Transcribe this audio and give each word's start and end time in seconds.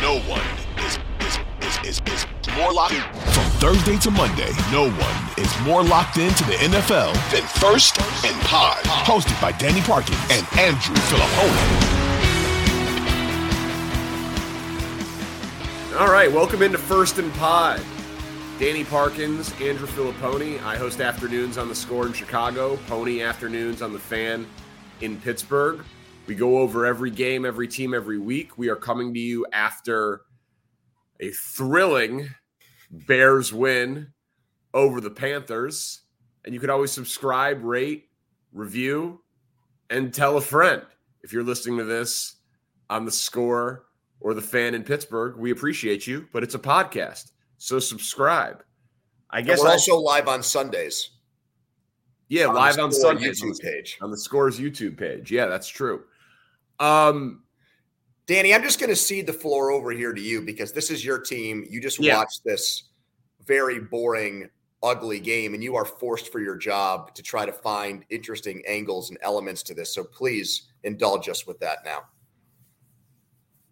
No 0.00 0.20
one 0.20 0.46
is, 0.86 0.96
is, 1.26 1.38
is, 1.60 1.98
is, 1.98 2.00
is 2.06 2.26
more 2.56 2.72
locked 2.72 2.94
in. 2.94 3.02
From 3.32 3.44
Thursday 3.58 3.98
to 3.98 4.12
Monday, 4.12 4.52
no 4.70 4.88
one 4.88 5.16
is 5.36 5.60
more 5.62 5.82
locked 5.82 6.18
into 6.18 6.44
the 6.44 6.52
NFL 6.52 7.14
than 7.32 7.42
First 7.42 8.00
and 8.24 8.40
Pod. 8.42 8.76
Hosted 8.84 9.40
by 9.42 9.50
Danny 9.50 9.80
Parkins 9.80 10.16
and 10.30 10.46
Andrew 10.56 10.94
Fillipponi. 10.94 11.98
All 15.98 16.12
right, 16.12 16.30
welcome 16.30 16.62
into 16.62 16.78
First 16.78 17.18
and 17.18 17.32
Pod. 17.32 17.80
Danny 18.60 18.84
Parkins, 18.84 19.52
Andrew 19.60 19.88
Fillipponi. 19.88 20.62
I 20.62 20.76
host 20.76 21.00
afternoons 21.00 21.58
on 21.58 21.68
the 21.68 21.74
score 21.74 22.06
in 22.06 22.12
Chicago, 22.12 22.78
Pony 22.86 23.20
afternoons 23.20 23.82
on 23.82 23.92
the 23.92 23.98
fan 23.98 24.46
in 25.00 25.20
Pittsburgh. 25.20 25.84
We 26.28 26.34
go 26.34 26.58
over 26.58 26.84
every 26.84 27.10
game, 27.10 27.46
every 27.46 27.66
team, 27.66 27.94
every 27.94 28.18
week. 28.18 28.58
We 28.58 28.68
are 28.68 28.76
coming 28.76 29.14
to 29.14 29.18
you 29.18 29.46
after 29.50 30.20
a 31.20 31.30
thrilling 31.30 32.28
Bears 32.90 33.50
win 33.50 34.12
over 34.74 35.00
the 35.00 35.10
Panthers. 35.10 36.02
And 36.44 36.52
you 36.52 36.60
can 36.60 36.68
always 36.68 36.92
subscribe, 36.92 37.64
rate, 37.64 38.10
review, 38.52 39.22
and 39.88 40.12
tell 40.12 40.36
a 40.36 40.42
friend. 40.42 40.82
If 41.22 41.32
you're 41.32 41.42
listening 41.42 41.78
to 41.78 41.84
this 41.84 42.36
on 42.90 43.06
the 43.06 43.10
score 43.10 43.86
or 44.20 44.34
the 44.34 44.42
fan 44.42 44.74
in 44.74 44.82
Pittsburgh, 44.82 45.34
we 45.38 45.50
appreciate 45.50 46.06
you, 46.06 46.28
but 46.34 46.42
it's 46.42 46.54
a 46.54 46.58
podcast. 46.58 47.32
So 47.56 47.78
subscribe. 47.78 48.62
I 49.30 49.40
guess 49.40 49.60
and 49.60 49.66
we're 49.66 49.72
also 49.72 49.96
live 49.96 50.28
on 50.28 50.42
Sundays. 50.42 51.08
yeah, 52.28 52.48
on 52.48 52.54
live 52.54 52.78
on 52.78 52.92
Sundays 52.92 53.42
YouTube 53.42 53.58
page. 53.60 53.96
on 54.02 54.10
the 54.10 54.18
Scores 54.18 54.60
YouTube 54.60 54.98
page. 54.98 55.32
Yeah, 55.32 55.46
that's 55.46 55.68
true. 55.68 56.02
Um, 56.80 57.42
Danny, 58.26 58.54
I'm 58.54 58.62
just 58.62 58.78
going 58.78 58.90
to 58.90 58.96
cede 58.96 59.26
the 59.26 59.32
floor 59.32 59.70
over 59.70 59.90
here 59.90 60.12
to 60.12 60.20
you 60.20 60.42
because 60.42 60.72
this 60.72 60.90
is 60.90 61.04
your 61.04 61.18
team. 61.18 61.66
You 61.68 61.80
just 61.80 61.98
Yeah. 61.98 62.16
watched 62.18 62.44
this 62.44 62.90
very 63.44 63.80
boring, 63.80 64.50
ugly 64.82 65.18
game, 65.18 65.54
and 65.54 65.64
you 65.64 65.74
are 65.76 65.84
forced 65.86 66.30
for 66.30 66.38
your 66.40 66.56
job 66.56 67.14
to 67.14 67.22
try 67.22 67.46
to 67.46 67.52
find 67.52 68.04
interesting 68.10 68.62
angles 68.66 69.08
and 69.08 69.18
elements 69.22 69.62
to 69.64 69.74
this. 69.74 69.94
So 69.94 70.04
please 70.04 70.68
indulge 70.84 71.28
us 71.28 71.46
with 71.46 71.58
that 71.60 71.78
now. 71.84 72.04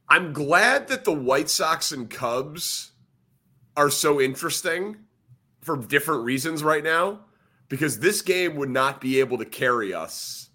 I'm 0.08 0.32
glad 0.32 0.88
that 0.88 1.04
the 1.04 1.12
White 1.12 1.50
Sox 1.50 1.92
and 1.92 2.08
Cubs 2.08 2.92
are 3.76 3.90
so 3.90 4.20
interesting 4.20 4.96
for 5.60 5.76
different 5.76 6.24
reasons 6.24 6.62
right 6.62 6.84
now 6.84 7.26
because 7.68 7.98
this 7.98 8.22
game 8.22 8.54
would 8.56 8.70
not 8.70 9.00
be 9.00 9.20
able 9.20 9.36
to 9.36 9.44
carry 9.44 9.92
us 9.92 10.45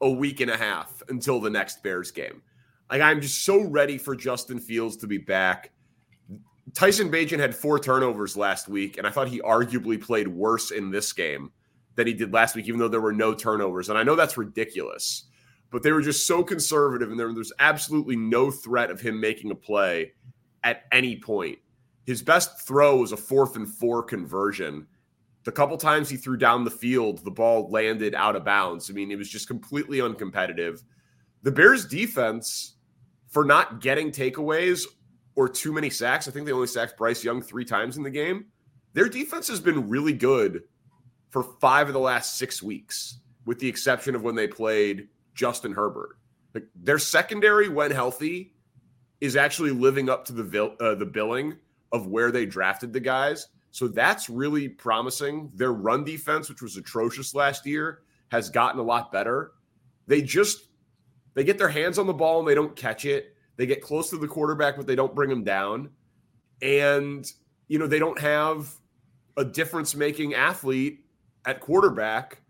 a 0.00 0.10
week 0.10 0.40
and 0.40 0.50
a 0.50 0.56
half 0.56 1.02
until 1.08 1.40
the 1.40 1.50
next 1.50 1.82
Bears 1.82 2.10
game. 2.10 2.42
Like 2.90 3.00
I'm 3.00 3.20
just 3.20 3.44
so 3.44 3.62
ready 3.62 3.98
for 3.98 4.14
Justin 4.14 4.58
Fields 4.58 4.96
to 4.98 5.06
be 5.06 5.18
back. 5.18 5.72
Tyson 6.74 7.10
Bagent 7.10 7.38
had 7.38 7.54
four 7.54 7.78
turnovers 7.78 8.36
last 8.36 8.68
week, 8.68 8.98
and 8.98 9.06
I 9.06 9.10
thought 9.10 9.28
he 9.28 9.40
arguably 9.40 10.00
played 10.00 10.28
worse 10.28 10.70
in 10.70 10.90
this 10.90 11.12
game 11.12 11.50
than 11.94 12.06
he 12.06 12.12
did 12.12 12.32
last 12.32 12.54
week, 12.54 12.66
even 12.66 12.78
though 12.78 12.88
there 12.88 13.00
were 13.00 13.12
no 13.12 13.34
turnovers. 13.34 13.88
And 13.88 13.96
I 13.96 14.02
know 14.02 14.14
that's 14.14 14.36
ridiculous, 14.36 15.24
but 15.70 15.82
they 15.82 15.92
were 15.92 16.02
just 16.02 16.26
so 16.26 16.44
conservative, 16.44 17.10
and 17.10 17.18
there, 17.18 17.32
there's 17.32 17.52
absolutely 17.58 18.16
no 18.16 18.50
threat 18.50 18.90
of 18.90 19.00
him 19.00 19.20
making 19.20 19.50
a 19.50 19.54
play 19.54 20.12
at 20.64 20.82
any 20.92 21.16
point. 21.16 21.58
His 22.04 22.22
best 22.22 22.60
throw 22.60 22.96
was 22.96 23.12
a 23.12 23.16
fourth 23.16 23.56
and 23.56 23.68
four 23.68 24.02
conversion. 24.02 24.86
The 25.46 25.52
couple 25.52 25.78
times 25.78 26.08
he 26.08 26.16
threw 26.16 26.36
down 26.36 26.64
the 26.64 26.72
field, 26.72 27.24
the 27.24 27.30
ball 27.30 27.70
landed 27.70 28.16
out 28.16 28.34
of 28.34 28.44
bounds. 28.44 28.90
I 28.90 28.94
mean, 28.94 29.12
it 29.12 29.16
was 29.16 29.28
just 29.28 29.46
completely 29.46 29.98
uncompetitive. 29.98 30.82
The 31.44 31.52
Bears 31.52 31.86
defense, 31.86 32.74
for 33.28 33.44
not 33.44 33.80
getting 33.80 34.10
takeaways 34.10 34.86
or 35.36 35.48
too 35.48 35.72
many 35.72 35.88
sacks, 35.88 36.26
I 36.26 36.32
think 36.32 36.46
they 36.46 36.52
only 36.52 36.66
sacked 36.66 36.98
Bryce 36.98 37.22
Young 37.22 37.40
three 37.40 37.64
times 37.64 37.96
in 37.96 38.02
the 38.02 38.10
game. 38.10 38.46
Their 38.92 39.08
defense 39.08 39.46
has 39.46 39.60
been 39.60 39.88
really 39.88 40.12
good 40.12 40.64
for 41.30 41.44
five 41.60 41.86
of 41.86 41.92
the 41.92 42.00
last 42.00 42.38
six 42.38 42.60
weeks, 42.60 43.20
with 43.44 43.60
the 43.60 43.68
exception 43.68 44.16
of 44.16 44.22
when 44.22 44.34
they 44.34 44.48
played 44.48 45.06
Justin 45.34 45.70
Herbert. 45.70 46.18
Like 46.54 46.64
their 46.74 46.98
secondary, 46.98 47.68
when 47.68 47.92
healthy, 47.92 48.52
is 49.20 49.36
actually 49.36 49.70
living 49.70 50.10
up 50.10 50.24
to 50.24 50.32
the 50.32 50.42
vil- 50.42 50.74
uh, 50.80 50.96
the 50.96 51.06
billing 51.06 51.54
of 51.92 52.08
where 52.08 52.32
they 52.32 52.46
drafted 52.46 52.92
the 52.92 52.98
guys. 52.98 53.46
So 53.76 53.88
that's 53.88 54.30
really 54.30 54.70
promising. 54.70 55.50
Their 55.54 55.74
run 55.74 56.02
defense, 56.02 56.48
which 56.48 56.62
was 56.62 56.78
atrocious 56.78 57.34
last 57.34 57.66
year, 57.66 58.04
has 58.28 58.48
gotten 58.48 58.80
a 58.80 58.82
lot 58.82 59.12
better. 59.12 59.52
They 60.06 60.22
just 60.22 60.68
they 61.34 61.44
get 61.44 61.58
their 61.58 61.68
hands 61.68 61.98
on 61.98 62.06
the 62.06 62.14
ball 62.14 62.38
and 62.38 62.48
they 62.48 62.54
don't 62.54 62.74
catch 62.74 63.04
it. 63.04 63.36
They 63.56 63.66
get 63.66 63.82
close 63.82 64.08
to 64.08 64.16
the 64.16 64.26
quarterback, 64.26 64.78
but 64.78 64.86
they 64.86 64.94
don't 64.94 65.14
bring 65.14 65.30
him 65.30 65.44
down. 65.44 65.90
And 66.62 67.30
you 67.68 67.78
know 67.78 67.86
they 67.86 67.98
don't 67.98 68.18
have 68.18 68.72
a 69.36 69.44
difference 69.44 69.94
making 69.94 70.32
athlete 70.32 71.04
at 71.44 71.60
quarterback, 71.60 72.40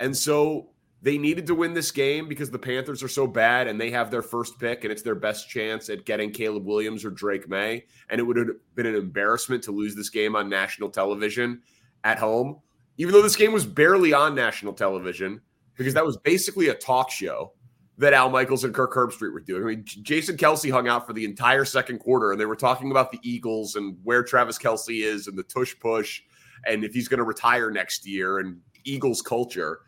and 0.00 0.16
so 0.16 0.70
they 1.04 1.18
needed 1.18 1.46
to 1.46 1.54
win 1.54 1.74
this 1.74 1.90
game 1.90 2.26
because 2.28 2.50
the 2.50 2.58
Panthers 2.58 3.02
are 3.02 3.08
so 3.08 3.26
bad 3.26 3.66
and 3.66 3.78
they 3.78 3.90
have 3.90 4.10
their 4.10 4.22
first 4.22 4.58
pick 4.58 4.84
and 4.84 4.90
it's 4.90 5.02
their 5.02 5.14
best 5.14 5.50
chance 5.50 5.90
at 5.90 6.06
getting 6.06 6.30
Caleb 6.30 6.64
Williams 6.64 7.04
or 7.04 7.10
Drake 7.10 7.46
Maye. 7.46 7.84
And 8.08 8.18
it 8.18 8.24
would 8.24 8.38
have 8.38 8.48
been 8.74 8.86
an 8.86 8.94
embarrassment 8.94 9.62
to 9.64 9.70
lose 9.70 9.94
this 9.94 10.08
game 10.08 10.34
on 10.34 10.48
national 10.48 10.88
television 10.88 11.60
at 12.04 12.18
home, 12.18 12.58
even 12.96 13.12
though 13.12 13.20
this 13.20 13.36
game 13.36 13.52
was 13.52 13.66
barely 13.66 14.14
on 14.14 14.34
national 14.34 14.72
television 14.72 15.42
because 15.76 15.92
that 15.92 16.06
was 16.06 16.16
basically 16.16 16.68
a 16.68 16.74
talk 16.74 17.10
show 17.10 17.52
that 17.98 18.14
Al 18.14 18.30
Michaels 18.30 18.64
and 18.64 18.72
Kirk 18.72 18.94
Herbstreit 18.94 19.34
were 19.34 19.40
doing. 19.40 19.62
I 19.62 19.66
mean, 19.66 19.84
Jason 19.84 20.38
Kelce 20.38 20.72
hung 20.72 20.88
out 20.88 21.06
for 21.06 21.12
the 21.12 21.26
entire 21.26 21.66
second 21.66 21.98
quarter 21.98 22.32
and 22.32 22.40
they 22.40 22.46
were 22.46 22.56
talking 22.56 22.90
about 22.90 23.12
the 23.12 23.20
Eagles 23.22 23.76
and 23.76 23.98
where 24.04 24.22
Travis 24.22 24.58
Kelce 24.58 25.04
is 25.04 25.26
and 25.26 25.36
the 25.36 25.42
tush 25.42 25.74
push 25.80 26.22
and 26.66 26.82
if 26.82 26.94
he's 26.94 27.08
going 27.08 27.18
to 27.18 27.24
retire 27.24 27.70
next 27.70 28.06
year 28.06 28.38
and 28.38 28.56
Eagles 28.84 29.20
culture. 29.20 29.80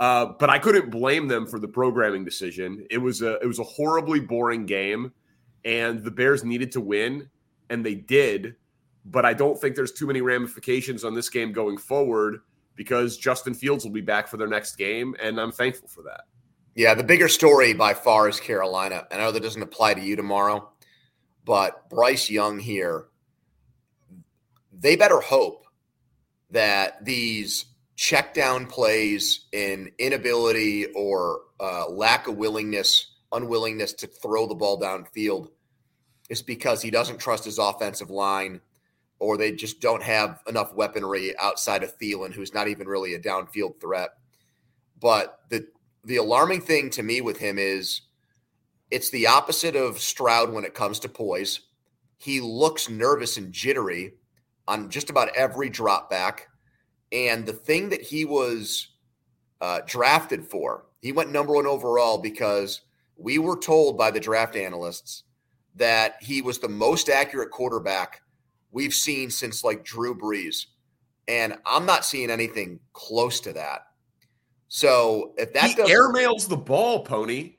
Uh, 0.00 0.26
but 0.38 0.48
I 0.48 0.58
couldn't 0.58 0.90
blame 0.90 1.26
them 1.26 1.46
for 1.46 1.58
the 1.58 1.68
programming 1.68 2.24
decision. 2.24 2.86
It 2.90 2.98
was 2.98 3.22
a 3.22 3.38
it 3.40 3.46
was 3.46 3.58
a 3.58 3.64
horribly 3.64 4.20
boring 4.20 4.64
game, 4.64 5.12
and 5.64 6.02
the 6.04 6.10
Bears 6.10 6.44
needed 6.44 6.72
to 6.72 6.80
win, 6.80 7.28
and 7.68 7.84
they 7.84 7.94
did. 7.94 8.54
But 9.04 9.24
I 9.24 9.32
don't 9.32 9.60
think 9.60 9.74
there's 9.74 9.92
too 9.92 10.06
many 10.06 10.20
ramifications 10.20 11.02
on 11.02 11.14
this 11.14 11.28
game 11.28 11.52
going 11.52 11.78
forward 11.78 12.40
because 12.76 13.16
Justin 13.16 13.54
Fields 13.54 13.84
will 13.84 13.92
be 13.92 14.00
back 14.00 14.28
for 14.28 14.36
their 14.36 14.46
next 14.46 14.76
game, 14.76 15.16
and 15.20 15.40
I'm 15.40 15.50
thankful 15.50 15.88
for 15.88 16.02
that. 16.04 16.22
Yeah, 16.76 16.94
the 16.94 17.02
bigger 17.02 17.28
story 17.28 17.72
by 17.72 17.92
far 17.94 18.28
is 18.28 18.38
Carolina. 18.38 19.04
I 19.10 19.16
know 19.16 19.32
that 19.32 19.42
doesn't 19.42 19.62
apply 19.62 19.94
to 19.94 20.00
you 20.00 20.14
tomorrow, 20.14 20.70
but 21.44 21.90
Bryce 21.90 22.30
Young 22.30 22.60
here, 22.60 23.06
they 24.72 24.94
better 24.94 25.18
hope 25.18 25.64
that 26.50 27.04
these 27.04 27.64
check 27.98 28.32
down 28.32 28.64
plays 28.64 29.46
and 29.52 29.90
inability 29.98 30.86
or 30.94 31.40
uh, 31.58 31.88
lack 31.90 32.28
of 32.28 32.36
willingness, 32.36 33.16
unwillingness 33.32 33.92
to 33.92 34.06
throw 34.06 34.46
the 34.46 34.54
ball 34.54 34.80
downfield 34.80 35.48
is 36.30 36.40
because 36.40 36.80
he 36.80 36.92
doesn't 36.92 37.18
trust 37.18 37.44
his 37.44 37.58
offensive 37.58 38.08
line 38.08 38.60
or 39.18 39.36
they 39.36 39.50
just 39.50 39.80
don't 39.80 40.02
have 40.02 40.40
enough 40.46 40.72
weaponry 40.76 41.36
outside 41.40 41.82
of 41.82 41.98
Thielen, 41.98 42.32
who's 42.32 42.54
not 42.54 42.68
even 42.68 42.86
really 42.86 43.14
a 43.14 43.18
downfield 43.18 43.80
threat. 43.80 44.10
But 45.00 45.40
the 45.50 45.66
the 46.04 46.16
alarming 46.16 46.60
thing 46.60 46.90
to 46.90 47.02
me 47.02 47.20
with 47.20 47.38
him 47.38 47.58
is 47.58 48.02
it's 48.92 49.10
the 49.10 49.26
opposite 49.26 49.74
of 49.74 49.98
Stroud 49.98 50.52
when 50.52 50.64
it 50.64 50.72
comes 50.72 51.00
to 51.00 51.08
poise. 51.08 51.60
He 52.18 52.40
looks 52.40 52.88
nervous 52.88 53.36
and 53.36 53.52
jittery 53.52 54.14
on 54.68 54.88
just 54.88 55.10
about 55.10 55.34
every 55.34 55.68
drop 55.68 56.08
back. 56.08 56.46
And 57.12 57.46
the 57.46 57.52
thing 57.52 57.88
that 57.90 58.02
he 58.02 58.24
was 58.24 58.88
uh, 59.60 59.80
drafted 59.86 60.44
for, 60.44 60.84
he 61.00 61.12
went 61.12 61.32
number 61.32 61.54
one 61.54 61.66
overall 61.66 62.18
because 62.18 62.82
we 63.16 63.38
were 63.38 63.58
told 63.58 63.96
by 63.96 64.10
the 64.10 64.20
draft 64.20 64.56
analysts 64.56 65.24
that 65.74 66.16
he 66.20 66.42
was 66.42 66.58
the 66.58 66.68
most 66.68 67.08
accurate 67.08 67.50
quarterback 67.50 68.22
we've 68.70 68.94
seen 68.94 69.30
since 69.30 69.64
like 69.64 69.84
Drew 69.84 70.14
Brees. 70.14 70.66
And 71.26 71.56
I'm 71.66 71.86
not 71.86 72.04
seeing 72.04 72.30
anything 72.30 72.80
close 72.92 73.40
to 73.40 73.52
that. 73.52 73.82
So 74.68 75.34
if 75.38 75.52
that 75.54 75.70
he 75.70 75.74
doesn't 75.74 75.94
airmails 75.94 76.48
the 76.48 76.56
ball, 76.56 77.04
Pony. 77.04 77.56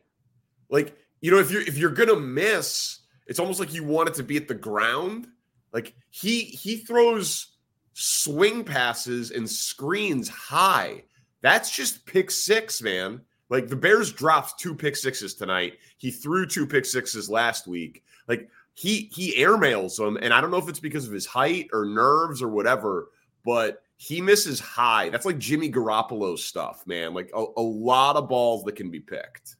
Like 0.69 0.95
you 1.21 1.31
know, 1.31 1.39
if 1.39 1.51
you're 1.51 1.61
if 1.61 1.77
you're 1.77 1.89
gonna 1.89 2.15
miss, 2.15 2.99
it's 3.27 3.39
almost 3.39 3.59
like 3.59 3.73
you 3.73 3.83
want 3.83 4.09
it 4.09 4.15
to 4.15 4.23
be 4.23 4.37
at 4.37 4.47
the 4.47 4.53
ground. 4.53 5.27
Like 5.73 5.93
he 6.09 6.41
he 6.41 6.77
throws 6.77 7.57
swing 7.99 8.63
passes 8.63 9.31
and 9.31 9.49
screens 9.49 10.29
high. 10.29 11.03
That's 11.41 11.75
just 11.75 12.05
pick 12.05 12.31
six, 12.31 12.81
man. 12.81 13.21
Like 13.49 13.67
the 13.67 13.75
Bears 13.75 14.11
dropped 14.11 14.59
two 14.59 14.73
pick 14.73 14.95
sixes 14.95 15.33
tonight. 15.33 15.73
He 15.97 16.09
threw 16.09 16.45
two 16.45 16.65
pick 16.65 16.85
sixes 16.85 17.29
last 17.29 17.67
week. 17.67 18.03
Like 18.27 18.49
he 18.73 19.09
he 19.13 19.35
airmails 19.35 19.97
them, 19.97 20.17
and 20.21 20.33
I 20.33 20.39
don't 20.39 20.51
know 20.51 20.57
if 20.57 20.69
it's 20.69 20.79
because 20.79 21.07
of 21.07 21.13
his 21.13 21.25
height 21.25 21.69
or 21.73 21.85
nerves 21.85 22.41
or 22.41 22.47
whatever, 22.47 23.09
but 23.43 23.83
he 23.97 24.21
misses 24.21 24.61
high. 24.61 25.09
That's 25.09 25.25
like 25.25 25.37
Jimmy 25.37 25.69
Garoppolo 25.69 26.39
stuff, 26.39 26.87
man. 26.87 27.13
Like 27.13 27.31
a, 27.35 27.45
a 27.57 27.61
lot 27.61 28.15
of 28.15 28.29
balls 28.29 28.63
that 28.63 28.77
can 28.77 28.89
be 28.89 29.01
picked. 29.01 29.57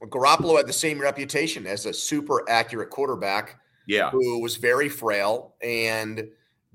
Well, 0.00 0.10
Garoppolo 0.10 0.56
had 0.56 0.66
the 0.66 0.72
same 0.72 1.00
reputation 1.00 1.66
as 1.68 1.86
a 1.86 1.92
super 1.92 2.48
accurate 2.48 2.90
quarterback. 2.90 3.60
Yeah. 3.86 4.10
Who 4.10 4.40
was 4.40 4.56
very 4.56 4.88
frail 4.88 5.54
and 5.62 6.28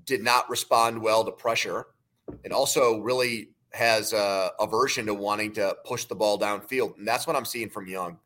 did 0.06 0.24
not 0.24 0.50
respond 0.50 1.02
well 1.02 1.24
to 1.26 1.32
pressure 1.32 1.88
and 2.44 2.54
also 2.54 3.00
really 3.00 3.50
has 3.74 4.14
a 4.14 4.52
aversion 4.60 5.06
to 5.06 5.14
wanting 5.14 5.52
to 5.54 5.76
push 5.86 6.06
the 6.06 6.16
ball 6.16 6.40
downfield. 6.40 6.98
And 6.98 7.08
that's 7.08 7.28
what 7.28 7.36
I'm 7.36 7.46
seeing 7.46 7.70
from 7.70 7.88
Young. 7.88 8.18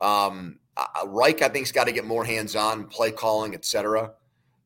Um, 0.00 0.58
Reich, 1.06 1.42
I 1.42 1.48
think, 1.48 1.66
has 1.66 1.72
got 1.72 1.84
to 1.84 1.92
get 1.92 2.04
more 2.04 2.24
hands 2.24 2.56
on, 2.56 2.86
play 2.86 3.10
calling, 3.10 3.54
etc. 3.54 4.12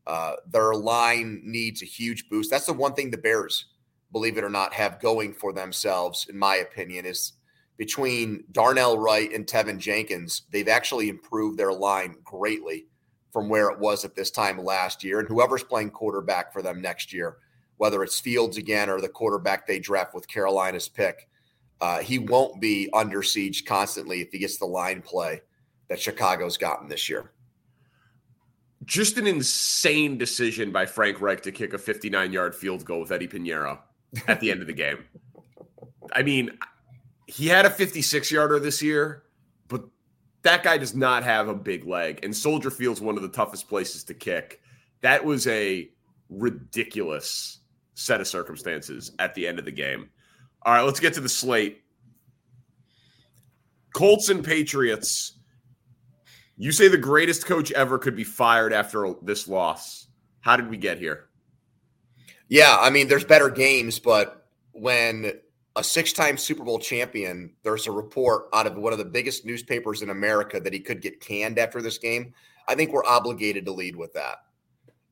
Uh, 0.07 0.35
their 0.51 0.75
line 0.75 1.43
needs 1.45 1.83
a 1.83 1.87
huge 1.87 2.29
boost. 2.29 2.51
That's 2.51 2.67
the 2.67 2.73
one 2.73 2.95
thing 2.95 3.11
the 3.11 3.19
Bears, 3.19 3.67
believe 4.13 4.39
it 4.39 4.45
or 4.45 4.51
not, 4.51 4.73
have 4.75 5.01
going 5.01 5.35
for 5.35 5.53
themselves, 5.53 6.27
in 6.29 6.39
my 6.39 6.57
opinion, 6.57 7.05
is 7.07 7.35
between 7.77 8.45
Darnell 8.53 8.99
Wright 8.99 9.33
and 9.33 9.47
Teven 9.47 9.79
Jenkins, 9.79 10.43
they've 10.51 10.69
actually 10.69 11.09
improved 11.09 11.59
their 11.59 11.73
line 11.73 12.17
greatly 12.25 12.87
from 13.33 13.49
where 13.49 13.71
it 13.71 13.79
was 13.79 14.05
at 14.05 14.15
this 14.15 14.31
time 14.31 14.63
last 14.63 15.05
year. 15.05 15.21
And 15.21 15.29
whoever's 15.29 15.63
playing 15.63 15.91
quarterback 15.91 16.53
for 16.53 16.63
them 16.63 16.81
next 16.81 17.13
year, 17.13 17.39
whether 17.77 18.03
it's 18.03 18.21
Fields 18.21 18.57
again 18.57 18.89
or 18.89 19.01
the 19.01 19.09
quarterback 19.09 19.67
they 19.67 19.79
draft 19.79 20.15
with 20.15 20.29
Carolina's 20.29 20.89
pick, 20.89 21.29
uh, 21.81 21.99
he 21.99 22.19
won't 22.19 22.61
be 22.61 22.89
under 22.93 23.23
siege 23.23 23.65
constantly 23.65 24.21
if 24.21 24.33
he 24.33 24.39
gets 24.39 24.59
the 24.59 24.67
line 24.67 25.03
play 25.03 25.43
that 25.89 26.01
Chicago's 26.01 26.57
gotten 26.57 26.89
this 26.89 27.09
year 27.09 27.33
just 28.89 29.19
an 29.19 29.27
insane 29.27 30.17
decision 30.19 30.73
by 30.73 30.87
Frank 30.87 31.21
Reich 31.21 31.43
to 31.43 31.53
kick 31.53 31.75
a 31.75 31.79
59 31.79 32.33
yard 32.33 32.55
field 32.55 32.85
goal 32.85 33.01
with 33.01 33.13
Eddy 33.13 33.29
Piñeiro 33.29 33.79
at 34.27 34.41
the 34.41 34.51
end 34.51 34.61
of 34.61 34.67
the 34.67 34.73
game. 34.73 35.05
I 36.13 36.23
mean, 36.23 36.59
he 37.27 37.47
had 37.47 37.67
a 37.67 37.71
56 37.71 38.31
yarder 38.31 38.59
this 38.59 38.83
year, 38.83 39.25
that 40.43 40.63
guy 40.63 40.79
does 40.79 40.95
not 40.95 41.25
have 41.25 41.49
a 41.49 41.55
big 41.55 41.85
leg. 41.85 42.21
And 42.23 42.35
Soldier 42.35 42.71
Field's 42.71 43.01
one 43.01 43.17
of 43.17 43.23
the 43.23 43.29
toughest 43.29 43.69
places 43.69 44.05
to 44.05 44.15
kick. 44.15 44.61
That 45.01 45.25
was 45.25 45.47
a 45.47 45.91
ridiculous 46.29 47.61
set 47.95 48.21
of 48.21 48.29
circumstances 48.29 49.13
at 49.19 49.35
the 49.35 49.47
end 49.47 49.59
of 49.59 49.65
the 49.65 49.73
game. 49.73 50.11
All 50.63 50.73
right, 50.75 50.83
let's 50.83 51.01
get 51.01 51.15
to 51.15 51.21
the 51.21 51.29
slate. 51.29 51.83
Colts 53.95 54.29
and 54.29 54.45
Patriots. 54.45 55.33
You 56.57 56.73
say 56.73 56.89
the 56.89 56.99
greatest 56.99 57.47
coach 57.47 57.73
ever 57.73 57.99
could 57.99 58.17
be 58.17 58.25
fired 58.25 58.73
after 58.73 59.15
this 59.23 59.49
loss. 59.49 60.09
How 60.41 60.57
did 60.57 60.69
we 60.71 60.77
get 60.77 60.99
here? 60.99 61.29
Yeah, 62.49 62.77
I 62.81 62.91
mean, 62.91 63.09
there's 63.09 63.25
better 63.25 63.51
games, 63.51 63.99
but 63.99 64.47
when 64.73 65.33
a 65.79 65.85
six 65.85 66.13
time 66.13 66.37
Super 66.37 66.65
Bowl 66.65 66.81
champion, 66.81 67.53
there's 67.63 67.87
a 67.87 67.93
report 67.93 68.49
out 68.53 68.67
of 68.67 68.77
one 68.77 68.93
of 68.93 68.99
the 68.99 69.05
biggest 69.05 69.47
newspapers 69.47 70.03
in 70.03 70.11
America 70.11 70.59
that 70.59 70.73
he 70.73 70.81
could 70.81 71.01
get 71.01 71.21
canned 71.21 71.57
after 71.57 71.81
this 71.81 71.99
game. 71.99 72.35
I 72.67 72.75
think 72.75 72.93
we're 72.93 73.07
obligated 73.07 73.65
to 73.67 73.73
lead 73.73 73.95
with 73.95 74.13
that, 74.15 74.39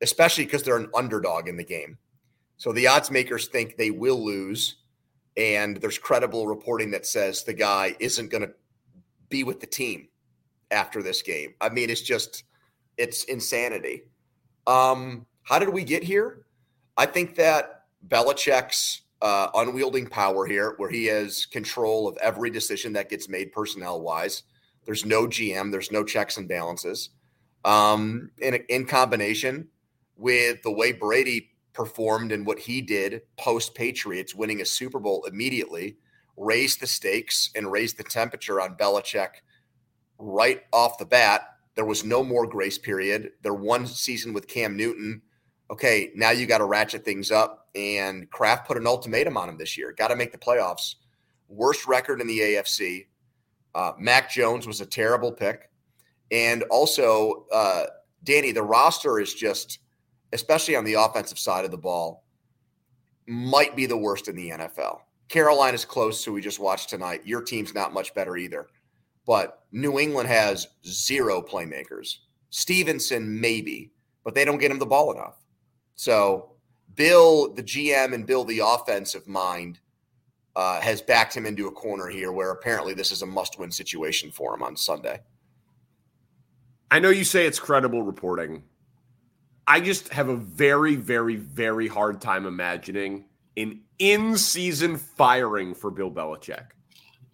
especially 0.01 0.43
because 0.43 0.63
they're 0.63 0.77
an 0.77 0.91
underdog 0.93 1.47
in 1.47 1.55
the 1.55 1.63
game. 1.63 1.97
So 2.57 2.73
the 2.73 2.85
odds 2.85 3.09
makers 3.09 3.47
think 3.47 3.77
they 3.77 3.91
will 3.91 4.23
lose. 4.23 4.75
And 5.37 5.77
there's 5.77 5.97
credible 5.97 6.47
reporting 6.47 6.91
that 6.91 7.05
says 7.05 7.43
the 7.43 7.53
guy 7.53 7.95
isn't 7.99 8.29
going 8.29 8.43
to 8.43 8.53
be 9.29 9.45
with 9.45 9.61
the 9.61 9.67
team 9.67 10.09
after 10.69 11.01
this 11.01 11.21
game. 11.21 11.53
I 11.61 11.69
mean, 11.69 11.89
it's 11.89 12.01
just 12.01 12.43
it's 12.97 13.23
insanity. 13.25 14.01
Um, 14.65 15.27
how 15.43 15.59
did 15.59 15.69
we 15.69 15.85
get 15.85 16.03
here? 16.03 16.45
I 16.97 17.05
think 17.05 17.35
that 17.35 17.85
Belichick's 18.07 19.03
uh, 19.21 19.47
unwielding 19.55 20.07
power 20.07 20.45
here, 20.45 20.73
where 20.77 20.89
he 20.89 21.05
has 21.05 21.45
control 21.45 22.07
of 22.07 22.17
every 22.17 22.49
decision 22.49 22.93
that 22.93 23.09
gets 23.09 23.27
made 23.29 23.51
personnel 23.51 24.01
wise. 24.01 24.43
There's 24.85 25.05
no 25.05 25.27
GM, 25.27 25.71
there's 25.71 25.91
no 25.91 26.03
checks 26.03 26.37
and 26.37 26.47
balances. 26.47 27.09
Um, 27.65 28.31
in, 28.39 28.55
in 28.69 28.85
combination 28.85 29.67
with 30.15 30.61
the 30.63 30.71
way 30.71 30.91
Brady 30.91 31.49
performed 31.73 32.31
and 32.31 32.45
what 32.45 32.59
he 32.59 32.81
did 32.81 33.21
post 33.37 33.75
Patriots, 33.75 34.33
winning 34.33 34.61
a 34.61 34.65
Super 34.65 34.99
Bowl 34.99 35.25
immediately, 35.25 35.97
raised 36.37 36.79
the 36.79 36.87
stakes 36.87 37.49
and 37.55 37.71
raised 37.71 37.97
the 37.97 38.03
temperature 38.03 38.61
on 38.61 38.77
Belichick 38.77 39.41
right 40.19 40.63
off 40.73 40.97
the 40.97 41.05
bat. 41.05 41.55
There 41.75 41.85
was 41.85 42.03
no 42.03 42.23
more 42.23 42.47
grace 42.47 42.77
period. 42.77 43.31
Their 43.43 43.53
one 43.53 43.85
season 43.85 44.33
with 44.33 44.47
Cam 44.47 44.75
Newton. 44.75 45.21
Okay, 45.69 46.11
now 46.15 46.31
you 46.31 46.45
got 46.45 46.59
to 46.59 46.65
ratchet 46.65 47.03
things 47.03 47.31
up. 47.31 47.66
And 47.77 48.29
Kraft 48.31 48.67
put 48.67 48.77
an 48.77 48.87
ultimatum 48.87 49.37
on 49.37 49.49
him 49.49 49.57
this 49.57 49.77
year. 49.77 49.93
Got 49.95 50.07
to 50.07 50.15
make 50.15 50.31
the 50.31 50.37
playoffs. 50.37 50.95
Worst 51.47 51.85
record 51.85 52.19
in 52.19 52.27
the 52.27 52.39
AFC. 52.39 53.05
Uh, 53.75 53.91
Mac 53.99 54.31
Jones 54.31 54.65
was 54.65 54.81
a 54.81 54.85
terrible 54.85 55.31
pick. 55.31 55.69
And 56.31 56.63
also, 56.63 57.45
uh, 57.53 57.85
Danny, 58.23 58.51
the 58.51 58.63
roster 58.63 59.19
is 59.19 59.35
just, 59.35 59.79
especially 60.33 60.75
on 60.75 60.85
the 60.85 60.95
offensive 60.95 61.37
side 61.37 61.65
of 61.65 61.71
the 61.71 61.77
ball, 61.77 62.23
might 63.27 63.75
be 63.75 63.85
the 63.85 63.95
worst 63.95 64.27
in 64.27 64.35
the 64.35 64.49
NFL. 64.49 65.01
Carolina's 65.29 65.85
close, 65.85 66.23
so 66.23 66.31
we 66.31 66.41
just 66.41 66.59
watched 66.59 66.89
tonight. 66.89 67.21
Your 67.25 67.43
team's 67.43 67.75
not 67.75 67.93
much 67.93 68.13
better 68.15 68.37
either. 68.37 68.67
But 69.27 69.63
New 69.71 69.99
England 69.99 70.29
has 70.29 70.67
zero 70.83 71.41
playmakers. 71.41 72.15
Stevenson, 72.49 73.39
maybe, 73.39 73.91
but 74.23 74.33
they 74.33 74.45
don't 74.45 74.57
get 74.57 74.71
him 74.71 74.79
the 74.79 74.85
ball 74.85 75.11
enough. 75.11 75.35
So 75.95 76.56
Bill, 76.97 77.53
the 77.53 77.63
GM, 77.63 78.13
and 78.13 78.25
Bill, 78.25 78.43
the 78.43 78.59
offensive 78.59 79.27
mind, 79.27 79.79
uh, 80.57 80.81
has 80.81 81.01
backed 81.01 81.37
him 81.37 81.45
into 81.45 81.67
a 81.67 81.71
corner 81.71 82.07
here 82.07 82.31
where 82.31 82.51
apparently 82.51 82.93
this 82.93 83.11
is 83.11 83.21
a 83.21 83.25
must 83.25 83.57
win 83.59 83.71
situation 83.71 84.31
for 84.31 84.53
him 84.53 84.63
on 84.63 84.75
Sunday. 84.75 85.21
I 86.89 86.99
know 86.99 87.09
you 87.09 87.23
say 87.23 87.45
it's 87.45 87.59
credible 87.59 88.01
reporting. 88.01 88.63
I 89.67 89.79
just 89.79 90.09
have 90.09 90.29
a 90.29 90.35
very, 90.35 90.95
very, 90.95 91.35
very 91.35 91.87
hard 91.87 92.19
time 92.19 92.45
imagining 92.45 93.25
an 93.55 93.81
in 93.99 94.37
season 94.37 94.97
firing 94.97 95.75
for 95.75 95.91
Bill 95.91 96.09
Belichick. 96.09 96.67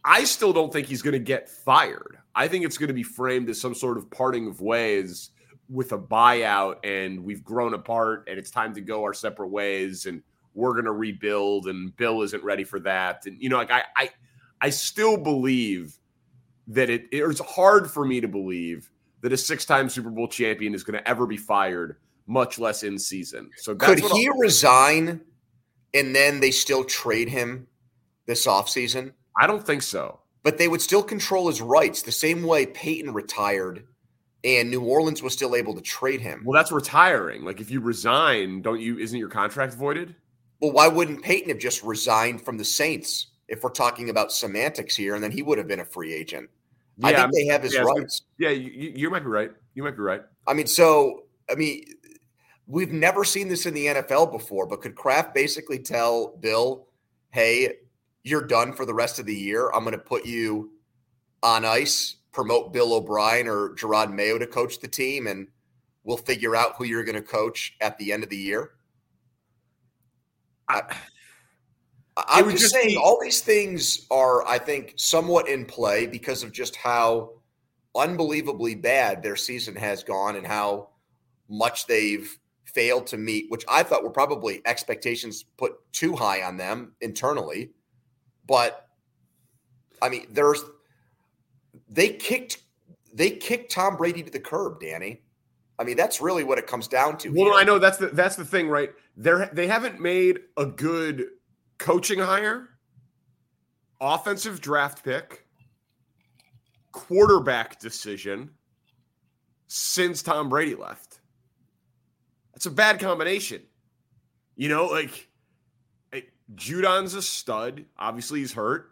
I 0.03 0.25
still 0.25 0.51
don't 0.51 0.73
think 0.73 0.87
he's 0.87 1.01
going 1.01 1.13
to 1.13 1.19
get 1.19 1.49
fired. 1.49 2.17
I 2.35 2.47
think 2.47 2.65
it's 2.65 2.77
going 2.77 2.87
to 2.87 2.93
be 2.93 3.03
framed 3.03 3.49
as 3.49 3.61
some 3.61 3.75
sort 3.75 3.97
of 3.97 4.09
parting 4.11 4.47
of 4.47 4.59
ways 4.59 5.29
with 5.73 5.91
a 5.91 5.97
buyout 5.97 6.75
and 6.83 7.23
we've 7.23 7.43
grown 7.43 7.73
apart 7.73 8.27
and 8.29 8.37
it's 8.37 8.51
time 8.51 8.73
to 8.75 8.81
go 8.81 9.03
our 9.03 9.13
separate 9.13 9.47
ways 9.47 10.05
and 10.05 10.21
we're 10.53 10.73
going 10.73 10.85
to 10.85 10.91
rebuild 10.91 11.65
and 11.65 11.95
Bill 11.97 12.21
isn't 12.21 12.43
ready 12.43 12.63
for 12.63 12.79
that. 12.81 13.25
And 13.25 13.41
you 13.41 13.49
know, 13.49 13.57
like 13.57 13.71
I 13.71 13.83
I 13.97 14.09
I 14.61 14.69
still 14.69 15.17
believe 15.17 15.97
that 16.67 16.91
it 16.91 17.07
it's 17.11 17.39
hard 17.39 17.89
for 17.89 18.05
me 18.05 18.21
to 18.21 18.27
believe 18.27 18.91
that 19.21 19.33
a 19.33 19.37
six-time 19.37 19.89
Super 19.89 20.11
Bowl 20.11 20.27
champion 20.27 20.75
is 20.75 20.83
going 20.83 20.99
to 20.99 21.09
ever 21.09 21.25
be 21.25 21.37
fired, 21.37 21.97
much 22.27 22.59
less 22.59 22.83
in 22.83 22.99
season. 22.99 23.49
So 23.57 23.73
could 23.73 23.99
he 23.99 24.27
I'll- 24.27 24.37
resign 24.37 25.21
and 25.93 26.15
then 26.15 26.39
they 26.39 26.51
still 26.51 26.83
trade 26.83 27.29
him 27.29 27.67
this 28.27 28.45
offseason? 28.45 29.13
I 29.39 29.47
don't 29.47 29.65
think 29.65 29.81
so. 29.81 30.19
But 30.43 30.57
they 30.57 30.67
would 30.67 30.81
still 30.81 31.03
control 31.03 31.47
his 31.47 31.61
rights 31.61 32.01
the 32.01 32.11
same 32.11 32.43
way 32.43 32.65
Peyton 32.65 33.13
retired 33.13 33.87
and 34.43 34.69
New 34.69 34.83
Orleans 34.83 35.23
was 35.23 35.33
still 35.33 35.55
able 35.55 35.73
to 35.73 35.81
trade 35.81 36.21
him. 36.21 36.43
Well, 36.45 36.57
that's 36.57 36.71
retiring. 36.71 37.43
Like 37.43 37.61
if 37.61 37.71
you 37.71 37.79
resign, 37.79 38.61
don't 38.61 38.79
you 38.79 38.97
isn't 38.97 39.17
your 39.17 39.29
contract 39.29 39.73
voided? 39.73 40.15
Well, 40.59 40.71
why 40.71 40.87
wouldn't 40.87 41.23
Peyton 41.23 41.49
have 41.49 41.59
just 41.59 41.83
resigned 41.83 42.43
from 42.43 42.57
the 42.57 42.65
Saints 42.65 43.27
if 43.47 43.63
we're 43.63 43.69
talking 43.69 44.09
about 44.09 44.31
semantics 44.31 44.95
here 44.95 45.15
and 45.15 45.23
then 45.23 45.31
he 45.31 45.41
would 45.41 45.57
have 45.57 45.67
been 45.67 45.81
a 45.81 45.85
free 45.85 46.13
agent? 46.13 46.49
Yeah, 46.97 47.07
I 47.07 47.13
think 47.13 47.33
they 47.33 47.45
have 47.45 47.63
his 47.63 47.73
yeah, 47.73 47.81
rights. 47.81 48.21
Yeah, 48.37 48.49
you, 48.49 48.93
you 48.95 49.09
might 49.09 49.21
be 49.21 49.29
right. 49.29 49.51
You 49.73 49.83
might 49.83 49.95
be 49.95 50.03
right. 50.03 50.21
I 50.47 50.53
mean, 50.53 50.67
so 50.67 51.23
I 51.49 51.55
mean, 51.55 51.83
we've 52.67 52.91
never 52.91 53.23
seen 53.23 53.47
this 53.47 53.65
in 53.65 53.73
the 53.73 53.87
NFL 53.87 54.31
before, 54.31 54.65
but 54.67 54.81
could 54.81 54.95
Kraft 54.95 55.33
basically 55.33 55.79
tell 55.79 56.37
Bill, 56.37 56.87
"Hey, 57.31 57.77
you're 58.23 58.45
done 58.45 58.73
for 58.73 58.85
the 58.85 58.93
rest 58.93 59.19
of 59.19 59.25
the 59.25 59.35
year. 59.35 59.69
I'm 59.69 59.83
going 59.83 59.93
to 59.93 59.97
put 59.97 60.25
you 60.25 60.71
on 61.41 61.65
ice, 61.65 62.15
promote 62.33 62.73
Bill 62.73 62.93
O'Brien 62.93 63.47
or 63.47 63.69
Jerod 63.75 64.13
Mayo 64.13 64.37
to 64.37 64.47
coach 64.47 64.79
the 64.79 64.87
team, 64.87 65.27
and 65.27 65.47
we'll 66.03 66.17
figure 66.17 66.55
out 66.55 66.75
who 66.77 66.83
you're 66.83 67.05
going 67.05 67.15
to 67.15 67.21
coach 67.21 67.75
at 67.79 67.97
the 67.97 68.11
end 68.11 68.23
of 68.23 68.29
the 68.29 68.37
year. 68.37 68.71
I, 70.67 70.81
I'm 72.17 72.49
just, 72.49 72.63
just 72.63 72.73
saying, 72.73 72.89
be- 72.89 72.97
all 72.97 73.19
these 73.21 73.41
things 73.41 74.05
are, 74.11 74.45
I 74.47 74.57
think, 74.57 74.93
somewhat 74.97 75.47
in 75.47 75.65
play 75.65 76.07
because 76.07 76.43
of 76.43 76.51
just 76.51 76.75
how 76.75 77.31
unbelievably 77.95 78.75
bad 78.75 79.21
their 79.21 79.35
season 79.35 79.75
has 79.75 80.03
gone 80.03 80.35
and 80.35 80.45
how 80.45 80.89
much 81.47 81.85
they've 81.85 82.37
failed 82.65 83.05
to 83.07 83.17
meet, 83.17 83.45
which 83.49 83.63
I 83.69 83.83
thought 83.83 84.03
were 84.03 84.09
probably 84.09 84.61
expectations 84.65 85.43
put 85.57 85.73
too 85.91 86.15
high 86.15 86.41
on 86.41 86.57
them 86.57 86.93
internally. 87.01 87.71
But 88.47 88.87
I 90.01 90.09
mean, 90.09 90.27
there's 90.31 90.63
they 91.93 92.09
kicked 92.09 92.57
they 93.13 93.29
kicked 93.29 93.71
Tom 93.71 93.95
Brady 93.95 94.23
to 94.23 94.31
the 94.31 94.39
curb, 94.39 94.79
Danny. 94.81 95.21
I 95.77 95.83
mean, 95.83 95.97
that's 95.97 96.21
really 96.21 96.43
what 96.43 96.57
it 96.57 96.67
comes 96.67 96.87
down 96.87 97.17
to. 97.19 97.29
Well, 97.29 97.45
here. 97.45 97.53
I 97.53 97.63
know 97.63 97.79
that's 97.79 97.97
the 97.97 98.07
that's 98.07 98.35
the 98.35 98.45
thing, 98.45 98.67
right? 98.67 98.91
They're 99.15 99.49
they 99.53 99.67
haven't 99.67 99.99
made 99.99 100.39
a 100.57 100.65
good 100.65 101.25
coaching 101.77 102.19
hire, 102.19 102.69
offensive 104.01 104.61
draft 104.61 105.03
pick, 105.03 105.45
quarterback 106.91 107.79
decision 107.79 108.49
since 109.67 110.21
Tom 110.21 110.49
Brady 110.49 110.75
left. 110.75 111.19
That's 112.53 112.65
a 112.65 112.71
bad 112.71 112.99
combination. 112.99 113.61
You 114.55 114.69
know, 114.69 114.85
like 114.85 115.29
Judon's 116.55 117.13
a 117.13 117.21
stud. 117.21 117.85
Obviously, 117.97 118.39
he's 118.39 118.53
hurt. 118.53 118.91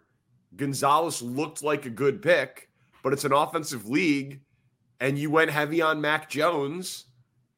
Gonzalez 0.56 1.22
looked 1.22 1.62
like 1.62 1.86
a 1.86 1.90
good 1.90 2.20
pick, 2.22 2.68
but 3.02 3.12
it's 3.12 3.24
an 3.24 3.32
offensive 3.32 3.88
league, 3.88 4.40
and 5.00 5.18
you 5.18 5.30
went 5.30 5.50
heavy 5.50 5.82
on 5.82 6.00
Mac 6.00 6.30
Jones 6.30 7.06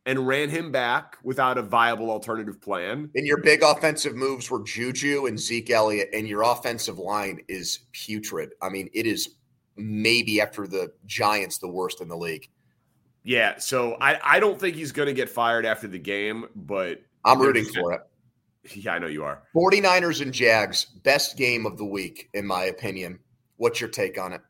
and 0.06 0.26
ran 0.26 0.50
him 0.50 0.70
back 0.70 1.16
without 1.22 1.56
a 1.56 1.62
viable 1.62 2.10
alternative 2.10 2.60
plan. 2.60 3.10
And 3.14 3.26
your 3.26 3.38
big 3.38 3.62
offensive 3.62 4.14
moves 4.14 4.50
were 4.50 4.62
Juju 4.62 5.26
and 5.26 5.38
Zeke 5.38 5.70
Elliott, 5.70 6.10
and 6.12 6.28
your 6.28 6.42
offensive 6.42 6.98
line 6.98 7.40
is 7.48 7.80
putrid. 7.92 8.50
I 8.60 8.68
mean, 8.68 8.90
it 8.92 9.06
is 9.06 9.36
maybe 9.76 10.40
after 10.40 10.66
the 10.66 10.92
Giants 11.06 11.58
the 11.58 11.68
worst 11.68 12.00
in 12.00 12.08
the 12.08 12.16
league. 12.16 12.48
Yeah, 13.22 13.58
so 13.58 13.96
I, 14.00 14.18
I 14.22 14.40
don't 14.40 14.60
think 14.60 14.76
he's 14.76 14.92
going 14.92 15.06
to 15.06 15.14
get 15.14 15.30
fired 15.30 15.64
after 15.64 15.88
the 15.88 15.98
game, 15.98 16.46
but 16.54 17.00
I'm 17.24 17.40
rooting 17.40 17.64
for 17.64 17.92
it. 17.92 18.00
Yeah, 18.74 18.94
I 18.94 18.98
know 18.98 19.08
you 19.08 19.24
are. 19.24 19.42
49ers 19.54 20.22
and 20.22 20.32
Jags, 20.32 20.86
best 20.86 21.36
game 21.36 21.66
of 21.66 21.76
the 21.76 21.84
week, 21.84 22.30
in 22.32 22.46
my 22.46 22.62
opinion. 22.62 23.18
What's 23.58 23.78
your 23.78 23.90
take 23.90 24.18
on 24.18 24.32
it? 24.32 24.40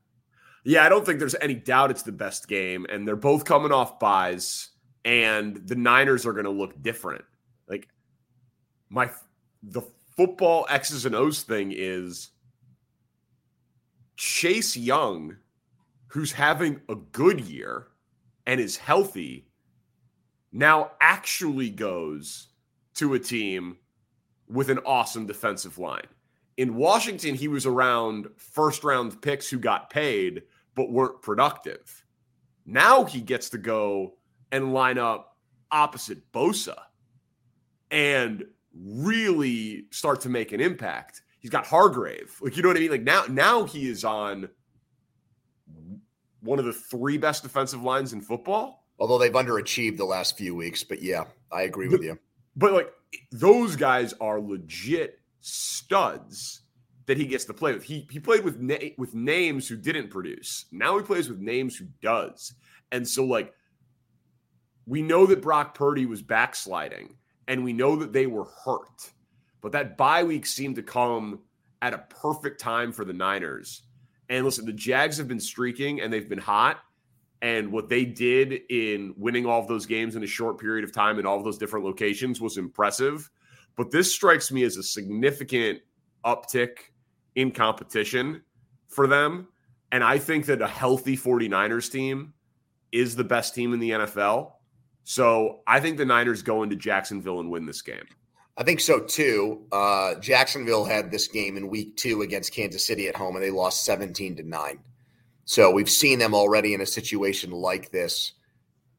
Yeah, 0.65 0.85
I 0.85 0.89
don't 0.89 1.05
think 1.05 1.19
there's 1.19 1.37
any 1.41 1.55
doubt 1.55 1.91
it's 1.91 2.03
the 2.03 2.13
best 2.13 2.49
game, 2.49 2.87
and 2.89 3.07
they're 3.07 3.17
both 3.17 3.45
coming 3.45 3.71
off 3.71 3.99
byes, 3.99 4.71
and 5.05 5.57
the 5.69 5.75
Niners 5.75 6.25
are 6.25 6.33
going 6.33 6.47
to 6.47 6.51
look 6.51 6.83
different. 6.83 7.25
Like 7.69 7.89
my 8.89 9.11
the 9.63 9.83
football 10.17 10.67
X's 10.71 11.05
and 11.05 11.15
O's 11.15 11.43
thing 11.43 11.73
is 11.77 12.31
Chase 14.17 14.77
Young, 14.77 15.37
who's 16.07 16.33
having 16.33 16.81
a 16.89 16.95
good 16.95 17.41
year 17.41 17.89
and 18.47 18.61
is 18.61 18.77
healthy, 18.77 19.49
now 20.53 20.93
actually 21.01 21.69
goes 21.69 22.49
to 22.95 23.15
a 23.15 23.19
team 23.19 23.77
with 24.49 24.71
an 24.71 24.79
awesome 24.87 25.27
defensive 25.27 25.79
line. 25.79 26.07
In 26.57 26.77
Washington, 26.77 27.35
he 27.35 27.49
was 27.49 27.67
around 27.67 28.29
first 28.37 28.85
round 28.85 29.21
picks 29.21 29.51
who 29.51 29.59
got 29.59 29.91
paid 29.91 30.43
but 30.75 30.91
weren't 30.91 31.23
productive. 31.23 32.05
Now 32.67 33.05
he 33.05 33.21
gets 33.21 33.51
to 33.51 33.59
go 33.59 34.15
and 34.53 34.73
line 34.73 34.99
up 34.99 35.37
opposite 35.71 36.31
Bosa 36.33 36.77
and 37.91 38.45
really 38.75 39.85
start 39.91 40.21
to 40.23 40.29
make 40.29 40.53
an 40.53 40.61
impact. 40.61 41.23
He's 41.41 41.51
got 41.51 41.67
Hargrave. 41.67 42.37
Like 42.41 42.57
you 42.57 42.63
know 42.63 42.69
what 42.69 42.77
I 42.77 42.81
mean? 42.81 42.91
Like 42.91 43.03
now 43.03 43.25
now 43.29 43.65
he 43.65 43.89
is 43.89 44.05
on 44.05 44.49
one 46.41 46.59
of 46.59 46.65
the 46.65 46.73
three 46.73 47.19
best 47.19 47.43
defensive 47.43 47.83
lines 47.83 48.13
in 48.13 48.21
football. 48.21 48.85
Although 48.99 49.19
they've 49.19 49.33
underachieved 49.33 49.97
the 49.97 50.05
last 50.05 50.37
few 50.37 50.55
weeks, 50.55 50.85
but 50.85 51.03
yeah, 51.03 51.25
I 51.51 51.63
agree 51.63 51.89
with 51.89 52.03
you. 52.03 52.19
But 52.57 52.73
like 52.73 52.93
those 53.33 53.75
guys 53.77 54.15
are 54.21 54.41
legit 54.41 55.21
studs 55.41 56.63
that 57.07 57.19
he 57.19 57.27
gets 57.27 57.45
to 57.45 57.55
play 57.55 57.73
with. 57.73 57.83
He 57.83 58.07
he 58.11 58.19
played 58.19 58.45
with 58.45 58.61
na- 58.61 58.91
with 58.97 59.15
names 59.15 59.69
who 59.69 59.77
didn't 59.77 60.09
produce. 60.09 60.67
Now 60.73 60.97
he 60.99 61.05
plays 61.05 61.29
with 61.29 61.39
names 61.39 61.77
who 61.77 61.87
does. 62.01 62.55
And 62.93 63.07
so 63.07 63.25
like 63.25 63.53
we 64.87 65.03
know 65.03 65.27
that 65.27 65.43
Brock 65.43 65.75
Purdy 65.75 66.07
was 66.07 66.23
backsliding 66.23 67.17
and 67.49 67.65
we 67.65 67.73
know 67.73 67.97
that 67.97 68.13
they 68.13 68.27
were 68.27 68.47
hurt. 68.65 69.11
But 69.61 69.73
that 69.73 69.97
bye 69.97 70.25
week 70.25 70.47
seemed 70.47 70.77
to 70.77 70.83
come 70.83 71.41
at 71.83 71.95
a 71.95 72.05
perfect 72.09 72.61
time 72.61 72.93
for 72.93 73.05
the 73.05 73.13
Niners. 73.13 73.83
And 74.29 74.45
listen, 74.45 74.67
the 74.67 74.73
Jags 74.73 75.17
have 75.19 75.29
been 75.29 75.41
streaking 75.41 76.01
and 76.01 76.13
they've 76.13 76.29
been 76.29 76.39
hot. 76.39 76.81
And 77.43 77.73
what 77.73 77.91
they 77.91 78.07
did 78.07 78.61
in 78.71 79.15
winning 79.19 79.45
all 79.45 79.61
of 79.61 79.69
those 79.69 79.85
games 79.85 80.17
in 80.17 80.23
a 80.23 80.27
short 80.27 80.59
period 80.59 80.85
of 80.85 80.93
time 80.93 81.19
in 81.19 81.27
all 81.27 81.37
of 81.37 81.45
those 81.45 81.59
different 81.59 81.85
locations 81.85 82.41
was 82.41 82.57
impressive. 82.57 83.31
But 83.77 83.91
this 83.91 84.15
strikes 84.15 84.51
me 84.51 84.63
as 84.63 84.79
a 84.79 84.83
significant 84.83 85.81
uptick 86.25 86.77
in 87.35 87.51
competition 87.51 88.43
for 88.89 89.07
them. 89.07 89.49
And 89.93 90.03
I 90.03 90.19
think 90.19 90.47
that 90.47 90.63
a 90.63 90.67
healthy 90.67 91.17
49ers 91.17 91.91
team 91.91 92.35
is 92.93 93.17
the 93.17 93.25
best 93.25 93.55
team 93.55 93.73
in 93.73 93.81
the 93.81 93.91
NFL. 93.91 94.53
So 95.05 95.61
I 95.67 95.81
think 95.81 95.99
the 95.99 96.05
Niners 96.05 96.43
go 96.43 96.63
into 96.63 96.77
Jacksonville 96.77 97.41
and 97.41 97.51
win 97.51 97.67
this 97.67 97.83
game. 97.83 98.07
I 98.57 98.63
think 98.63 98.81
so 98.81 99.01
too. 99.01 99.67
Uh, 99.73 100.15
Jacksonville 100.17 100.85
had 100.85 101.11
this 101.11 101.27
game 101.29 101.57
in 101.57 101.69
week 101.69 101.97
two 101.97 102.23
against 102.23 102.55
Kansas 102.55 102.87
City 102.87 103.09
at 103.09 103.17
home, 103.17 103.35
and 103.35 103.45
they 103.45 103.51
lost 103.51 103.85
17 103.85 104.37
to 104.37 104.43
9. 104.43 104.79
So 105.45 105.71
we've 105.71 105.91
seen 105.91 106.19
them 106.19 106.35
already 106.35 106.73
in 106.73 106.81
a 106.81 106.87
situation 106.87 107.51
like 107.51 107.91
this 107.91 108.33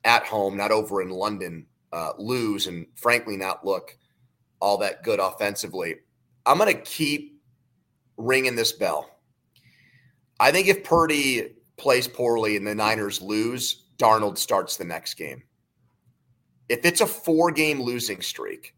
at 0.03 0.23
home, 0.25 0.57
not 0.57 0.71
over 0.71 1.01
in 1.01 1.09
London, 1.09 1.65
uh, 1.91 2.11
lose 2.17 2.67
and 2.67 2.85
frankly 2.95 3.37
not 3.37 3.65
look 3.65 3.97
all 4.59 4.77
that 4.79 5.03
good 5.03 5.19
offensively. 5.19 5.95
I'm 6.45 6.57
going 6.57 6.73
to 6.73 6.81
keep 6.81 7.34
ringing 8.17 8.55
this 8.55 8.71
bell. 8.71 9.09
I 10.39 10.51
think 10.51 10.67
if 10.67 10.83
Purdy 10.83 11.55
plays 11.77 12.07
poorly 12.07 12.57
and 12.57 12.65
the 12.65 12.75
Niners 12.75 13.21
lose, 13.21 13.85
Darnold 13.97 14.37
starts 14.37 14.77
the 14.77 14.85
next 14.85 15.15
game. 15.15 15.43
If 16.67 16.85
it's 16.85 17.01
a 17.01 17.05
four 17.05 17.51
game 17.51 17.81
losing 17.81 18.21
streak 18.21 18.75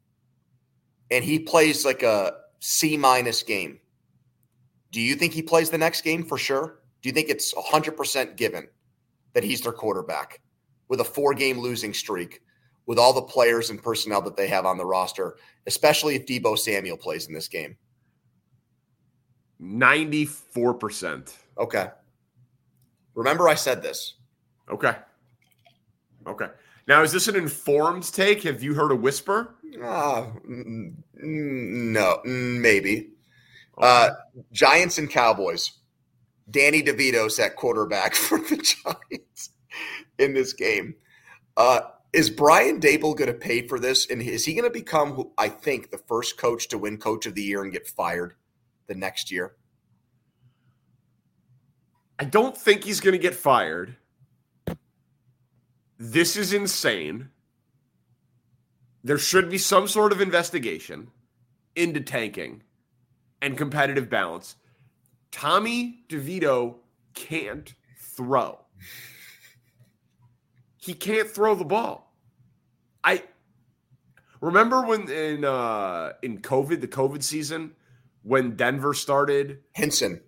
and 1.10 1.24
he 1.24 1.40
plays 1.40 1.86
like 1.86 2.04
a 2.04 2.34
C 2.60 2.98
minus 2.98 3.44
game, 3.44 3.80
do 4.92 5.02
you 5.02 5.16
think 5.16 5.34
he 5.34 5.42
plays 5.42 5.70
the 5.70 5.78
next 5.78 6.02
game 6.02 6.24
for 6.24 6.38
sure? 6.38 6.80
Do 7.02 7.10
you 7.10 7.14
think 7.14 7.30
it's 7.30 7.54
100% 7.54 8.36
given 8.36 8.68
that 9.34 9.44
he's 9.44 9.62
their 9.62 9.72
quarterback 9.72 10.42
with 10.88 11.02
a 11.02 11.06
four 11.06 11.34
game 11.34 11.60
losing 11.60 11.94
streak, 11.94 12.42
with 12.86 12.98
all 12.98 13.14
the 13.14 13.22
players 13.22 13.70
and 13.70 13.82
personnel 13.82 14.22
that 14.22 14.36
they 14.36 14.48
have 14.48 14.66
on 14.66 14.78
the 14.78 14.86
roster, 14.86 15.38
especially 15.66 16.16
if 16.16 16.26
Deebo 16.26 16.58
Samuel 16.58 16.98
plays 16.98 17.28
in 17.28 17.34
this 17.34 17.48
game? 17.48 17.78
94%. 19.62 21.34
Okay. 21.58 21.88
Remember, 23.16 23.50
I 23.50 23.56
said 23.56 23.82
this. 23.82 24.14
Okay. 24.70 24.96
Okay. 26.28 26.48
Now, 26.88 27.02
is 27.04 27.12
this 27.12 27.28
an 27.28 27.36
informed 27.36 28.12
take? 28.14 28.44
Have 28.44 28.64
you 28.64 28.74
heard 28.74 28.92
a 28.92 28.96
whisper? 28.96 29.56
Uh, 29.84 30.28
no, 30.46 32.22
maybe. 32.24 33.10
Okay. 33.78 33.88
Uh, 33.88 34.10
Giants 34.52 34.98
and 34.98 35.10
Cowboys. 35.10 35.72
Danny 36.50 36.82
DeVito's 36.82 37.40
at 37.40 37.56
quarterback 37.56 38.16
for 38.16 38.38
the 38.40 38.58
Giants 38.58 39.50
in 40.18 40.34
this 40.34 40.54
game. 40.54 40.96
Uh, 41.58 41.82
is 42.14 42.30
Brian 42.30 42.80
Daboll 42.80 43.18
going 43.18 43.28
to 43.28 43.34
pay 43.34 43.68
for 43.68 43.80
this? 43.80 44.10
And 44.10 44.22
is 44.22 44.46
he 44.46 44.54
going 44.54 44.64
to 44.64 44.70
become, 44.70 45.32
I 45.38 45.50
think, 45.50 45.92
the 45.92 45.98
first 45.98 46.38
coach 46.38 46.70
to 46.70 46.78
win 46.78 46.98
Coach 46.98 47.26
of 47.26 47.36
the 47.36 47.44
Year 47.44 47.64
and 47.64 47.72
get 47.72 47.88
fired 47.88 48.36
the 48.88 48.96
next 48.96 49.32
year? 49.32 49.56
I 52.20 52.26
don't 52.26 52.58
think 52.58 52.84
he's 52.84 53.00
going 53.00 53.14
to 53.14 53.20
get 53.20 53.36
fired. 53.36 53.96
This 56.00 56.36
is 56.36 56.54
insane. 56.54 57.30
There 59.04 59.18
should 59.18 59.50
be 59.50 59.58
some 59.58 59.88
sort 59.88 60.12
of 60.12 60.20
investigation 60.20 61.12
into 61.76 62.02
tanking 62.02 62.64
and 63.42 63.58
competitive 63.58 64.10
balance. 64.10 64.56
Tommy 65.32 66.04
DeVito 66.10 66.76
can't 67.14 67.74
throw. 68.00 68.60
He 70.78 70.94
can't 70.94 71.30
throw 71.30 71.54
the 71.56 71.66
ball. 71.66 72.14
I 73.04 73.24
remember 74.42 74.82
when 74.82 75.10
in 75.10 75.46
uh 75.46 76.14
in 76.22 76.40
COVID, 76.40 76.82
the 76.82 76.88
COVID 76.88 77.24
season, 77.24 77.76
when 78.28 78.58
Denver 78.58 78.94
started 78.94 79.60
Hinton, 79.74 80.22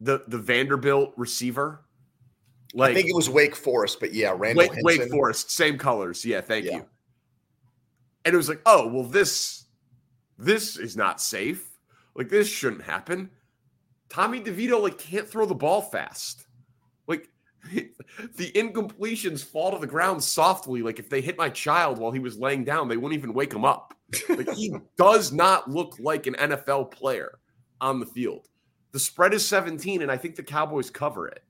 the 0.00 0.24
the 0.26 0.38
Vanderbilt 0.38 1.12
receiver. 1.16 1.84
Like 2.74 2.90
I 2.90 2.94
think 2.94 3.08
it 3.08 3.14
was 3.14 3.30
Wake 3.30 3.54
Forest, 3.54 4.00
but 4.00 4.12
yeah, 4.12 4.34
Randall 4.36 4.66
Wake, 4.68 4.82
Wake 4.82 5.10
Forest, 5.10 5.52
same 5.52 5.78
colors. 5.78 6.24
Yeah, 6.24 6.40
thank 6.40 6.66
yeah. 6.66 6.78
you. 6.78 6.86
And 8.24 8.34
it 8.34 8.36
was 8.36 8.48
like, 8.48 8.60
oh 8.66 8.88
well, 8.88 9.04
this 9.04 9.66
this 10.36 10.76
is 10.76 10.96
not 10.96 11.20
safe. 11.20 11.78
Like 12.16 12.28
this 12.28 12.48
shouldn't 12.48 12.82
happen. 12.82 13.30
Tommy 14.08 14.40
DeVito 14.40 14.82
like 14.82 14.98
can't 14.98 15.28
throw 15.28 15.46
the 15.46 15.54
ball 15.54 15.82
fast. 15.82 16.46
The 18.36 18.52
incompletions 18.52 19.44
fall 19.44 19.72
to 19.72 19.78
the 19.78 19.86
ground 19.86 20.22
softly. 20.22 20.82
Like 20.82 20.98
if 20.98 21.08
they 21.08 21.20
hit 21.20 21.36
my 21.36 21.48
child 21.48 21.98
while 21.98 22.12
he 22.12 22.20
was 22.20 22.38
laying 22.38 22.64
down, 22.64 22.88
they 22.88 22.96
wouldn't 22.96 23.18
even 23.18 23.34
wake 23.34 23.52
him 23.52 23.64
up. 23.64 23.94
Like 24.28 24.52
he 24.54 24.74
does 24.96 25.32
not 25.32 25.68
look 25.68 25.96
like 25.98 26.26
an 26.26 26.34
NFL 26.34 26.90
player 26.92 27.38
on 27.80 28.00
the 28.00 28.06
field. 28.06 28.48
The 28.92 29.00
spread 29.00 29.34
is 29.34 29.46
17, 29.46 30.02
and 30.02 30.10
I 30.10 30.16
think 30.16 30.36
the 30.36 30.42
Cowboys 30.42 30.90
cover 30.90 31.28
it. 31.28 31.42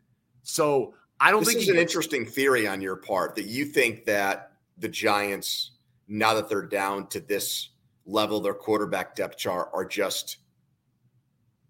So 0.43 0.95
I 1.21 1.31
don't 1.31 1.45
this 1.45 1.55
think 1.55 1.63
is 1.63 1.69
an 1.69 1.77
interesting 1.77 2.27
theory 2.27 2.67
on 2.67 2.81
your 2.81 2.97
part 2.97 3.35
that 3.37 3.47
you 3.47 3.65
think 3.65 4.05
that 4.07 4.53
the 4.79 4.89
Giants, 4.89 5.73
now 6.09 6.35
that 6.35 6.49
they're 6.49 6.67
down 6.67 7.07
to 7.09 7.21
this 7.21 7.71
level, 8.05 8.41
their 8.41 8.55
quarterback 8.55 9.15
depth 9.15 9.37
chart 9.37 9.71
are 9.73 9.85
just 9.85 10.39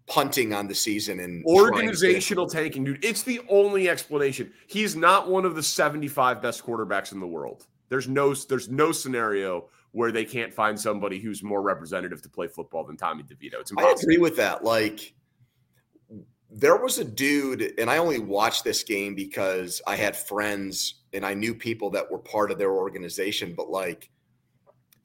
punting 0.07 0.53
on 0.53 0.67
the 0.67 0.75
season 0.75 1.19
and 1.19 1.45
organizational 1.45 2.47
tanking, 2.47 2.83
dude. 2.83 3.03
It's 3.03 3.23
the 3.23 3.41
only 3.49 3.89
explanation. 3.89 4.51
He's 4.67 4.95
not 4.95 5.29
one 5.29 5.45
of 5.45 5.55
the 5.55 5.63
75 5.63 6.41
best 6.41 6.65
quarterbacks 6.65 7.11
in 7.11 7.19
the 7.19 7.27
world. 7.27 7.67
There's 7.89 8.07
no 8.07 8.33
there's 8.33 8.69
no 8.69 8.91
scenario 8.91 9.69
where 9.91 10.11
they 10.11 10.25
can't 10.25 10.53
find 10.53 10.79
somebody 10.79 11.19
who's 11.19 11.43
more 11.43 11.61
representative 11.61 12.21
to 12.21 12.29
play 12.29 12.47
football 12.47 12.83
than 12.83 12.97
Tommy 12.97 13.23
DeVito. 13.23 13.59
It's 13.59 13.71
impossible. 13.71 13.97
I 13.97 14.01
agree 14.01 14.17
with 14.17 14.35
that. 14.37 14.63
Like 14.63 15.13
there 16.49 16.77
was 16.77 16.97
a 16.97 17.03
dude, 17.03 17.73
and 17.77 17.89
I 17.89 17.97
only 17.97 18.19
watched 18.19 18.63
this 18.63 18.83
game 18.83 19.15
because 19.15 19.81
I 19.87 19.95
had 19.95 20.15
friends 20.15 21.01
and 21.13 21.25
I 21.25 21.33
knew 21.33 21.53
people 21.53 21.89
that 21.91 22.09
were 22.09 22.19
part 22.19 22.51
of 22.51 22.57
their 22.57 22.71
organization, 22.71 23.53
but 23.55 23.69
like 23.69 24.09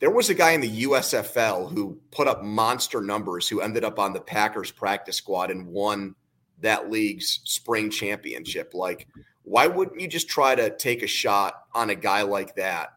there 0.03 0.11
was 0.11 0.31
a 0.31 0.35
guy 0.35 0.51
in 0.51 0.61
the 0.61 0.83
USFL 0.83 1.73
who 1.73 1.97
put 2.11 2.27
up 2.27 2.43
monster 2.43 3.01
numbers 3.01 3.49
who 3.49 3.61
ended 3.61 3.85
up 3.85 4.01
on 4.01 4.13
the 4.13 4.21
Packers 4.21 4.73
practice 4.73 5.15
squad 5.17 5.49
and 5.53 5.65
won 5.65 6.17
that 6.59 6.91
league's 6.91 7.39
spring 7.45 7.89
championship. 7.89 8.75
Like, 8.75 9.07
why 9.45 9.69
wouldn't 9.69 10.01
you 10.01 10.09
just 10.09 10.29
try 10.29 10.57
to 10.57 10.77
take 10.77 11.05
a 11.05 11.07
shot 11.07 11.55
on 11.73 11.91
a 11.91 11.95
guy 11.95 12.23
like 12.23 12.57
that? 12.57 12.95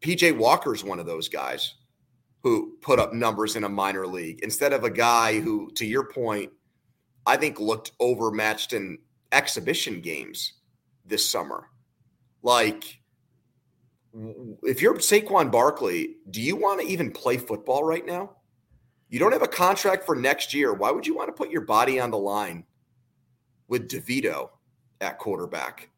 PJ 0.00 0.38
Walker 0.38 0.74
is 0.74 0.82
one 0.82 0.98
of 0.98 1.04
those 1.04 1.28
guys 1.28 1.74
who 2.42 2.78
put 2.80 2.98
up 2.98 3.12
numbers 3.12 3.54
in 3.54 3.64
a 3.64 3.68
minor 3.68 4.06
league 4.06 4.40
instead 4.42 4.72
of 4.72 4.84
a 4.84 4.90
guy 4.90 5.38
who, 5.38 5.70
to 5.72 5.84
your 5.84 6.08
point, 6.08 6.50
I 7.26 7.36
think 7.36 7.60
looked 7.60 7.92
overmatched 8.00 8.72
in 8.72 8.96
exhibition 9.32 10.00
games 10.00 10.54
this 11.04 11.28
summer. 11.28 11.68
Like, 12.42 13.01
if 14.62 14.82
you're 14.82 14.94
Saquon 14.94 15.50
Barkley, 15.50 16.16
do 16.30 16.40
you 16.40 16.56
want 16.56 16.80
to 16.80 16.86
even 16.86 17.10
play 17.10 17.36
football 17.38 17.84
right 17.84 18.04
now? 18.04 18.36
You 19.08 19.18
don't 19.18 19.32
have 19.32 19.42
a 19.42 19.48
contract 19.48 20.04
for 20.04 20.14
next 20.14 20.54
year. 20.54 20.72
Why 20.72 20.90
would 20.90 21.06
you 21.06 21.14
want 21.14 21.28
to 21.28 21.32
put 21.32 21.50
your 21.50 21.62
body 21.62 22.00
on 22.00 22.10
the 22.10 22.18
line 22.18 22.64
with 23.68 23.88
DeVito 23.88 24.50
at 25.00 25.18
quarterback? 25.18 25.90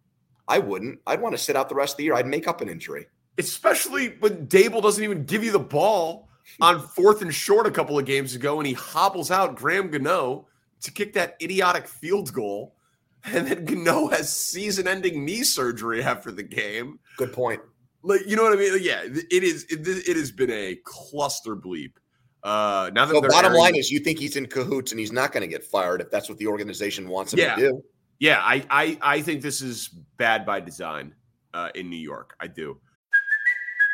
I 0.48 0.58
wouldn't. 0.58 1.00
I'd 1.06 1.20
want 1.20 1.34
to 1.34 1.42
sit 1.42 1.56
out 1.56 1.68
the 1.68 1.74
rest 1.74 1.94
of 1.94 1.98
the 1.98 2.04
year. 2.04 2.14
I'd 2.14 2.26
make 2.26 2.48
up 2.48 2.60
an 2.60 2.68
injury. 2.68 3.06
Especially 3.38 4.16
when 4.20 4.46
Daboll 4.46 4.82
doesn't 4.82 5.02
even 5.02 5.24
give 5.24 5.42
you 5.42 5.52
the 5.52 5.58
ball 5.58 6.28
on 6.60 6.80
fourth 6.80 7.22
and 7.22 7.34
short 7.34 7.66
a 7.66 7.70
couple 7.70 7.98
of 7.98 8.04
games 8.04 8.34
ago, 8.34 8.58
and 8.58 8.66
he 8.66 8.74
hobbles 8.74 9.30
out 9.30 9.56
Graham 9.56 9.90
Gano 9.90 10.46
to 10.82 10.90
kick 10.90 11.12
that 11.14 11.36
idiotic 11.42 11.88
field 11.88 12.32
goal. 12.32 12.74
And 13.24 13.46
then 13.46 13.64
Gano 13.64 14.08
has 14.08 14.34
season 14.34 14.86
ending 14.86 15.24
knee 15.24 15.44
surgery 15.44 16.02
after 16.02 16.30
the 16.30 16.42
game. 16.42 16.98
Good 17.16 17.32
point. 17.32 17.62
Like 18.04 18.26
you 18.26 18.36
know 18.36 18.42
what 18.42 18.52
I 18.52 18.56
mean? 18.56 18.72
Like, 18.74 18.84
yeah, 18.84 19.02
it 19.02 19.42
is. 19.42 19.64
It, 19.70 19.86
it, 19.86 20.16
has 20.16 20.30
been 20.30 20.50
a 20.50 20.76
cluster 20.84 21.56
bleep. 21.56 21.92
Uh, 22.42 22.90
now 22.92 23.06
that 23.06 23.14
the 23.14 23.28
bottom 23.28 23.52
airing, 23.52 23.62
line 23.62 23.76
is, 23.76 23.90
you 23.90 23.98
think 23.98 24.18
he's 24.18 24.36
in 24.36 24.44
cahoots 24.46 24.92
and 24.92 25.00
he's 25.00 25.12
not 25.12 25.32
going 25.32 25.40
to 25.40 25.48
get 25.48 25.64
fired 25.64 26.02
if 26.02 26.10
that's 26.10 26.28
what 26.28 26.36
the 26.36 26.46
organization 26.46 27.08
wants 27.08 27.32
him 27.32 27.38
yeah, 27.38 27.54
to 27.54 27.60
do. 27.60 27.84
Yeah, 28.18 28.40
I, 28.40 28.64
I 28.68 28.98
I 29.00 29.22
think 29.22 29.40
this 29.40 29.62
is 29.62 29.88
bad 30.18 30.44
by 30.44 30.60
design 30.60 31.14
uh, 31.54 31.70
in 31.74 31.88
New 31.88 31.96
York. 31.96 32.36
I 32.38 32.46
do. 32.46 32.78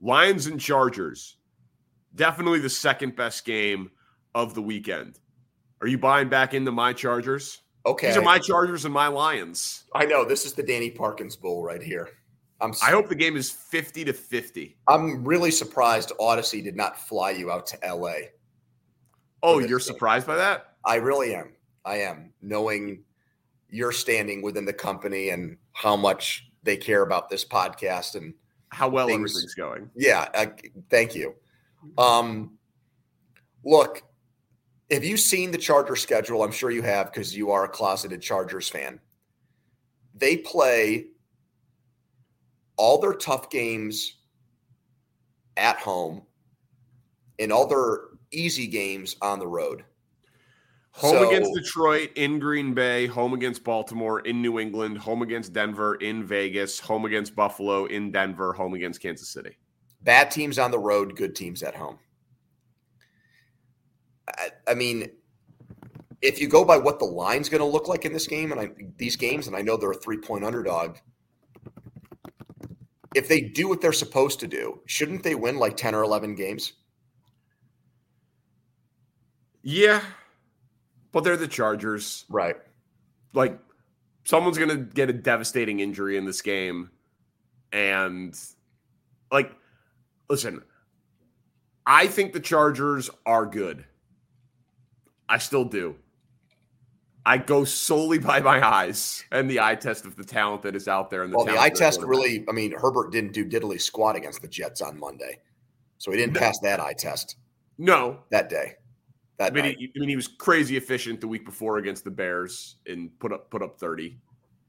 Lions 0.00 0.46
and 0.46 0.60
Chargers. 0.60 1.36
Definitely 2.14 2.60
the 2.60 2.70
second 2.70 3.16
best 3.16 3.44
game 3.44 3.90
of 4.34 4.54
the 4.54 4.62
weekend. 4.62 5.18
Are 5.80 5.86
you 5.86 5.98
buying 5.98 6.28
back 6.28 6.54
into 6.54 6.72
my 6.72 6.92
Chargers? 6.92 7.62
Okay. 7.84 8.08
These 8.08 8.16
are 8.16 8.22
my 8.22 8.38
Chargers 8.38 8.84
and 8.84 8.92
my 8.92 9.06
Lions. 9.06 9.84
I 9.94 10.04
know. 10.04 10.24
This 10.24 10.44
is 10.44 10.52
the 10.52 10.62
Danny 10.62 10.90
Parkins 10.90 11.36
Bowl 11.36 11.62
right 11.62 11.82
here. 11.82 12.10
I'm 12.60 12.72
I 12.82 12.90
hope 12.90 13.08
the 13.08 13.14
game 13.14 13.36
is 13.36 13.50
50 13.50 14.04
to 14.06 14.12
50. 14.12 14.76
I'm 14.88 15.24
really 15.24 15.50
surprised 15.50 16.12
Audacy 16.18 16.64
did 16.64 16.74
not 16.74 16.98
fly 16.98 17.30
you 17.30 17.50
out 17.50 17.66
to 17.66 17.78
LA. 17.86 18.14
Oh, 19.42 19.58
you're 19.58 19.78
surprised 19.78 20.26
by 20.26 20.36
that? 20.36 20.74
I 20.84 20.96
really 20.96 21.34
am. 21.34 21.52
I 21.84 21.98
am, 21.98 22.32
knowing 22.40 23.04
your 23.68 23.92
standing 23.92 24.42
within 24.42 24.64
the 24.64 24.72
company 24.72 25.28
and 25.30 25.58
how 25.72 25.96
much 25.96 26.50
they 26.62 26.76
care 26.76 27.02
about 27.02 27.28
this 27.30 27.44
podcast 27.44 28.14
and– 28.14 28.34
how 28.76 28.90
well 28.90 29.06
things, 29.06 29.30
everything's 29.30 29.54
going. 29.54 29.90
Yeah, 29.96 30.28
thank 30.90 31.14
you. 31.14 31.34
Um, 31.96 32.58
look, 33.64 34.02
have 34.90 35.02
you 35.02 35.16
seen 35.16 35.50
the 35.50 35.56
Charger 35.56 35.96
schedule? 35.96 36.42
I'm 36.42 36.52
sure 36.52 36.70
you 36.70 36.82
have 36.82 37.10
because 37.10 37.34
you 37.34 37.50
are 37.52 37.64
a 37.64 37.68
closeted 37.68 38.20
Chargers 38.20 38.68
fan. 38.68 39.00
They 40.14 40.36
play 40.36 41.06
all 42.76 42.98
their 43.00 43.14
tough 43.14 43.48
games 43.48 44.18
at 45.56 45.78
home 45.78 46.22
and 47.38 47.50
all 47.50 47.66
their 47.66 48.00
easy 48.30 48.66
games 48.66 49.16
on 49.22 49.38
the 49.38 49.46
road. 49.46 49.84
Home 50.96 51.10
so, 51.10 51.28
against 51.28 51.52
Detroit, 51.52 52.10
in 52.14 52.38
Green 52.38 52.72
Bay, 52.72 53.06
home 53.06 53.34
against 53.34 53.62
Baltimore, 53.62 54.20
in 54.20 54.40
New 54.40 54.58
England, 54.58 54.96
home 54.96 55.20
against 55.20 55.52
Denver, 55.52 55.96
in 55.96 56.24
Vegas, 56.24 56.80
home 56.80 57.04
against 57.04 57.36
Buffalo, 57.36 57.84
in 57.84 58.10
Denver, 58.10 58.54
home 58.54 58.72
against 58.72 59.02
Kansas 59.02 59.28
City. 59.28 59.58
Bad 60.00 60.30
teams 60.30 60.58
on 60.58 60.70
the 60.70 60.78
road, 60.78 61.14
good 61.14 61.36
teams 61.36 61.62
at 61.62 61.74
home. 61.74 61.98
I, 64.26 64.48
I 64.68 64.72
mean, 64.72 65.10
if 66.22 66.40
you 66.40 66.48
go 66.48 66.64
by 66.64 66.78
what 66.78 66.98
the 66.98 67.04
line's 67.04 67.50
going 67.50 67.60
to 67.60 67.66
look 67.66 67.88
like 67.88 68.06
in 68.06 68.14
this 68.14 68.26
game 68.26 68.50
and 68.50 68.60
I, 68.60 68.70
these 68.96 69.16
games, 69.16 69.48
and 69.48 69.54
I 69.54 69.60
know 69.60 69.76
they're 69.76 69.90
a 69.90 69.94
three 69.94 70.16
point 70.16 70.46
underdog, 70.46 70.96
if 73.14 73.28
they 73.28 73.42
do 73.42 73.68
what 73.68 73.82
they're 73.82 73.92
supposed 73.92 74.40
to 74.40 74.46
do, 74.46 74.80
shouldn't 74.86 75.22
they 75.22 75.34
win 75.34 75.58
like 75.58 75.76
10 75.76 75.94
or 75.94 76.02
11 76.04 76.36
games? 76.36 76.72
Yeah, 79.62 80.00
but 81.16 81.24
they're 81.24 81.38
the 81.38 81.48
Chargers. 81.48 82.26
Right. 82.28 82.56
Like 83.32 83.58
someone's 84.24 84.58
going 84.58 84.68
to 84.68 84.76
get 84.76 85.08
a 85.08 85.14
devastating 85.14 85.80
injury 85.80 86.18
in 86.18 86.26
this 86.26 86.42
game. 86.42 86.90
And 87.72 88.38
like, 89.32 89.50
listen, 90.28 90.62
I 91.86 92.06
think 92.06 92.34
the 92.34 92.40
Chargers 92.40 93.08
are 93.24 93.46
good. 93.46 93.86
I 95.26 95.38
still 95.38 95.64
do. 95.64 95.96
I 97.24 97.38
go 97.38 97.64
solely 97.64 98.18
by 98.18 98.40
my 98.40 98.62
eyes 98.62 99.24
and 99.32 99.48
the 99.48 99.60
eye 99.60 99.76
test 99.76 100.04
of 100.04 100.16
the 100.16 100.24
talent 100.24 100.60
that 100.64 100.76
is 100.76 100.86
out 100.86 101.08
there. 101.08 101.22
And 101.22 101.32
the 101.32 101.38
well, 101.38 101.46
the 101.46 101.58
eye 101.58 101.70
test 101.70 102.02
really, 102.02 102.44
I 102.46 102.52
mean, 102.52 102.74
Herbert 102.76 103.10
didn't 103.10 103.32
do 103.32 103.46
diddly 103.46 103.80
squat 103.80 104.16
against 104.16 104.42
the 104.42 104.48
Jets 104.48 104.82
on 104.82 105.00
Monday, 105.00 105.38
so 105.96 106.10
he 106.10 106.18
didn't 106.18 106.34
no. 106.34 106.40
pass 106.40 106.58
that 106.58 106.78
eye 106.78 106.92
test. 106.92 107.36
No, 107.78 108.18
that 108.28 108.50
day. 108.50 108.74
I 109.38 109.50
mean, 109.50 109.64
he, 109.64 109.92
I 109.94 109.98
mean, 109.98 110.08
he 110.08 110.16
was 110.16 110.28
crazy 110.28 110.76
efficient 110.76 111.20
the 111.20 111.28
week 111.28 111.44
before 111.44 111.76
against 111.78 112.04
the 112.04 112.10
Bears 112.10 112.76
and 112.86 113.16
put 113.18 113.32
up 113.32 113.50
put 113.50 113.62
up 113.62 113.78
thirty, 113.78 114.18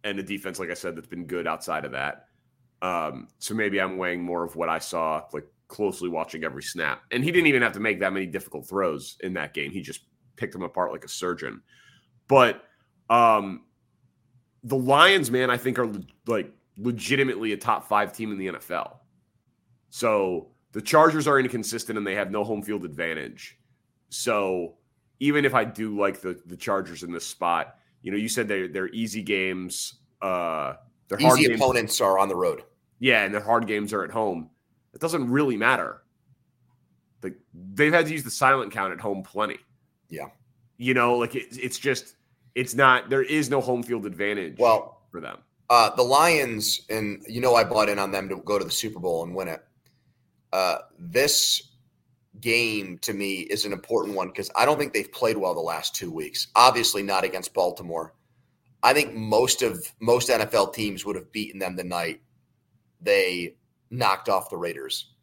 and 0.03 0.19
the 0.19 0.23
defense, 0.23 0.59
like 0.59 0.69
I 0.69 0.73
said, 0.73 0.95
that's 0.95 1.07
been 1.07 1.25
good 1.25 1.47
outside 1.47 1.85
of 1.85 1.91
that. 1.93 2.25
Um, 2.81 3.27
so 3.39 3.53
maybe 3.53 3.79
I'm 3.79 3.97
weighing 3.97 4.21
more 4.21 4.43
of 4.43 4.55
what 4.55 4.69
I 4.69 4.79
saw, 4.79 5.23
like 5.33 5.45
closely 5.67 6.09
watching 6.09 6.43
every 6.43 6.63
snap. 6.63 7.01
And 7.11 7.23
he 7.23 7.31
didn't 7.31 7.47
even 7.47 7.61
have 7.61 7.73
to 7.73 7.79
make 7.79 7.99
that 7.99 8.13
many 8.13 8.25
difficult 8.25 8.67
throws 8.67 9.17
in 9.21 9.33
that 9.33 9.53
game. 9.53 9.71
He 9.71 9.81
just 9.81 10.01
picked 10.35 10.53
them 10.53 10.63
apart 10.63 10.91
like 10.91 11.03
a 11.03 11.09
surgeon. 11.09 11.61
But 12.27 12.63
um, 13.09 13.63
the 14.63 14.77
Lions, 14.77 15.31
man, 15.31 15.49
I 15.49 15.57
think 15.57 15.79
are 15.79 15.91
like 16.25 16.51
legitimately 16.77 17.53
a 17.53 17.57
top 17.57 17.87
five 17.87 18.13
team 18.13 18.31
in 18.31 18.37
the 18.37 18.47
NFL. 18.47 18.97
So 19.89 20.49
the 20.73 20.81
Chargers 20.81 21.27
are 21.27 21.39
inconsistent 21.39 21.97
and 21.97 22.05
they 22.05 22.15
have 22.15 22.31
no 22.31 22.43
home 22.43 22.61
field 22.61 22.85
advantage. 22.85 23.56
So 24.09 24.75
even 25.19 25.45
if 25.45 25.53
I 25.53 25.63
do 25.65 25.97
like 25.99 26.21
the 26.21 26.39
the 26.45 26.57
Chargers 26.57 27.03
in 27.03 27.11
this 27.11 27.25
spot, 27.25 27.77
you 28.01 28.11
know, 28.11 28.17
you 28.17 28.29
said 28.29 28.47
they're 28.47 28.67
they're 28.67 28.89
easy 28.89 29.21
games 29.23 29.99
uh, 30.21 30.73
their 31.07 31.17
hard 31.19 31.39
Easy 31.39 31.49
games, 31.49 31.61
opponents 31.61 32.01
are 32.01 32.19
on 32.19 32.27
the 32.27 32.35
road. 32.35 32.63
yeah, 32.99 33.23
and 33.23 33.33
their 33.33 33.41
hard 33.41 33.67
games 33.67 33.93
are 33.93 34.03
at 34.03 34.11
home. 34.11 34.49
It 34.93 34.99
doesn't 35.01 35.29
really 35.29 35.57
matter. 35.57 36.01
Like 37.21 37.35
they've 37.73 37.93
had 37.93 38.05
to 38.07 38.11
use 38.11 38.23
the 38.23 38.31
silent 38.31 38.71
count 38.71 38.93
at 38.93 38.99
home 38.99 39.23
plenty. 39.23 39.59
Yeah. 40.09 40.27
You 40.77 40.93
know, 40.93 41.15
like 41.17 41.35
it, 41.35 41.45
it's 41.51 41.77
just 41.79 42.15
it's 42.55 42.73
not 42.73 43.09
there 43.09 43.23
is 43.23 43.49
no 43.49 43.61
home 43.61 43.83
field 43.83 44.05
advantage. 44.05 44.57
Well, 44.57 45.01
for 45.11 45.21
them. 45.21 45.37
Uh, 45.69 45.93
the 45.95 46.03
Lions, 46.03 46.81
and 46.89 47.21
you 47.27 47.41
know, 47.41 47.55
I 47.55 47.63
bought 47.63 47.89
in 47.89 47.99
on 47.99 48.11
them 48.11 48.29
to 48.29 48.37
go 48.37 48.57
to 48.57 48.63
the 48.65 48.71
Super 48.71 48.99
Bowl 48.99 49.23
and 49.23 49.35
win 49.35 49.49
it. 49.49 49.63
Uh, 50.53 50.77
this 50.97 51.66
game 52.41 52.97
to 52.99 53.13
me 53.13 53.41
is 53.41 53.65
an 53.65 53.73
important 53.73 54.15
one 54.15 54.27
because 54.27 54.49
I 54.55 54.65
don't 54.65 54.77
think 54.77 54.93
they've 54.93 55.11
played 55.11 55.37
well 55.37 55.53
the 55.53 55.61
last 55.61 55.95
two 55.95 56.11
weeks. 56.11 56.47
Obviously, 56.55 57.03
not 57.03 57.23
against 57.23 57.53
Baltimore. 57.53 58.13
I 58.83 58.93
think 58.93 59.13
most 59.13 59.61
of 59.61 59.91
most 59.99 60.29
NFL 60.29 60.73
teams 60.73 61.05
would 61.05 61.15
have 61.15 61.31
beaten 61.31 61.59
them 61.59 61.75
the 61.75 61.83
night 61.83 62.21
they 63.01 63.55
knocked 63.89 64.29
off 64.29 64.49
the 64.49 64.57
Raiders 64.57 65.13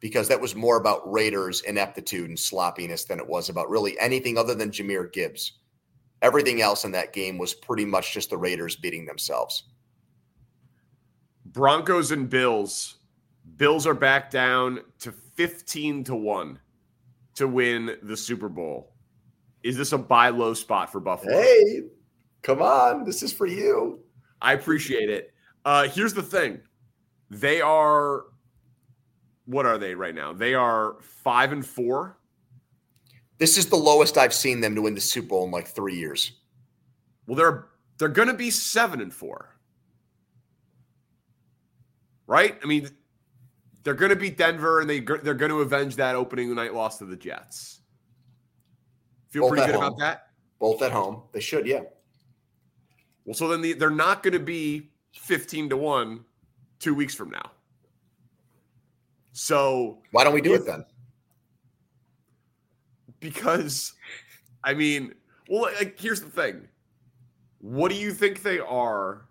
because 0.00 0.28
that 0.28 0.40
was 0.40 0.54
more 0.54 0.76
about 0.76 1.10
Raiders 1.10 1.62
ineptitude 1.62 2.28
and 2.28 2.38
sloppiness 2.38 3.04
than 3.04 3.18
it 3.18 3.26
was 3.26 3.48
about 3.48 3.70
really 3.70 3.98
anything 3.98 4.36
other 4.36 4.54
than 4.54 4.70
Jahmyr 4.70 5.12
Gibbs. 5.12 5.52
Everything 6.22 6.60
else 6.60 6.84
in 6.84 6.92
that 6.92 7.12
game 7.12 7.38
was 7.38 7.54
pretty 7.54 7.84
much 7.84 8.12
just 8.12 8.30
the 8.30 8.36
Raiders 8.36 8.76
beating 8.76 9.06
themselves. 9.06 9.64
Broncos 11.46 12.10
and 12.10 12.28
Bills. 12.28 12.96
Bills 13.56 13.86
are 13.86 13.94
back 13.94 14.30
down 14.30 14.80
to 15.00 15.14
15 15.34 16.04
to 16.04 16.14
1 16.14 16.58
to 17.36 17.48
win 17.48 17.96
the 18.02 18.16
Super 18.16 18.48
Bowl. 18.48 18.92
Is 19.62 19.76
this 19.76 19.92
a 19.92 19.98
buy 19.98 20.28
low 20.28 20.54
spot 20.54 20.92
for 20.92 21.00
Buffalo? 21.00 21.32
Hey, 21.40 21.82
come 22.42 22.62
on. 22.62 23.04
This 23.04 23.22
is 23.22 23.32
for 23.32 23.46
you. 23.46 24.00
I 24.40 24.52
appreciate 24.52 25.08
it. 25.08 25.32
Uh, 25.64 25.88
here's 25.88 26.12
the 26.12 26.22
thing. 26.22 26.60
They 27.30 27.60
are 27.60 28.24
what 29.46 29.66
are 29.66 29.78
they 29.78 29.94
right 29.94 30.14
now? 30.14 30.32
They 30.32 30.54
are 30.54 30.96
5 31.00 31.52
and 31.52 31.66
4. 31.66 32.16
This 33.38 33.58
is 33.58 33.66
the 33.66 33.76
lowest 33.76 34.16
I've 34.16 34.32
seen 34.32 34.60
them 34.60 34.74
to 34.74 34.82
win 34.82 34.94
the 34.94 35.00
Super 35.00 35.28
Bowl 35.28 35.44
in 35.44 35.50
like 35.50 35.66
three 35.66 35.96
years. 35.96 36.32
Well, 37.26 37.36
they're 37.36 37.66
they're 37.98 38.08
going 38.08 38.28
to 38.28 38.34
be 38.34 38.50
7 38.50 39.00
and 39.00 39.12
4. 39.12 39.56
Right? 42.26 42.58
I 42.62 42.66
mean, 42.66 42.88
they're 43.84 43.94
going 43.94 44.10
to 44.10 44.16
beat 44.16 44.36
Denver 44.36 44.80
and 44.80 44.90
they 44.90 45.00
they're 45.00 45.34
going 45.34 45.50
to 45.50 45.60
avenge 45.60 45.96
that 45.96 46.14
opening 46.16 46.52
night 46.54 46.74
loss 46.74 46.98
to 46.98 47.04
the 47.04 47.16
Jets. 47.16 47.80
Feel 49.28 49.42
Both 49.42 49.50
pretty 49.52 49.66
good 49.66 49.74
home. 49.76 49.84
about 49.84 49.98
that? 49.98 50.26
Both 50.58 50.82
at 50.82 50.90
home. 50.92 51.22
They 51.32 51.40
should, 51.40 51.66
yeah. 51.66 51.80
Well, 53.24 53.34
so 53.34 53.48
then 53.48 53.60
the, 53.60 53.72
they're 53.74 53.90
not 53.90 54.22
going 54.22 54.32
to 54.34 54.38
be 54.38 54.90
15 55.14 55.70
to 55.70 55.76
1 55.76 56.24
2 56.80 56.94
weeks 56.94 57.14
from 57.14 57.30
now. 57.30 57.50
So, 59.32 59.98
Why 60.12 60.24
don't 60.24 60.34
we 60.34 60.40
do 60.40 60.54
If- 60.54 60.60
it 60.62 60.66
then? 60.66 60.84
because 63.20 63.94
I 64.62 64.74
mean, 64.74 65.14
well, 65.48 65.62
like 65.78 65.98
here's 65.98 66.20
the 66.20 66.28
thing. 66.30 66.68
What 67.58 67.90
do 67.90 67.96
you 67.96 68.12
think 68.12 68.42
they 68.42 68.58
are 68.58 69.26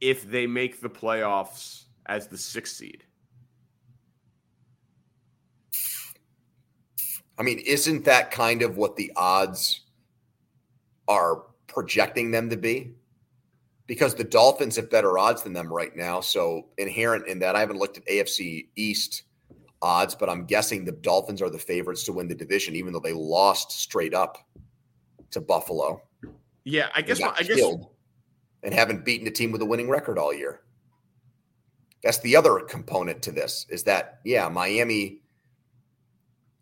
if 0.00 0.28
they 0.30 0.46
make 0.46 0.80
the 0.80 0.88
playoffs 0.88 1.84
as 2.06 2.26
the 2.26 2.38
sixth 2.38 2.76
seed? 2.76 3.04
I 7.40 7.42
mean, 7.42 7.58
isn't 7.60 8.04
that 8.04 8.30
kind 8.30 8.60
of 8.60 8.76
what 8.76 8.96
the 8.96 9.10
odds 9.16 9.80
are 11.08 11.44
projecting 11.68 12.30
them 12.30 12.50
to 12.50 12.56
be? 12.58 12.92
Because 13.86 14.14
the 14.14 14.24
Dolphins 14.24 14.76
have 14.76 14.90
better 14.90 15.18
odds 15.18 15.42
than 15.42 15.54
them 15.54 15.72
right 15.72 15.96
now. 15.96 16.20
So, 16.20 16.66
inherent 16.76 17.26
in 17.26 17.38
that, 17.38 17.56
I 17.56 17.60
haven't 17.60 17.78
looked 17.78 17.96
at 17.96 18.06
AFC 18.06 18.68
East 18.76 19.22
odds, 19.80 20.14
but 20.14 20.28
I'm 20.28 20.44
guessing 20.44 20.84
the 20.84 20.92
Dolphins 20.92 21.40
are 21.40 21.48
the 21.48 21.58
favorites 21.58 22.04
to 22.04 22.12
win 22.12 22.28
the 22.28 22.34
division, 22.34 22.76
even 22.76 22.92
though 22.92 23.00
they 23.00 23.14
lost 23.14 23.72
straight 23.72 24.12
up 24.12 24.36
to 25.30 25.40
Buffalo. 25.40 26.02
Yeah, 26.64 26.90
I 26.94 27.00
guess 27.00 27.22
I 27.22 27.42
guess 27.42 27.58
and 28.62 28.74
haven't 28.74 29.06
beaten 29.06 29.26
a 29.26 29.30
team 29.30 29.50
with 29.50 29.62
a 29.62 29.66
winning 29.66 29.88
record 29.88 30.18
all 30.18 30.34
year. 30.34 30.60
That's 32.04 32.18
the 32.18 32.36
other 32.36 32.60
component 32.60 33.22
to 33.22 33.32
this 33.32 33.64
is 33.70 33.82
that, 33.84 34.20
yeah, 34.24 34.46
Miami 34.50 35.22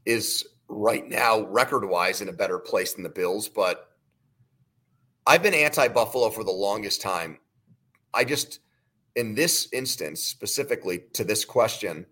is 0.07 0.47
right 0.69 1.09
now 1.09 1.47
record 1.47 1.85
wise 1.85 2.21
in 2.21 2.29
a 2.29 2.33
better 2.33 2.59
place 2.59 2.93
than 2.93 3.03
the 3.03 3.09
Bills, 3.09 3.49
but 3.49 3.93
I've 5.27 5.43
been 5.43 5.55
anti 5.55 5.89
Buffalo 5.89 6.31
for 6.31 6.45
the 6.45 6.51
longest 6.51 7.03
time. 7.03 7.39
I 8.15 8.25
just, 8.25 8.61
in 9.17 9.35
this 9.35 9.69
instance, 9.73 10.23
specifically 10.23 11.03
to 11.15 11.25
this 11.25 11.45
question, 11.45 12.07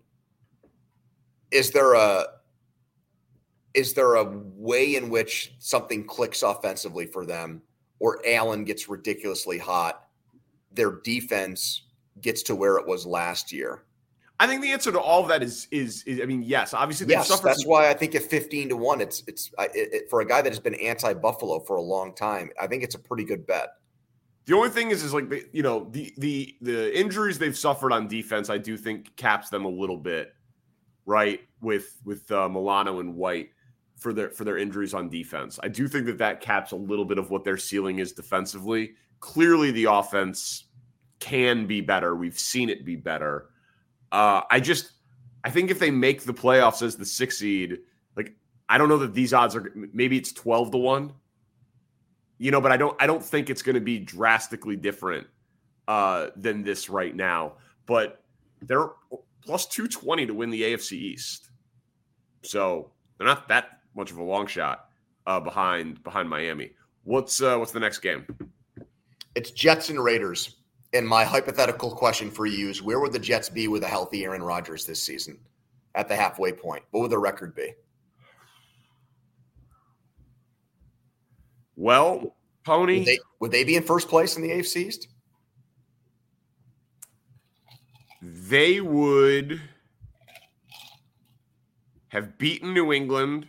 is 1.51 1.71
there 1.71 1.93
a 1.93 2.25
is 3.73 3.93
there 3.93 4.15
a 4.15 4.23
way 4.23 4.95
in 4.95 5.09
which 5.09 5.53
something 5.59 6.03
clicks 6.05 6.41
offensively 6.41 7.05
for 7.05 7.25
them 7.25 7.61
or 7.99 8.19
Allen 8.25 8.63
gets 8.63 8.89
ridiculously 8.89 9.57
hot, 9.57 10.07
their 10.71 10.91
defense 11.03 11.83
gets 12.21 12.41
to 12.43 12.55
where 12.55 12.77
it 12.77 12.87
was 12.87 13.05
last 13.05 13.51
year? 13.51 13.83
I 14.39 14.45
think 14.45 14.61
the 14.61 14.71
answer 14.71 14.91
to 14.91 14.99
all 14.99 15.21
of 15.23 15.27
that 15.29 15.41
is 15.41 15.67
is, 15.71 16.03
is 16.03 16.21
I 16.21 16.25
mean, 16.25 16.43
yes, 16.43 16.73
obviously 16.73 17.07
they've 17.07 17.17
Yes, 17.17 17.27
suffered 17.27 17.47
that's 17.49 17.63
some- 17.63 17.71
why 17.71 17.89
I 17.89 17.93
think 17.93 18.13
at 18.15 18.21
fifteen 18.23 18.69
to 18.69 18.77
one, 18.77 19.01
it's 19.01 19.23
it's 19.27 19.51
I- 19.57 19.65
it, 19.73 19.93
it, 19.93 20.09
for 20.09 20.21
a 20.21 20.25
guy 20.25 20.41
that 20.41 20.51
has 20.51 20.59
been 20.59 20.75
anti 20.75 21.13
Buffalo 21.13 21.59
for 21.61 21.77
a 21.77 21.81
long 21.81 22.13
time. 22.13 22.51
I 22.61 22.67
think 22.67 22.83
it's 22.83 22.95
a 22.95 22.99
pretty 22.99 23.23
good 23.23 23.47
bet. 23.47 23.69
The 24.45 24.55
only 24.55 24.69
thing 24.69 24.91
is, 24.91 25.03
is 25.03 25.13
like 25.13 25.29
the, 25.29 25.43
you 25.51 25.63
know 25.63 25.89
the 25.91 26.13
the 26.19 26.55
the 26.61 26.97
injuries 26.97 27.39
they've 27.39 27.57
suffered 27.57 27.91
on 27.91 28.07
defense. 28.07 28.49
I 28.49 28.57
do 28.59 28.77
think 28.77 29.15
caps 29.15 29.49
them 29.49 29.65
a 29.65 29.69
little 29.69 29.97
bit, 29.97 30.33
right? 31.05 31.41
With 31.61 31.99
with 32.05 32.31
uh, 32.31 32.47
Milano 32.47 32.99
and 32.99 33.15
White 33.15 33.49
for 33.97 34.13
their 34.13 34.29
for 34.29 34.43
their 34.45 34.57
injuries 34.59 34.93
on 34.93 35.09
defense. 35.09 35.59
I 35.63 35.67
do 35.67 35.87
think 35.87 36.05
that 36.05 36.19
that 36.19 36.41
caps 36.41 36.71
a 36.73 36.75
little 36.77 37.05
bit 37.05 37.17
of 37.17 37.31
what 37.31 37.43
their 37.43 37.57
ceiling 37.57 37.97
is 37.99 38.13
defensively. 38.13 38.93
Clearly, 39.19 39.71
the 39.71 39.85
offense 39.85 40.65
can 41.19 41.65
be 41.65 41.81
better. 41.81 42.15
We've 42.15 42.37
seen 42.37 42.69
it 42.69 42.85
be 42.85 42.95
better. 42.95 43.49
Uh, 44.11 44.41
I 44.49 44.59
just 44.59 44.91
I 45.43 45.49
think 45.49 45.71
if 45.71 45.79
they 45.79 45.91
make 45.91 46.23
the 46.23 46.33
playoffs 46.33 46.81
as 46.81 46.95
the 46.95 47.05
six 47.05 47.37
seed, 47.37 47.79
like 48.15 48.35
I 48.69 48.77
don't 48.77 48.89
know 48.89 48.97
that 48.97 49.13
these 49.13 49.33
odds 49.33 49.55
are 49.55 49.71
maybe 49.93 50.17
it's 50.17 50.31
twelve 50.31 50.71
to 50.71 50.77
one. 50.77 51.13
You 52.39 52.51
know 52.51 52.61
but 52.61 52.71
i 52.71 52.77
don't 52.77 52.95
i 53.01 53.07
don't 53.07 53.23
think 53.23 53.49
it's 53.49 53.63
going 53.63 53.73
to 53.73 53.81
be 53.81 53.97
drastically 53.97 54.75
different 54.75 55.25
uh 55.87 56.27
than 56.35 56.63
this 56.63 56.89
right 56.89 57.15
now. 57.15 57.53
But 57.87 58.23
they're 58.61 58.89
plus 59.43 59.65
220 59.65 60.27
to 60.27 60.33
win 60.33 60.49
the 60.49 60.61
afc 60.61 60.91
east. 60.91 61.49
So 62.43 62.91
they're 63.17 63.27
not 63.27 63.47
that 63.47 63.79
much 63.95 64.11
of 64.11 64.17
a 64.17 64.23
long 64.23 64.45
shot 64.45 64.89
uh 65.25 65.39
behind 65.39 66.03
behind 66.03 66.29
miami. 66.29 66.73
What's 67.05 67.41
uh 67.41 67.57
what's 67.57 67.71
the 67.71 67.79
next 67.79 67.99
game? 67.99 68.27
It's 69.33 69.51
Jets 69.51 69.89
and 69.89 70.03
Raiders. 70.03 70.56
And 70.93 71.07
my 71.07 71.23
hypothetical 71.23 71.91
question 71.91 72.31
for 72.31 72.45
you 72.45 72.69
is 72.69 72.81
where 72.81 72.99
would 72.99 73.13
the 73.13 73.19
Jets 73.19 73.49
be 73.49 73.67
with 73.67 73.83
a 73.83 73.87
healthy 73.87 74.23
Aaron 74.23 74.41
Rodgers 74.41 74.85
this 74.85 75.03
season 75.03 75.37
at 75.95 76.07
the 76.07 76.15
halfway 76.15 76.51
point? 76.53 76.83
What 76.91 77.01
would 77.01 77.11
the 77.11 77.19
record 77.19 77.55
be? 77.55 77.73
well 81.77 82.35
pony 82.65 82.97
Would 82.97 83.05
they, 83.05 83.19
would 83.39 83.51
they 83.51 83.63
be 83.63 83.75
in 83.75 83.83
first 83.83 84.09
place 84.09 84.35
in 84.35 84.41
the 84.41 84.49
AFC 84.49 84.77
East? 84.77 85.07
they 88.19 88.81
would 88.81 89.61
have 92.09 92.37
beaten 92.37 92.73
New 92.73 92.91
England 92.91 93.47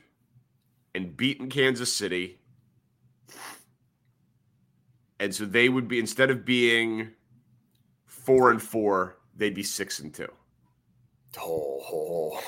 and 0.94 1.16
beaten 1.16 1.48
Kansas 1.48 1.92
City. 1.92 2.38
And 5.18 5.34
so 5.34 5.46
they 5.46 5.68
would 5.68 5.88
be 5.88 5.98
instead 5.98 6.30
of 6.30 6.44
being 6.44 7.10
four 8.28 8.50
and 8.50 8.62
four, 8.62 9.16
they'd 9.36 9.54
be 9.54 9.62
six 9.62 10.00
and 10.00 10.12
two. 10.12 10.30
Oh, 11.40 12.40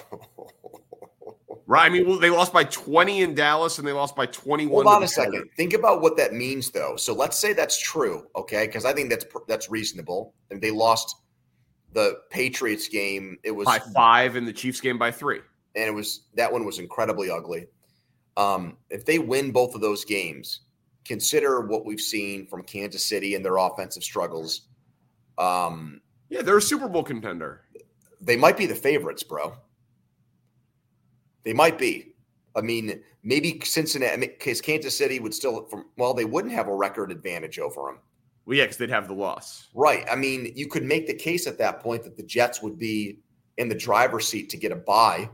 Right. 1.67 1.87
I 1.87 1.89
mean, 1.89 2.09
well, 2.09 2.19
they 2.19 2.31
lost 2.31 2.53
by 2.53 2.65
20 2.65 3.23
in 3.23 3.35
Dallas 3.35 3.79
and 3.79 3.87
they 3.87 3.93
lost 3.93 4.17
by 4.17 4.27
21. 4.27 4.85
Hold 4.85 4.97
on 4.97 5.05
a 5.05 5.09
second. 5.09 5.49
Think 5.57 5.73
about 5.73 6.01
what 6.03 6.17
that 6.17 6.33
means, 6.33 6.71
though. 6.73 6.97
So 6.97 7.15
let's 7.15 7.39
say 7.39 7.53
that's 7.53 7.79
true, 7.81 8.27
okay? 8.35 8.67
Because 8.67 8.85
I 8.85 8.93
think 8.93 9.09
that's 9.09 9.25
that's 9.47 9.71
reasonable. 9.71 10.35
And 10.51 10.61
they 10.61 10.73
lost 10.73 11.15
the 11.93 12.19
Patriots 12.29 12.89
game. 12.89 13.39
It 13.45 13.53
was 13.53 13.67
By 13.67 13.79
five 13.95 14.35
and 14.35 14.49
the 14.49 14.53
Chiefs 14.53 14.81
game 14.81 14.99
by 14.99 15.13
three. 15.13 15.41
and 15.77 15.85
it 15.85 15.95
was 15.95 16.23
that 16.35 16.53
one 16.53 16.65
was 16.65 16.81
incredibly 16.81 17.31
ugly. 17.31 17.67
Um, 18.37 18.77
if 18.91 19.05
they 19.05 19.21
win 19.21 19.53
both 19.53 19.77
of 19.77 19.81
those 19.81 20.05
games, 20.05 20.63
consider 21.05 21.61
what 21.61 21.85
we've 21.85 22.01
seen 22.01 22.49
from 22.49 22.65
Kansas 22.65 23.05
City 23.05 23.37
and 23.37 23.45
their 23.45 23.59
offensive 23.59 24.03
struggles. 24.03 24.63
Um, 25.41 26.01
Yeah, 26.29 26.43
they're 26.43 26.59
a 26.59 26.63
Super 26.63 26.89
Bowl 26.89 27.03
contender. 27.03 27.63
they 28.21 28.37
might 28.37 28.57
be 28.57 28.67
the 28.67 28.75
favorites, 28.75 29.23
bro. 29.23 29.55
They 31.45 31.53
might 31.53 31.79
be. 31.79 32.15
I 32.57 32.61
mean, 32.61 33.03
maybe 33.23 33.61
Cincinnati, 33.65 34.21
because 34.27 34.61
Kansas 34.61 34.97
City 34.97 35.21
would 35.21 35.33
still, 35.35 35.67
from 35.67 35.87
well, 35.97 36.15
they 36.15 36.25
wouldn't 36.25 36.53
have 36.53 36.69
a 36.69 36.75
record 36.75 37.11
advantage 37.13 37.59
over 37.59 37.83
them. 37.87 37.99
Well, 38.45 38.57
yeah, 38.57 38.65
because 38.65 38.77
they'd 38.77 38.91
have 38.91 39.07
the 39.09 39.15
loss. 39.15 39.69
Right. 39.75 40.05
I 40.11 40.17
mean, 40.17 40.53
you 40.57 40.67
could 40.67 40.83
make 40.85 41.07
the 41.07 41.15
case 41.15 41.47
at 41.47 41.59
that 41.59 41.81
point 41.81 42.03
that 42.05 42.17
the 42.17 42.23
Jets 42.25 42.61
would 42.63 42.79
be 42.79 43.21
in 43.59 43.69
the 43.69 43.75
driver's 43.75 44.27
seat 44.27 44.49
to 44.51 44.57
get 44.57 44.73
a 44.73 44.77
bye 44.77 45.31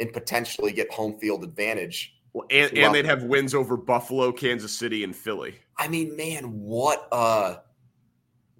and 0.00 0.12
potentially 0.12 0.72
get 0.72 0.90
home 0.92 1.18
field 1.18 1.44
advantage. 1.44 2.14
Well, 2.32 2.46
and, 2.50 2.76
and 2.76 2.94
they'd 2.94 3.04
have 3.06 3.22
wins 3.24 3.54
over 3.54 3.76
Buffalo, 3.76 4.32
Kansas 4.32 4.72
City, 4.72 5.04
and 5.04 5.14
Philly. 5.14 5.54
I 5.78 5.88
mean, 5.88 6.16
man, 6.16 6.44
what 6.60 7.08
uh 7.12 7.56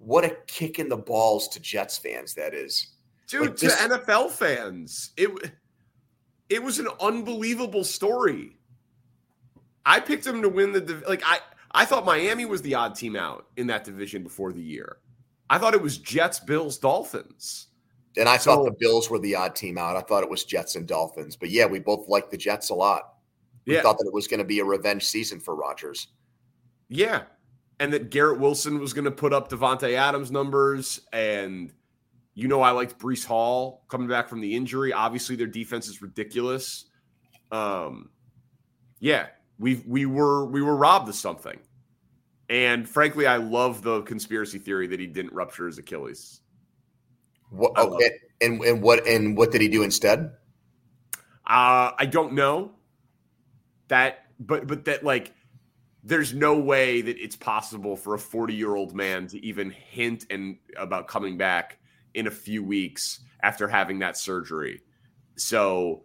what 0.03 0.25
a 0.25 0.35
kick 0.47 0.79
in 0.79 0.89
the 0.89 0.97
balls 0.97 1.47
to 1.49 1.59
Jets 1.59 1.97
fans 1.97 2.33
that 2.33 2.53
is. 2.53 2.87
Dude, 3.27 3.41
like 3.41 3.57
this- 3.57 3.75
to 3.75 3.89
NFL 3.89 4.31
fans. 4.31 5.11
It 5.15 5.29
it 6.49 6.61
was 6.61 6.79
an 6.79 6.87
unbelievable 6.99 7.83
story. 7.83 8.57
I 9.85 9.99
picked 9.99 10.25
them 10.25 10.41
to 10.41 10.49
win 10.49 10.73
the 10.73 11.03
like 11.07 11.21
I 11.25 11.39
I 11.71 11.85
thought 11.85 12.05
Miami 12.05 12.45
was 12.45 12.61
the 12.61 12.75
odd 12.75 12.95
team 12.95 13.15
out 13.15 13.47
in 13.57 13.67
that 13.67 13.83
division 13.83 14.23
before 14.23 14.51
the 14.51 14.61
year. 14.61 14.97
I 15.49 15.57
thought 15.57 15.73
it 15.73 15.81
was 15.81 15.97
Jets, 15.97 16.39
Bills, 16.39 16.77
Dolphins. 16.77 17.67
And 18.17 18.27
I 18.27 18.37
so, 18.37 18.55
thought 18.55 18.65
the 18.65 18.75
Bills 18.77 19.09
were 19.09 19.19
the 19.19 19.35
odd 19.35 19.55
team 19.55 19.77
out. 19.77 19.95
I 19.95 20.01
thought 20.01 20.23
it 20.23 20.29
was 20.29 20.43
Jets 20.43 20.75
and 20.75 20.87
Dolphins. 20.87 21.35
But 21.35 21.49
yeah, 21.49 21.65
we 21.65 21.79
both 21.79 22.09
liked 22.09 22.31
the 22.31 22.37
Jets 22.37 22.69
a 22.69 22.75
lot. 22.75 23.13
We 23.65 23.75
yeah. 23.75 23.81
thought 23.81 23.97
that 23.99 24.07
it 24.07 24.13
was 24.13 24.27
going 24.27 24.39
to 24.39 24.45
be 24.45 24.59
a 24.59 24.65
revenge 24.65 25.05
season 25.05 25.39
for 25.39 25.55
Rodgers. 25.55 26.07
Yeah. 26.89 27.23
And 27.81 27.91
that 27.91 28.11
Garrett 28.11 28.39
Wilson 28.39 28.79
was 28.79 28.93
going 28.93 29.05
to 29.05 29.11
put 29.11 29.33
up 29.33 29.49
Davante 29.49 29.93
Adams 29.95 30.31
numbers. 30.31 31.01
And 31.11 31.73
you 32.33 32.47
know, 32.47 32.61
I 32.61 32.71
liked 32.71 32.97
Breece 32.97 33.25
Hall 33.25 33.83
coming 33.89 34.07
back 34.07 34.29
from 34.29 34.39
the 34.39 34.55
injury. 34.55 34.93
Obviously, 34.93 35.35
their 35.35 35.47
defense 35.47 35.87
is 35.89 36.01
ridiculous. 36.01 36.85
Um, 37.51 38.09
yeah, 38.99 39.27
we 39.59 39.83
we 39.85 40.05
were 40.05 40.45
we 40.45 40.61
were 40.61 40.75
robbed 40.75 41.09
of 41.09 41.15
something. 41.15 41.59
And 42.49 42.87
frankly, 42.87 43.27
I 43.27 43.37
love 43.37 43.81
the 43.81 44.01
conspiracy 44.01 44.59
theory 44.59 44.87
that 44.87 44.99
he 44.99 45.07
didn't 45.07 45.33
rupture 45.33 45.67
his 45.67 45.77
Achilles. 45.77 46.41
What, 47.49 47.77
okay. 47.77 48.11
And 48.41 48.61
and 48.61 48.81
what 48.81 49.05
and 49.07 49.35
what 49.35 49.51
did 49.51 49.61
he 49.61 49.67
do 49.67 49.83
instead? 49.83 50.31
Uh, 51.47 51.91
I 51.97 52.07
don't 52.09 52.33
know. 52.33 52.71
That 53.89 54.25
but 54.39 54.67
but 54.67 54.85
that 54.85 55.03
like 55.03 55.33
there's 56.03 56.33
no 56.33 56.57
way 56.57 57.01
that 57.01 57.17
it's 57.19 57.35
possible 57.35 57.95
for 57.95 58.15
a 58.15 58.19
40 58.19 58.53
year 58.53 58.75
old 58.75 58.95
man 58.95 59.27
to 59.27 59.43
even 59.45 59.69
hint 59.69 60.25
and 60.29 60.57
about 60.77 61.07
coming 61.07 61.37
back 61.37 61.79
in 62.13 62.27
a 62.27 62.31
few 62.31 62.63
weeks 62.63 63.21
after 63.43 63.67
having 63.67 63.99
that 63.99 64.17
surgery. 64.17 64.81
So 65.35 66.03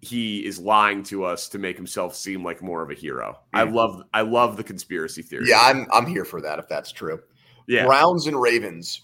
he 0.00 0.44
is 0.44 0.58
lying 0.58 1.02
to 1.04 1.24
us 1.24 1.48
to 1.50 1.58
make 1.58 1.76
himself 1.76 2.16
seem 2.16 2.44
like 2.44 2.62
more 2.62 2.82
of 2.82 2.90
a 2.90 2.94
hero. 2.94 3.38
I 3.52 3.64
love 3.64 4.02
I 4.14 4.22
love 4.22 4.56
the 4.56 4.64
conspiracy 4.64 5.22
theory. 5.22 5.44
Yeah, 5.46 5.60
I'm 5.62 5.86
I'm 5.92 6.06
here 6.06 6.24
for 6.24 6.40
that 6.40 6.58
if 6.58 6.68
that's 6.68 6.90
true. 6.90 7.20
Yeah. 7.68 7.86
Browns 7.86 8.26
and 8.26 8.40
Ravens. 8.40 9.02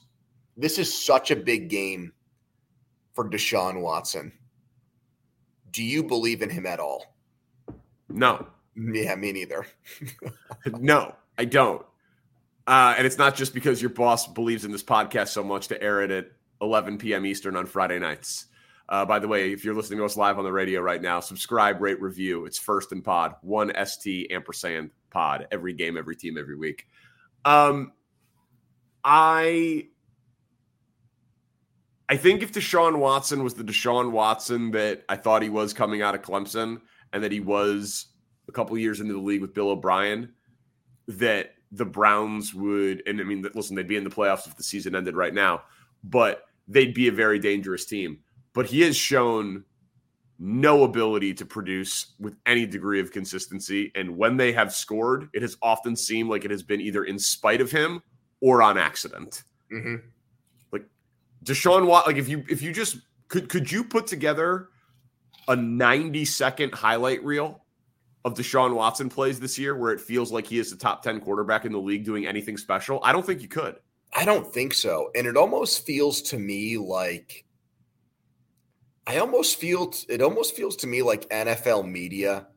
This 0.57 0.79
is 0.79 0.93
such 0.93 1.31
a 1.31 1.37
big 1.37 1.69
game 1.69 2.13
for 3.15 3.29
Deshaun 3.29 3.83
Watson. 3.83 4.33
Do 5.71 5.85
you 5.85 6.03
believe 6.03 6.41
in 6.41 6.49
him 6.49 6.65
at 6.65 6.81
all? 6.81 7.15
No. 8.09 8.47
Yeah, 8.77 9.15
me 9.17 9.33
neither. 9.33 9.67
no, 10.67 11.15
I 11.39 11.45
don't. 11.45 11.85
Uh, 12.67 12.95
and 12.99 13.07
it's 13.07 13.19
not 13.19 13.37
just 13.37 13.55
because 13.55 13.81
your 13.81 13.91
boss 13.91 14.27
believes 14.27 14.65
in 14.65 14.73
this 14.73 14.83
podcast 14.83 15.29
so 15.29 15.43
much 15.43 15.69
to 15.69 15.81
air 15.81 16.03
it 16.03 16.11
at 16.11 16.27
11 16.61 16.99
p.m. 16.99 17.25
Eastern 17.25 17.57
on 17.57 17.67
Friday 17.67 17.99
nights. 17.99 18.47
Uh, 18.89 19.05
by 19.05 19.19
the 19.19 19.29
way, 19.29 19.53
if 19.53 19.65
you're 19.65 19.75
listening 19.75 19.99
to 19.99 20.05
us 20.05 20.17
live 20.17 20.39
on 20.39 20.45
the 20.45 20.53
radio 20.53 20.81
right 20.81 21.03
now, 21.03 21.21
subscribe, 21.21 21.81
rate, 21.81 22.01
review. 22.01 22.45
It's 22.45 22.59
first 22.59 22.93
and 22.93 23.03
pod, 23.03 23.35
one 23.43 23.73
ST 23.85 24.31
ampersand 24.31 24.91
pod, 25.11 25.49
every 25.51 25.73
game, 25.73 25.97
every 25.97 26.15
team, 26.17 26.37
every 26.39 26.57
week. 26.57 26.87
Um, 27.45 27.93
I 29.03 29.89
I 32.09 32.17
think 32.17 32.43
if 32.43 32.53
Deshaun 32.53 32.99
Watson 32.99 33.43
was 33.43 33.55
the 33.55 33.65
Deshaun 33.65 34.13
Watson 34.13 34.71
that 34.73 35.05
I 35.09 35.17
thought 35.17 35.43
he 35.43 35.49
was 35.49 35.73
coming 35.73 36.03
out 36.03 36.15
of 36.15 36.23
Clemson, 36.23 36.81
and 37.13 37.25
that 37.25 37.33
he 37.33 37.41
was 37.41 38.07
a 38.49 38.53
couple 38.53 38.77
years 38.79 39.01
into 39.01 39.13
the 39.13 39.21
league 39.21 39.41
with 39.41 39.55
Bill 39.55 39.71
O'Brien, 39.71 40.33
that 41.09 41.55
the 41.73 41.85
Browns 41.85 42.55
would, 42.55 43.03
and 43.07 43.21
I 43.21 43.25
mean, 43.25 43.47
listen, 43.55 43.77
they'd 43.77 43.89
be 43.89 43.97
in 43.97 44.05
the 44.05 44.11
playoffs 44.11 44.47
if 44.47 44.57
the 44.57 44.63
season 44.63 44.95
ended 44.95 45.17
right 45.17 45.35
now, 45.35 45.63
but 46.05 46.45
they'd 46.69 46.95
be 46.95 47.09
a 47.09 47.13
very 47.13 47.39
dangerous 47.39 47.85
team 47.85 48.19
but 48.57 48.65
he 48.65 48.81
has 48.81 48.97
shown 48.97 49.63
no 50.39 50.85
ability 50.85 51.35
to 51.35 51.45
produce 51.45 52.15
with 52.19 52.35
any 52.47 52.65
degree 52.65 53.01
of 53.01 53.13
consistency. 53.13 53.93
And 53.95 54.17
when 54.17 54.39
they 54.39 54.51
have 54.53 54.73
scored, 54.73 55.29
it 55.35 55.43
has 55.43 55.59
often 55.61 55.95
seemed 55.95 56.31
like 56.31 56.47
it 56.47 56.51
has 56.51 56.63
been 56.63 56.81
either 56.81 57.05
in 57.05 57.19
spite 57.19 57.61
of 57.61 57.71
him 57.71 58.03
or 58.41 58.63
on 58.63 58.79
accident. 58.79 59.45
Mm-hmm. 59.71 59.97
Like 60.73 60.87
Deshaun 61.45 61.87
Watt, 61.87 62.07
like 62.07 62.17
if 62.17 62.31
you 62.31 62.45
if 62.49 62.63
you 62.63 62.73
just 62.73 62.97
could 63.29 63.51
could 63.51 63.71
you 63.71 63.85
put 63.85 64.07
together 64.07 64.71
a 65.49 65.55
90 65.55 66.25
second 66.25 66.73
highlight 66.73 67.23
reel 67.23 67.63
of 68.27 68.35
Deshaun 68.35 68.75
Watson 68.75 69.09
plays 69.09 69.39
this 69.39 69.57
year 69.57 69.77
where 69.77 69.93
it 69.93 70.01
feels 70.01 70.33
like 70.33 70.49
he 70.49 70.59
is 70.59 70.69
the 70.69 70.77
top 70.77 71.01
10 71.01 71.21
quarterback 71.21 71.65
in 71.65 71.71
the 71.71 71.79
league 71.79 72.05
doing 72.05 72.27
anything 72.27 72.57
special? 72.57 72.99
I 73.05 73.13
don't 73.13 73.25
think 73.25 73.41
you 73.41 73.47
could. 73.47 73.77
I 74.15 74.25
don't 74.25 74.53
think 74.53 74.75
so. 74.75 75.11
And 75.15 75.29
it 75.29 75.37
almost 75.37 75.87
feels 75.87 76.21
to 76.23 76.39
me 76.39 76.77
like 76.77 77.45
I 79.07 79.19
almost 79.19 79.61
feel 79.61 79.95
it 80.09 80.21
almost 80.21 80.57
feels 80.57 80.75
to 80.77 80.89
me 80.89 81.03
like 81.03 81.29
NFL 81.31 81.89
media 81.89 82.49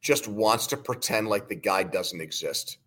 just 0.00 0.28
wants 0.28 0.68
to 0.68 0.76
pretend 0.76 1.28
like 1.28 1.48
the 1.48 1.56
guy 1.56 1.82
doesn't 1.82 2.20
exist. 2.20 2.78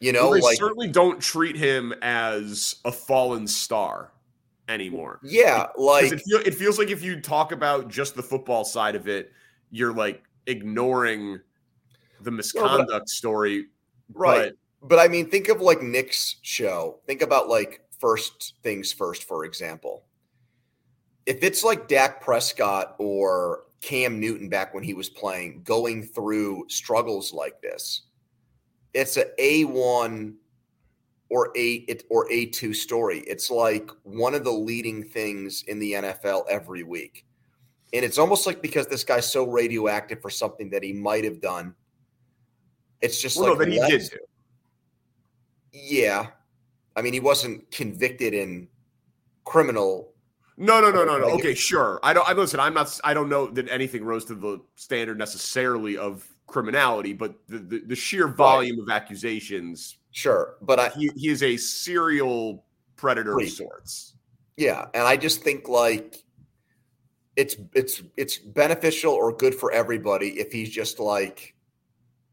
You 0.00 0.12
know, 0.12 0.30
well, 0.30 0.32
they 0.32 0.40
like 0.40 0.56
certainly 0.56 0.88
don't 0.88 1.20
treat 1.20 1.54
him 1.54 1.92
as 2.00 2.76
a 2.86 2.92
fallen 2.92 3.46
star 3.46 4.14
anymore. 4.70 5.20
Yeah, 5.22 5.66
like 5.76 6.12
it, 6.12 6.22
feel, 6.22 6.38
it 6.38 6.54
feels 6.54 6.78
like 6.78 6.88
if 6.88 7.02
you 7.02 7.20
talk 7.20 7.52
about 7.52 7.88
just 7.88 8.14
the 8.14 8.22
football 8.22 8.64
side 8.64 8.96
of 8.96 9.06
it, 9.06 9.32
you're 9.72 9.92
like 9.92 10.22
ignoring 10.46 11.40
the 12.20 12.30
misconduct 12.30 12.90
no, 12.90 12.98
but, 13.00 13.08
story. 13.08 13.66
Right. 14.14 14.52
But, 14.80 14.88
but 14.88 14.98
I 15.00 15.08
mean, 15.08 15.28
think 15.28 15.48
of 15.48 15.60
like 15.60 15.82
Nick's 15.82 16.36
show. 16.42 17.00
Think 17.06 17.22
about 17.22 17.48
like 17.48 17.80
first 17.98 18.54
things 18.62 18.92
first, 18.92 19.24
for 19.24 19.44
example 19.44 20.04
if 21.26 21.42
it's 21.42 21.62
like 21.62 21.88
Dak 21.88 22.20
Prescott 22.20 22.96
or 22.98 23.64
Cam 23.80 24.20
Newton 24.20 24.48
back 24.48 24.74
when 24.74 24.82
he 24.82 24.94
was 24.94 25.08
playing, 25.08 25.62
going 25.62 26.02
through 26.02 26.64
struggles 26.68 27.32
like 27.32 27.60
this, 27.60 28.02
it's 28.94 29.16
a 29.16 29.26
A 29.38 29.64
one 29.64 30.36
or 31.28 31.50
a 31.56 31.74
it 31.88 32.04
or 32.10 32.30
a 32.30 32.46
two 32.46 32.74
story. 32.74 33.20
It's 33.20 33.50
like 33.50 33.90
one 34.02 34.34
of 34.34 34.44
the 34.44 34.52
leading 34.52 35.02
things 35.02 35.64
in 35.66 35.78
the 35.78 35.92
NFL 35.92 36.44
every 36.48 36.82
week, 36.82 37.24
and 37.92 38.04
it's 38.04 38.18
almost 38.18 38.46
like 38.46 38.62
because 38.62 38.86
this 38.86 39.04
guy's 39.04 39.30
so 39.30 39.44
radioactive 39.44 40.20
for 40.20 40.30
something 40.30 40.70
that 40.70 40.82
he 40.82 40.92
might 40.92 41.24
have 41.24 41.40
done. 41.40 41.74
It's 43.00 43.20
just 43.20 43.36
well, 43.36 43.56
like 43.56 43.58
no, 43.58 43.64
then 43.64 43.72
he 43.72 43.98
did. 43.98 44.18
Yeah, 45.72 46.28
I 46.96 47.02
mean 47.02 47.12
he 47.12 47.20
wasn't 47.20 47.70
convicted 47.70 48.34
in 48.34 48.68
criminal 49.44 50.12
no, 50.56 50.80
no, 50.80 50.90
no, 50.90 51.04
no, 51.04 51.18
no. 51.18 51.26
Okay, 51.30 51.54
sure. 51.54 51.98
I 52.02 52.12
don't. 52.12 52.28
I 52.28 52.32
listen. 52.34 52.60
I'm 52.60 52.74
not. 52.74 53.00
I 53.04 53.14
don't 53.14 53.28
know 53.28 53.46
that 53.48 53.68
anything 53.70 54.04
rose 54.04 54.24
to 54.26 54.34
the 54.34 54.60
standard 54.76 55.18
necessarily 55.18 55.96
of 55.96 56.28
criminality, 56.46 57.14
but 57.14 57.34
the 57.48 57.58
the, 57.58 57.78
the 57.86 57.96
sheer 57.96 58.28
volume 58.28 58.78
right. 58.78 58.96
of 58.96 59.02
accusations. 59.02 59.98
Sure, 60.10 60.56
but 60.60 60.78
I, 60.78 60.88
he 60.90 61.10
he 61.16 61.28
is 61.28 61.42
a 61.42 61.56
serial 61.56 62.64
predator 62.96 63.38
of 63.38 63.48
sorts. 63.48 64.14
Yeah, 64.56 64.86
and 64.92 65.04
I 65.04 65.16
just 65.16 65.42
think 65.42 65.68
like 65.68 66.22
it's 67.36 67.56
it's 67.74 68.02
it's 68.16 68.38
beneficial 68.38 69.12
or 69.12 69.34
good 69.34 69.54
for 69.54 69.72
everybody 69.72 70.40
if 70.40 70.52
he's 70.52 70.70
just 70.70 70.98
like 70.98 71.54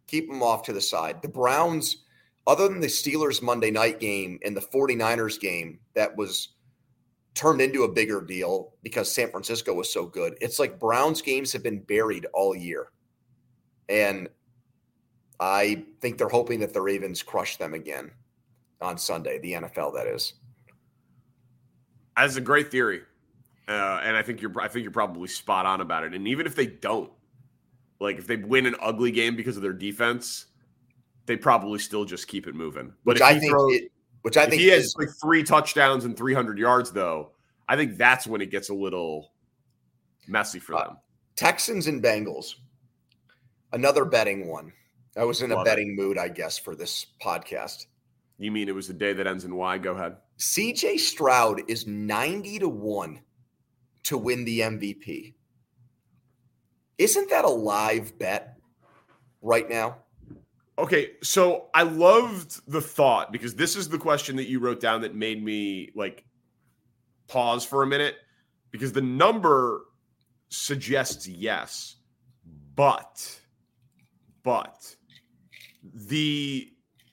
keep 0.08 0.30
him 0.30 0.44
off 0.44 0.64
to 0.64 0.74
the 0.74 0.82
side. 0.82 1.22
The 1.22 1.30
Browns, 1.30 2.04
other 2.48 2.68
than 2.68 2.80
the 2.80 2.88
Steelers 2.88 3.42
Monday 3.42 3.72
night 3.72 4.00
game 4.00 4.40
and 4.44 4.58
the 4.58 4.62
49ers 4.62 5.40
game, 5.40 5.80
that 5.94 6.16
was 6.18 6.50
turned 7.36 7.62
into 7.62 7.84
a 7.84 7.92
bigger 7.92 8.22
deal 8.22 8.74
because 8.82 9.12
San 9.12 9.30
Francisco 9.30 9.74
was 9.74 9.92
so 9.92 10.06
good. 10.06 10.36
It's 10.42 10.60
like 10.60 10.80
Browns 10.80 11.22
games 11.22 11.54
have 11.54 11.64
been 11.64 11.80
buried 11.80 12.26
all 12.34 12.56
year. 12.56 12.92
And 13.88 14.30
I 15.40 15.86
think 16.02 16.18
they're 16.18 16.28
hoping 16.28 16.60
that 16.62 16.74
the 16.74 16.82
Ravens 16.82 17.24
crush 17.24 17.58
them 17.58 17.74
again 17.74 18.12
on 18.82 18.98
Sunday, 18.98 19.40
the 19.40 19.54
NFL 19.54 19.94
that 19.96 20.08
is. 20.08 20.34
That's 22.18 22.36
a 22.36 22.42
great 22.42 22.72
theory. 22.72 23.02
Uh, 23.70 24.02
and 24.04 24.18
I 24.18 24.24
think 24.24 24.42
you're 24.42 24.60
I 24.60 24.68
think 24.68 24.84
you're 24.84 24.92
probably 24.92 25.28
spot 25.28 25.68
on 25.68 25.80
about 25.80 26.04
it. 26.04 26.16
And 26.16 26.28
even 26.28 26.48
if 26.48 26.56
they 26.56 26.66
don't, 26.66 27.12
like 28.00 28.18
if 28.18 28.26
they 28.26 28.38
win 28.38 28.66
an 28.66 28.76
ugly 28.82 29.12
game 29.12 29.36
because 29.36 29.58
of 29.58 29.62
their 29.62 29.74
defense, 29.74 30.48
they 31.28 31.38
probably 31.38 31.78
still 31.78 32.04
just 32.04 32.28
keep 32.28 32.48
it 32.48 32.56
moving. 32.56 32.92
But 33.06 33.16
Which 33.16 33.22
I 33.22 33.38
think 33.38 33.52
throw, 33.52 33.70
it, 33.70 33.92
which 34.24 34.38
I 34.38 34.48
think 34.48 34.62
he 34.62 34.70
has 34.70 34.96
like 34.98 35.10
three 35.22 35.44
touchdowns 35.44 36.04
and 36.06 36.18
300 36.18 36.58
yards, 36.58 36.92
though. 36.92 37.34
I 37.68 37.76
think 37.76 37.98
that's 37.98 38.26
when 38.26 38.42
it 38.42 38.50
gets 38.50 38.70
a 38.70 38.74
little 38.74 39.34
messy 40.28 40.58
for 40.58 40.74
uh, 40.74 40.86
them. 40.86 40.98
Texans 41.36 41.86
and 41.86 42.02
Bengals, 42.02 42.56
another 43.72 44.04
betting 44.04 44.48
one. 44.48 44.74
I 45.16 45.26
was 45.26 45.44
in 45.44 45.52
a 45.52 45.56
Love 45.56 45.66
betting 45.66 45.96
mood, 45.96 46.18
I 46.18 46.30
guess, 46.30 46.58
for 46.58 46.76
this 46.76 47.06
podcast. 47.22 47.86
You 48.40 48.52
mean 48.52 48.68
it 48.68 48.76
was 48.76 48.88
the 48.88 48.94
day 48.96 49.14
that 49.14 49.28
ends 49.28 49.46
in 49.46 49.56
Y? 49.56 49.78
Go 49.78 49.94
ahead. 49.94 50.18
CJ 50.40 50.98
Stroud 51.00 51.62
is 51.70 51.86
90 51.86 52.60
to 52.60 52.70
1 52.70 53.20
to 54.04 54.18
win 54.18 54.46
the 54.46 54.62
MVP. 54.62 55.34
Isn't 56.98 57.30
that 57.30 57.46
a 57.46 57.50
live 57.50 58.18
bet 58.20 58.58
right 59.42 59.70
now? 59.70 59.98
Okay, 60.78 61.12
so 61.22 61.68
I 61.74 61.84
loved 61.84 62.62
the 62.72 62.82
thought 62.82 63.32
because 63.32 63.54
this 63.54 63.76
is 63.76 63.90
the 63.90 63.98
question 63.98 64.36
that 64.38 64.48
you 64.48 64.60
wrote 64.60 64.80
down 64.80 65.02
that 65.02 65.14
made 65.14 65.44
me 65.44 65.92
like 65.94 66.26
pause 67.28 67.66
for 67.66 67.84
a 67.84 67.88
minute 67.88 68.16
because 68.72 68.94
the 68.94 69.02
number 69.02 69.88
suggests 70.50 71.28
yes, 71.28 71.98
but 72.76 73.40
but 74.44 74.96
the 75.94 76.72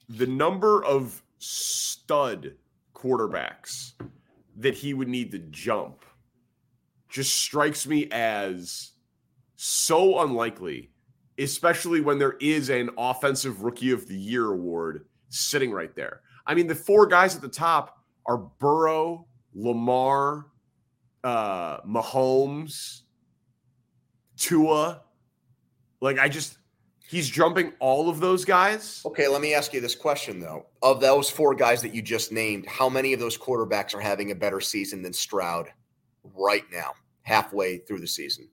the 0.08 0.26
number 0.26 0.84
of 0.84 1.22
stud 1.38 2.54
quarterbacks 2.94 3.92
that 4.56 4.74
he 4.74 4.94
would 4.94 5.08
need 5.08 5.30
to 5.32 5.38
jump 5.38 6.04
just 7.08 7.34
strikes 7.40 7.86
me 7.86 8.08
as 8.10 8.92
so 9.56 10.20
unlikely 10.20 10.90
especially 11.38 12.00
when 12.00 12.18
there 12.18 12.36
is 12.40 12.68
an 12.68 12.90
offensive 12.96 13.62
rookie 13.62 13.90
of 13.90 14.06
the 14.08 14.16
year 14.16 14.52
award 14.52 15.06
sitting 15.28 15.70
right 15.70 15.94
there. 15.94 16.22
I 16.46 16.54
mean, 16.54 16.66
the 16.66 16.74
four 16.74 17.06
guys 17.06 17.34
at 17.34 17.42
the 17.42 17.48
top 17.48 18.02
are 18.26 18.38
Burrow, 18.38 19.26
Lamar, 19.54 20.46
uh, 21.24 21.80
Mahomes, 21.82 23.02
Tua. 24.36 25.02
Like, 26.00 26.18
I 26.18 26.28
just, 26.28 26.58
he's 27.08 27.28
jumping 27.28 27.72
all 27.80 28.08
of 28.08 28.20
those 28.20 28.44
guys. 28.44 29.02
Okay, 29.04 29.28
let 29.28 29.40
me 29.40 29.54
ask 29.54 29.72
you 29.72 29.80
this 29.80 29.94
question 29.94 30.40
though. 30.40 30.66
Of 30.82 31.00
those 31.00 31.28
four 31.28 31.54
guys 31.54 31.82
that 31.82 31.94
you 31.94 32.00
just 32.00 32.32
named, 32.32 32.66
how 32.66 32.88
many 32.88 33.12
of 33.12 33.20
those 33.20 33.36
quarterbacks 33.36 33.94
are 33.94 34.00
having 34.00 34.30
a 34.30 34.34
better 34.34 34.60
season 34.60 35.02
than 35.02 35.12
Stroud 35.12 35.68
right 36.34 36.64
now, 36.72 36.92
halfway 37.22 37.78
through 37.78 38.00
the 38.00 38.06
season? 38.06 38.48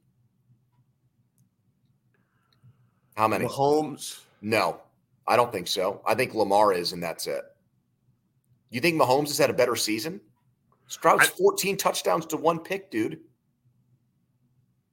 How 3.16 3.28
many? 3.28 3.46
Mahomes. 3.46 4.22
No, 4.42 4.82
I 5.28 5.36
don't 5.36 5.52
think 5.52 5.68
so. 5.68 6.02
I 6.06 6.16
think 6.16 6.34
Lamar 6.34 6.74
is, 6.74 6.94
and 6.94 7.02
that's 7.02 7.28
it. 7.28 7.44
You 8.70 8.82
think 8.82 9.00
Mahomes 9.00 9.28
has 9.28 9.38
had 9.38 9.50
a 9.50 9.54
better 9.54 9.76
season? 9.76 10.20
Stroud's 10.88 11.28
I- 11.28 11.32
14 11.32 11.78
touchdowns 11.78 12.26
to 12.28 12.38
one 12.38 12.60
pick, 12.60 12.90
dude. 12.92 13.20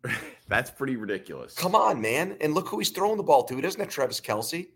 That's 0.49 0.71
pretty 0.71 0.97
ridiculous. 0.97 1.55
Come 1.55 1.75
on, 1.75 2.01
man. 2.01 2.37
And 2.41 2.55
look 2.55 2.69
who 2.69 2.79
he's 2.79 2.91
throwing 2.91 3.17
the 3.17 3.23
ball 3.23 3.45
to. 3.45 3.55
He 3.55 3.61
doesn't 3.61 3.81
have 3.81 3.89
Travis 3.89 4.21
Kelce. 4.21 4.69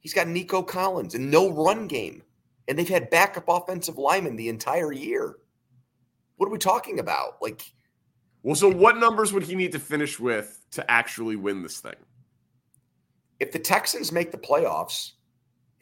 He's 0.00 0.14
got 0.14 0.26
Nico 0.26 0.62
Collins 0.62 1.14
and 1.14 1.30
no 1.30 1.50
run 1.50 1.86
game. 1.86 2.22
And 2.66 2.78
they've 2.78 2.88
had 2.88 3.10
backup 3.10 3.44
offensive 3.48 3.98
linemen 3.98 4.36
the 4.36 4.48
entire 4.48 4.92
year. 4.92 5.36
What 6.40 6.46
are 6.46 6.52
we 6.52 6.58
talking 6.58 7.00
about? 7.00 7.36
Like, 7.42 7.70
Well, 8.42 8.54
so 8.54 8.72
what 8.72 8.96
numbers 8.96 9.30
would 9.34 9.42
he 9.42 9.54
need 9.54 9.72
to 9.72 9.78
finish 9.78 10.18
with 10.18 10.64
to 10.70 10.90
actually 10.90 11.36
win 11.36 11.62
this 11.62 11.80
thing? 11.80 11.96
if 13.40 13.52
the 13.52 13.58
Texans 13.58 14.10
make 14.10 14.30
the 14.30 14.38
playoffs 14.38 15.12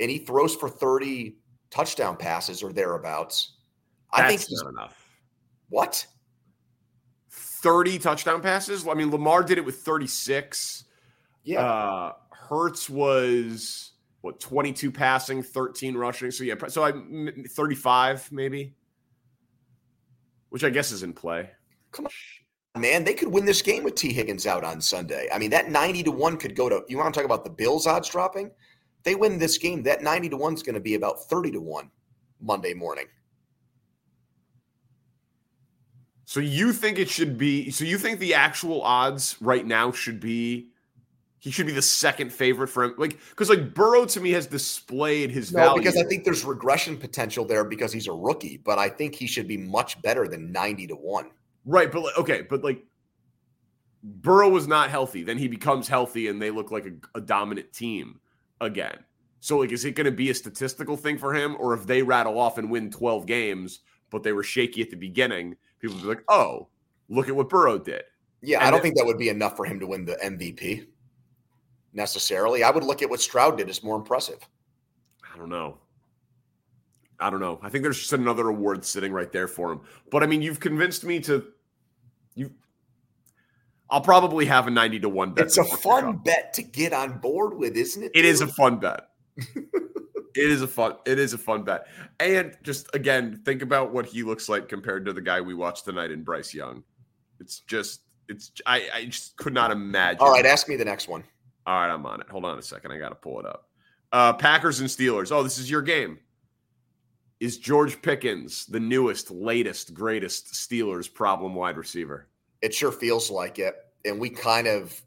and 0.01 0.11
he 0.11 0.19
throws 0.19 0.57
for 0.57 0.69
30 0.69 1.37
touchdown 1.71 2.17
passes 2.17 2.63
or 2.63 2.73
thereabouts, 2.73 3.59
I 4.13 4.27
think 4.27 4.41
he's 4.41 4.63
not 4.63 4.71
enough. 4.71 5.09
what? 5.69 6.05
30 7.31 7.99
touchdown 8.01 8.41
passes. 8.41 8.87
I 8.87 8.95
mean, 8.95 9.11
Lamar 9.13 9.45
did 9.45 9.59
it 9.59 9.65
with 9.65 9.77
36. 9.77 10.85
Yeah. 11.45 11.61
Uh, 11.61 12.13
Hurts 12.33 12.91
was 12.91 13.93
what 14.23 14.41
22 14.41 14.91
passing, 14.91 15.43
13 15.43 15.97
rushing. 15.97 16.31
So 16.33 16.43
yeah, 16.43 16.55
so 16.67 16.85
I 16.85 16.93
35 17.49 18.33
maybe, 18.33 18.75
which 20.51 20.65
I 20.65 20.71
guess 20.71 20.91
is 20.91 21.03
in 21.03 21.13
play. 21.13 21.51
Come 21.93 22.07
on, 22.07 22.83
man. 22.83 23.05
They 23.05 23.15
could 23.15 23.29
win 23.29 23.45
this 23.45 23.63
game 23.63 23.85
with 23.85 23.95
Tee 23.95 24.13
Higgins 24.13 24.47
out 24.47 24.65
on 24.65 24.81
Sunday. 24.81 25.29
I 25.33 25.39
mean, 25.39 25.51
that 25.51 25.71
90 25.71 26.03
to 26.05 26.11
1 26.11 26.37
could 26.37 26.55
go 26.55 26.69
to, 26.69 26.85
you 26.89 26.99
want 26.99 27.13
to 27.13 27.19
talk 27.19 27.27
about 27.27 27.45
the 27.45 27.51
Bills 27.51 27.87
odds 27.87 28.09
dropping? 28.09 28.51
They 29.05 29.15
win 29.15 29.39
this 29.39 29.59
game, 29.59 29.83
that 29.85 30.03
90 30.03 30.31
to 30.31 30.37
1 30.37 30.55
is 30.55 30.63
going 30.63 30.75
to 30.75 30.81
be 30.81 30.95
about 30.95 31.25
30 31.25 31.53
to 31.53 31.61
1 31.61 31.91
Monday 32.41 32.75
morning. 32.75 33.07
So 36.25 36.41
you 36.41 36.75
think 36.75 36.99
it 36.99 37.09
should 37.09 37.39
be? 37.39 37.71
So 37.71 37.85
you 37.85 37.97
think 37.97 38.19
the 38.19 38.35
actual 38.35 38.83
odds 38.83 39.37
right 39.41 39.67
now 39.67 39.93
should 39.93 40.21
be? 40.21 40.69
He 41.41 41.51
should 41.53 41.67
be 41.67 41.73
the 41.73 41.83
second 41.83 42.33
favorite 42.33 42.67
for 42.69 42.83
him, 42.85 42.95
like 42.99 43.17
because 43.31 43.49
like 43.49 43.73
Burrow 43.73 44.05
to 44.07 44.21
me 44.21 44.31
has 44.33 44.47
displayed 44.47 45.31
his 45.31 45.53
No, 45.53 45.61
value. 45.61 45.81
because 45.83 45.97
I 45.97 46.03
think 46.03 46.25
there's 46.25 46.45
regression 46.45 46.97
potential 46.97 47.45
there 47.45 47.65
because 47.65 47.93
he's 47.93 48.09
a 48.09 48.13
rookie, 48.13 48.57
but 48.57 48.79
I 48.79 48.89
think 48.89 49.15
he 49.15 49.27
should 49.29 49.47
be 49.47 49.57
much 49.57 50.03
better 50.03 50.27
than 50.27 50.51
90 50.51 50.89
to 50.89 50.95
1. 50.95 51.31
Right, 51.65 51.93
but 51.93 52.03
like, 52.03 52.19
okay, 52.19 52.43
but 52.43 52.65
like 52.65 52.85
Burrow 54.03 54.49
was 54.49 54.67
not 54.69 54.91
healthy. 54.91 55.23
Then 55.23 55.39
he 55.39 55.49
becomes 55.49 55.89
healthy, 55.89 56.29
and 56.29 56.41
they 56.41 56.51
look 56.51 56.71
like 56.71 56.87
a, 56.87 57.19
a 57.19 57.21
dominant 57.21 57.73
team 57.73 58.21
again. 58.61 58.97
So, 59.41 59.59
like, 59.59 59.71
is 59.73 59.85
it 59.85 59.93
going 59.95 60.07
to 60.07 60.11
be 60.13 60.31
a 60.31 60.35
statistical 60.35 60.97
thing 60.97 61.19
for 61.19 61.33
him, 61.35 61.57
or 61.61 61.75
if 61.75 61.87
they 61.87 62.03
rattle 62.03 62.39
off 62.39 62.59
and 62.59 62.71
win 62.71 62.91
twelve 62.91 63.27
games, 63.27 63.81
but 64.11 64.23
they 64.23 64.33
were 64.33 64.43
shaky 64.43 64.83
at 64.83 64.91
the 64.91 64.97
beginning, 64.97 65.57
people 65.81 65.97
be 65.99 66.05
like, 66.05 66.23
"Oh, 66.29 66.69
look 67.09 67.29
at 67.29 67.37
what 67.37 67.49
Burrow 67.49 67.79
did." 67.79 68.03
Yeah, 68.41 68.59
And 68.59 68.67
I 68.69 68.71
don't 68.71 68.79
the- 68.79 68.83
think 68.85 68.97
that 68.97 69.07
would 69.07 69.19
be 69.19 69.29
enough 69.29 69.57
for 69.57 69.65
him 69.65 69.79
to 69.81 69.87
win 69.87 70.05
the 70.05 70.17
MVP 70.25 70.87
necessarily. 71.93 72.63
I 72.63 72.71
would 72.71 72.85
look 72.85 73.03
at 73.03 73.11
what 73.11 73.21
Stroud 73.21 73.59
did 73.59 73.69
as 73.69 73.83
more 73.83 73.97
impressive. 73.97 74.39
I 75.33 75.37
don't 75.37 75.49
know. 75.49 75.79
I 77.21 77.31
don't 77.31 77.41
know. 77.41 77.59
I 77.63 77.69
think 77.69 77.83
there's 77.83 77.99
just 77.99 78.13
another 78.13 78.49
award 78.49 78.85
sitting 78.85 79.13
right 79.13 79.31
there 79.33 79.49
for 79.49 79.73
him. 79.73 79.81
But 80.11 80.23
I 80.23 80.27
mean, 80.27 80.43
you've 80.43 80.61
convinced 80.61 81.05
me 81.05 81.21
to. 81.21 81.45
You, 82.35 82.53
I'll 83.91 84.01
probably 84.01 84.47
have 84.47 84.67
a 84.67 84.71
ninety 84.71 85.01
to 85.01 85.09
one 85.09 85.33
bet. 85.33 85.47
It's 85.47 85.59
a 85.59 85.65
fun 85.65 86.19
bet 86.19 86.53
to 86.55 86.63
get 86.63 86.93
on 86.93 87.19
board 87.19 87.59
with, 87.59 87.77
isn't 87.77 88.05
it? 88.05 88.13
It 88.15 88.25
is 88.25 88.41
a 88.41 88.47
fun 88.47 88.79
bet. 88.79 89.09
it 89.37 89.67
is 90.35 90.63
a 90.63 90.69
fun. 90.69 90.97
It 91.07 91.19
is 91.19 91.33
a 91.33 91.39
fun 91.39 91.65
bet. 91.65 91.87
And 92.21 92.57
just 92.63 92.95
again, 92.95 93.41
think 93.45 93.63
about 93.63 93.93
what 93.93 94.07
he 94.07 94.23
looks 94.23 94.49
like 94.49 94.69
compared 94.69 95.05
to 95.07 95.13
the 95.13 95.23
guy 95.23 95.41
we 95.41 95.55
watched 95.55 95.87
tonight 95.87 96.13
in 96.13 96.23
Bryce 96.23 96.55
Young. 96.55 96.85
It's 97.41 97.61
just. 97.61 98.03
It's. 98.29 98.53
I. 98.65 98.89
I 98.95 99.05
just 99.07 99.37
could 99.37 99.55
not 99.55 99.73
imagine. 99.73 100.21
All 100.21 100.31
right, 100.31 100.47
ask 100.47 100.69
me 100.69 100.77
the 100.77 100.85
next 100.85 101.09
one. 101.09 101.25
All 101.69 101.81
right, 101.81 101.93
I'm 101.93 102.07
on 102.07 102.23
it. 102.23 102.29
Hold 102.31 102.47
on 102.47 102.59
a 102.59 102.63
second. 102.63 102.93
I 102.93 102.99
got 102.99 103.11
to 103.11 103.15
pull 103.15 103.41
it 103.41 103.45
up. 103.45 103.69
Uh, 104.11 104.33
Packers 104.33 104.81
and 104.81 104.89
Steelers. 104.89 105.31
Oh, 105.31 105.43
this 105.43 105.59
is 105.59 105.71
your 105.71 105.83
game. 105.83 106.19
Is 107.41 107.59
George 107.59 108.01
Pickens 108.01 108.65
the 108.65 108.81
newest, 108.81 109.31
latest, 109.31 109.93
greatest 109.93 110.55
Steelers 110.55 111.13
problem 111.13 111.55
wide 111.55 111.77
receiver? 111.77 112.27
It 112.63 112.73
sure 112.73 112.91
feels 112.91 113.31
like 113.31 113.59
it. 113.59 113.75
And 114.07 114.19
we 114.19 114.31
kind 114.31 114.67
of 114.67 114.99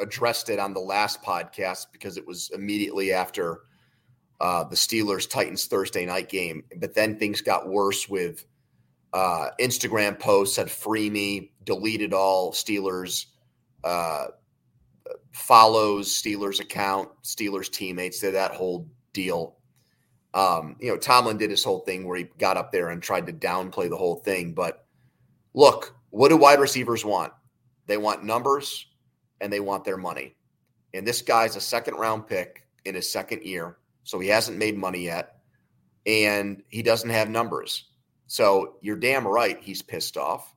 addressed 0.00 0.48
it 0.48 0.58
on 0.58 0.72
the 0.72 0.80
last 0.80 1.22
podcast 1.22 1.88
because 1.92 2.16
it 2.16 2.26
was 2.26 2.50
immediately 2.54 3.12
after 3.12 3.64
uh, 4.40 4.64
the 4.64 4.76
Steelers 4.76 5.28
Titans 5.28 5.66
Thursday 5.66 6.06
night 6.06 6.30
game. 6.30 6.64
But 6.78 6.94
then 6.94 7.18
things 7.18 7.42
got 7.42 7.68
worse 7.68 8.08
with 8.08 8.46
uh, 9.12 9.48
Instagram 9.60 10.18
posts 10.18 10.56
said 10.56 10.70
free 10.70 11.10
me, 11.10 11.52
deleted 11.62 12.14
all 12.14 12.52
Steelers, 12.52 13.26
uh, 13.84 14.28
follows 15.34 16.08
Steelers 16.08 16.60
account, 16.60 17.08
Steelers 17.24 17.70
teammates, 17.70 18.20
did 18.20 18.34
that 18.34 18.52
whole 18.52 18.88
deal. 19.12 19.56
Um, 20.32 20.76
you 20.80 20.90
know, 20.90 20.96
Tomlin 20.96 21.38
did 21.38 21.50
his 21.50 21.64
whole 21.64 21.80
thing 21.80 22.06
where 22.06 22.16
he 22.16 22.24
got 22.38 22.56
up 22.56 22.72
there 22.72 22.90
and 22.90 23.02
tried 23.02 23.26
to 23.26 23.32
downplay 23.32 23.90
the 23.90 23.96
whole 23.96 24.16
thing. 24.16 24.54
But 24.54 24.86
look, 25.52 25.94
what 26.10 26.28
do 26.28 26.36
wide 26.36 26.60
receivers 26.60 27.04
want? 27.04 27.32
They 27.86 27.96
want 27.96 28.24
numbers 28.24 28.86
and 29.40 29.52
they 29.52 29.60
want 29.60 29.84
their 29.84 29.96
money. 29.96 30.36
And 30.92 31.06
this 31.06 31.22
guy's 31.22 31.56
a 31.56 31.60
second 31.60 31.94
round 31.94 32.28
pick 32.28 32.66
in 32.84 32.94
his 32.94 33.10
second 33.10 33.42
year. 33.42 33.76
So 34.04 34.20
he 34.20 34.28
hasn't 34.28 34.58
made 34.58 34.76
money 34.76 35.04
yet. 35.04 35.36
And 36.06 36.62
he 36.68 36.82
doesn't 36.82 37.10
have 37.10 37.28
numbers. 37.28 37.88
So 38.28 38.76
you're 38.82 38.96
damn 38.96 39.26
right 39.26 39.58
he's 39.60 39.82
pissed 39.82 40.16
off. 40.16 40.54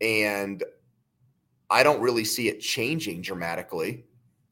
And 0.00 0.62
I 1.70 1.82
don't 1.82 2.00
really 2.00 2.24
see 2.24 2.48
it 2.48 2.60
changing 2.60 3.22
dramatically 3.22 4.04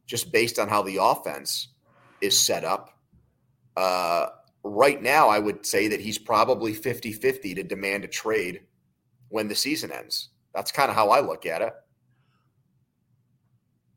just 0.07 0.33
based 0.33 0.59
on 0.59 0.69
how 0.69 0.83
the 0.83 0.99
offense 1.01 1.69
is 2.21 2.39
set 2.39 2.65
up. 2.65 2.99
Uh, 3.77 4.27
right 4.63 5.03
now, 5.03 5.29
I 5.29 5.39
would 5.39 5.65
say 5.65 5.89
that 5.89 6.01
he's 6.01 6.19
probably 6.19 6.75
50 6.75 7.13
50 7.13 7.55
to 7.55 7.63
demand 7.63 8.05
a 8.05 8.09
trade 8.09 8.63
when 9.29 9.49
the 9.49 9.55
season 9.55 9.91
ends. 9.91 10.29
That's 10.55 10.73
kind 10.73 10.91
of 10.91 10.97
how 10.97 11.11
I 11.11 11.21
look 11.21 11.47
at 11.47 11.63
it. 11.63 11.73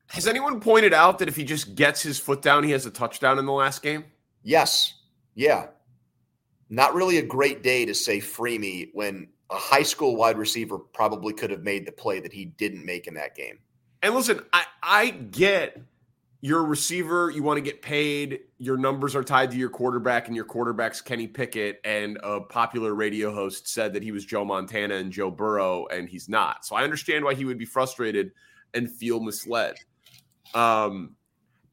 Has 0.08 0.28
anyone 0.28 0.62
pointed 0.62 0.94
out 0.94 1.20
that 1.20 1.28
if 1.28 1.36
he 1.36 1.44
just 1.44 1.76
gets 1.76 2.02
his 2.02 2.20
foot 2.20 2.42
down, 2.42 2.64
he 2.64 2.72
has 2.72 2.86
a 2.86 2.92
touchdown 2.92 3.40
in 3.40 3.46
the 3.46 3.52
last 3.52 3.82
game? 3.82 4.06
Yes. 4.44 4.94
Yeah. 5.34 5.68
Not 6.70 6.94
really 6.94 7.18
a 7.18 7.24
great 7.24 7.64
day 7.64 7.86
to 7.86 7.94
say 7.94 8.20
free 8.20 8.58
me 8.58 8.90
when 8.94 9.28
a 9.50 9.56
high 9.56 9.84
school 9.84 10.16
wide 10.16 10.38
receiver 10.38 10.78
probably 10.78 11.34
could 11.34 11.52
have 11.52 11.62
made 11.62 11.86
the 11.86 11.92
play 11.92 12.20
that 12.20 12.34
he 12.34 12.46
didn't 12.46 12.86
make 12.86 13.08
in 13.08 13.14
that 13.16 13.36
game. 13.36 13.60
And 14.02 14.14
listen, 14.16 14.42
I 14.54 14.66
I 14.82 15.10
get 15.10 15.82
you're 16.46 16.60
a 16.60 16.64
receiver, 16.64 17.32
you 17.32 17.42
want 17.42 17.58
to 17.58 17.62
get 17.62 17.82
paid, 17.82 18.42
your 18.60 18.78
numbers 18.78 19.16
are 19.16 19.24
tied 19.24 19.50
to 19.50 19.58
your 19.58 19.70
quarterback, 19.70 20.28
and 20.28 20.36
your 20.36 20.46
quarterback's 20.46 21.02
Kenny 21.02 21.26
Pickett. 21.26 21.82
And 21.84 22.20
a 22.22 22.40
popular 22.40 22.94
radio 22.94 23.34
host 23.34 23.68
said 23.68 23.94
that 23.94 24.04
he 24.04 24.12
was 24.12 24.26
Joe 24.26 24.46
Montana 24.46 24.94
and 24.94 25.12
Joe 25.12 25.32
Burrow, 25.32 25.88
and 25.88 26.08
he's 26.08 26.30
not. 26.30 26.64
So 26.64 26.76
I 26.76 26.84
understand 26.84 27.26
why 27.26 27.34
he 27.34 27.46
would 27.46 27.58
be 27.58 27.66
frustrated 27.66 28.32
and 28.76 28.92
feel 28.92 29.20
misled. 29.22 29.78
Um, 30.54 31.16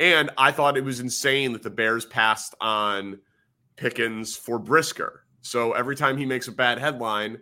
and 0.01 0.31
I 0.39 0.53
thought 0.53 0.79
it 0.79 0.85
was 0.85 1.01
insane 1.01 1.53
that 1.53 1.63
the 1.63 1.69
Bears 1.69 2.07
passed 2.07 2.55
on 2.59 3.21
Pickens 3.77 4.35
for 4.35 4.59
Brisker. 4.59 5.27
So 5.43 5.73
every 5.73 5.97
time 5.97 6.17
he 6.17 6.25
makes 6.25 6.49
a 6.49 6.53
bad 6.53 6.79
headline, 6.79 7.41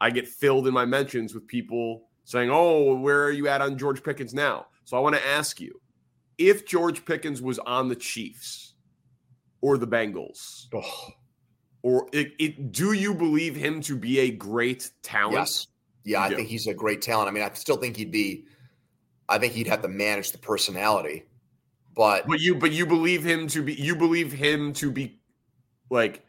I 0.00 0.10
get 0.10 0.28
filled 0.28 0.66
in 0.66 0.74
my 0.74 0.84
mentions 0.84 1.34
with 1.34 1.46
people 1.46 2.04
saying, 2.24 2.50
Oh, 2.50 2.94
where 2.96 3.24
are 3.24 3.30
you 3.32 3.48
at 3.48 3.60
on 3.60 3.78
George 3.78 4.02
Pickens 4.02 4.34
now? 4.34 4.66
So 4.84 4.96
I 4.96 5.00
want 5.00 5.16
to 5.16 5.26
ask 5.26 5.60
you 5.60 5.80
if 6.38 6.66
George 6.66 7.04
Pickens 7.04 7.42
was 7.42 7.58
on 7.60 7.88
the 7.88 7.96
Chiefs 7.96 8.74
or 9.60 9.76
the 9.76 9.86
Bengals, 9.86 10.66
Oh, 10.74 11.08
or 11.82 12.08
it, 12.12 12.32
it, 12.38 12.72
do 12.72 12.92
you 12.92 13.14
believe 13.14 13.56
him 13.56 13.80
to 13.82 13.96
be 13.96 14.20
a 14.20 14.30
great 14.30 14.90
talent? 15.02 15.34
yes. 15.34 15.66
Yeah, 16.04 16.22
I 16.22 16.34
think 16.34 16.48
he's 16.48 16.66
a 16.66 16.72
great 16.72 17.02
talent. 17.02 17.28
I 17.28 17.32
mean, 17.32 17.42
I 17.42 17.52
still 17.52 17.76
think 17.76 17.96
he'd 17.96 18.10
be, 18.10 18.46
I 19.28 19.36
think 19.36 19.52
he'd 19.52 19.66
have 19.66 19.82
to 19.82 19.88
manage 19.88 20.32
the 20.32 20.38
personality. 20.38 21.24
But 21.94 22.26
But 22.26 22.40
you 22.40 22.54
but 22.54 22.72
you 22.72 22.86
believe 22.86 23.22
him 23.24 23.46
to 23.48 23.62
be 23.62 23.74
you 23.74 23.94
believe 23.94 24.32
him 24.32 24.72
to 24.74 24.90
be 24.90 25.20
like 25.90 26.22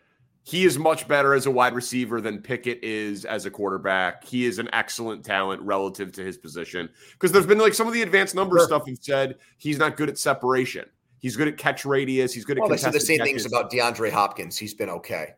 he 0.44 0.66
is 0.66 0.80
much 0.80 1.08
better 1.08 1.34
as 1.34 1.46
a 1.46 1.52
wide 1.52 1.76
receiver 1.76 2.22
than 2.22 2.42
Pickett 2.42 2.84
is 2.84 3.26
as 3.26 3.46
a 3.46 3.52
quarterback. 3.52 4.24
He 4.24 4.46
is 4.46 4.58
an 4.58 4.70
excellent 4.74 5.24
talent 5.24 5.62
relative 5.62 6.12
to 6.14 6.24
his 6.24 6.38
position. 6.38 6.90
Because 7.14 7.32
there's 7.32 7.46
been 7.46 7.60
like 7.60 7.74
some 7.74 7.88
of 7.88 7.94
the 7.94 8.02
advanced 8.02 8.36
number 8.36 8.58
Sure. 8.58 8.68
stuff 8.68 8.88
have 8.88 8.98
said 9.02 9.36
he's 9.58 9.78
not 9.78 9.96
good 9.96 10.10
at 10.10 10.18
separation. 10.18 10.86
He's 11.20 11.36
good 11.36 11.48
at 11.48 11.58
catch 11.58 11.86
radius. 11.86 12.34
He's 12.34 12.46
good 12.46 12.58
at 12.58 12.62
well, 12.62 12.70
they 12.70 12.78
said 12.78 12.94
the 12.94 13.00
same 13.00 13.20
things 13.20 13.46
about 13.46 13.72
DeAndre 13.72 14.12
Hopkins. 14.12 14.58
He's 14.58 14.74
been 14.74 14.90
okay. 14.90 15.34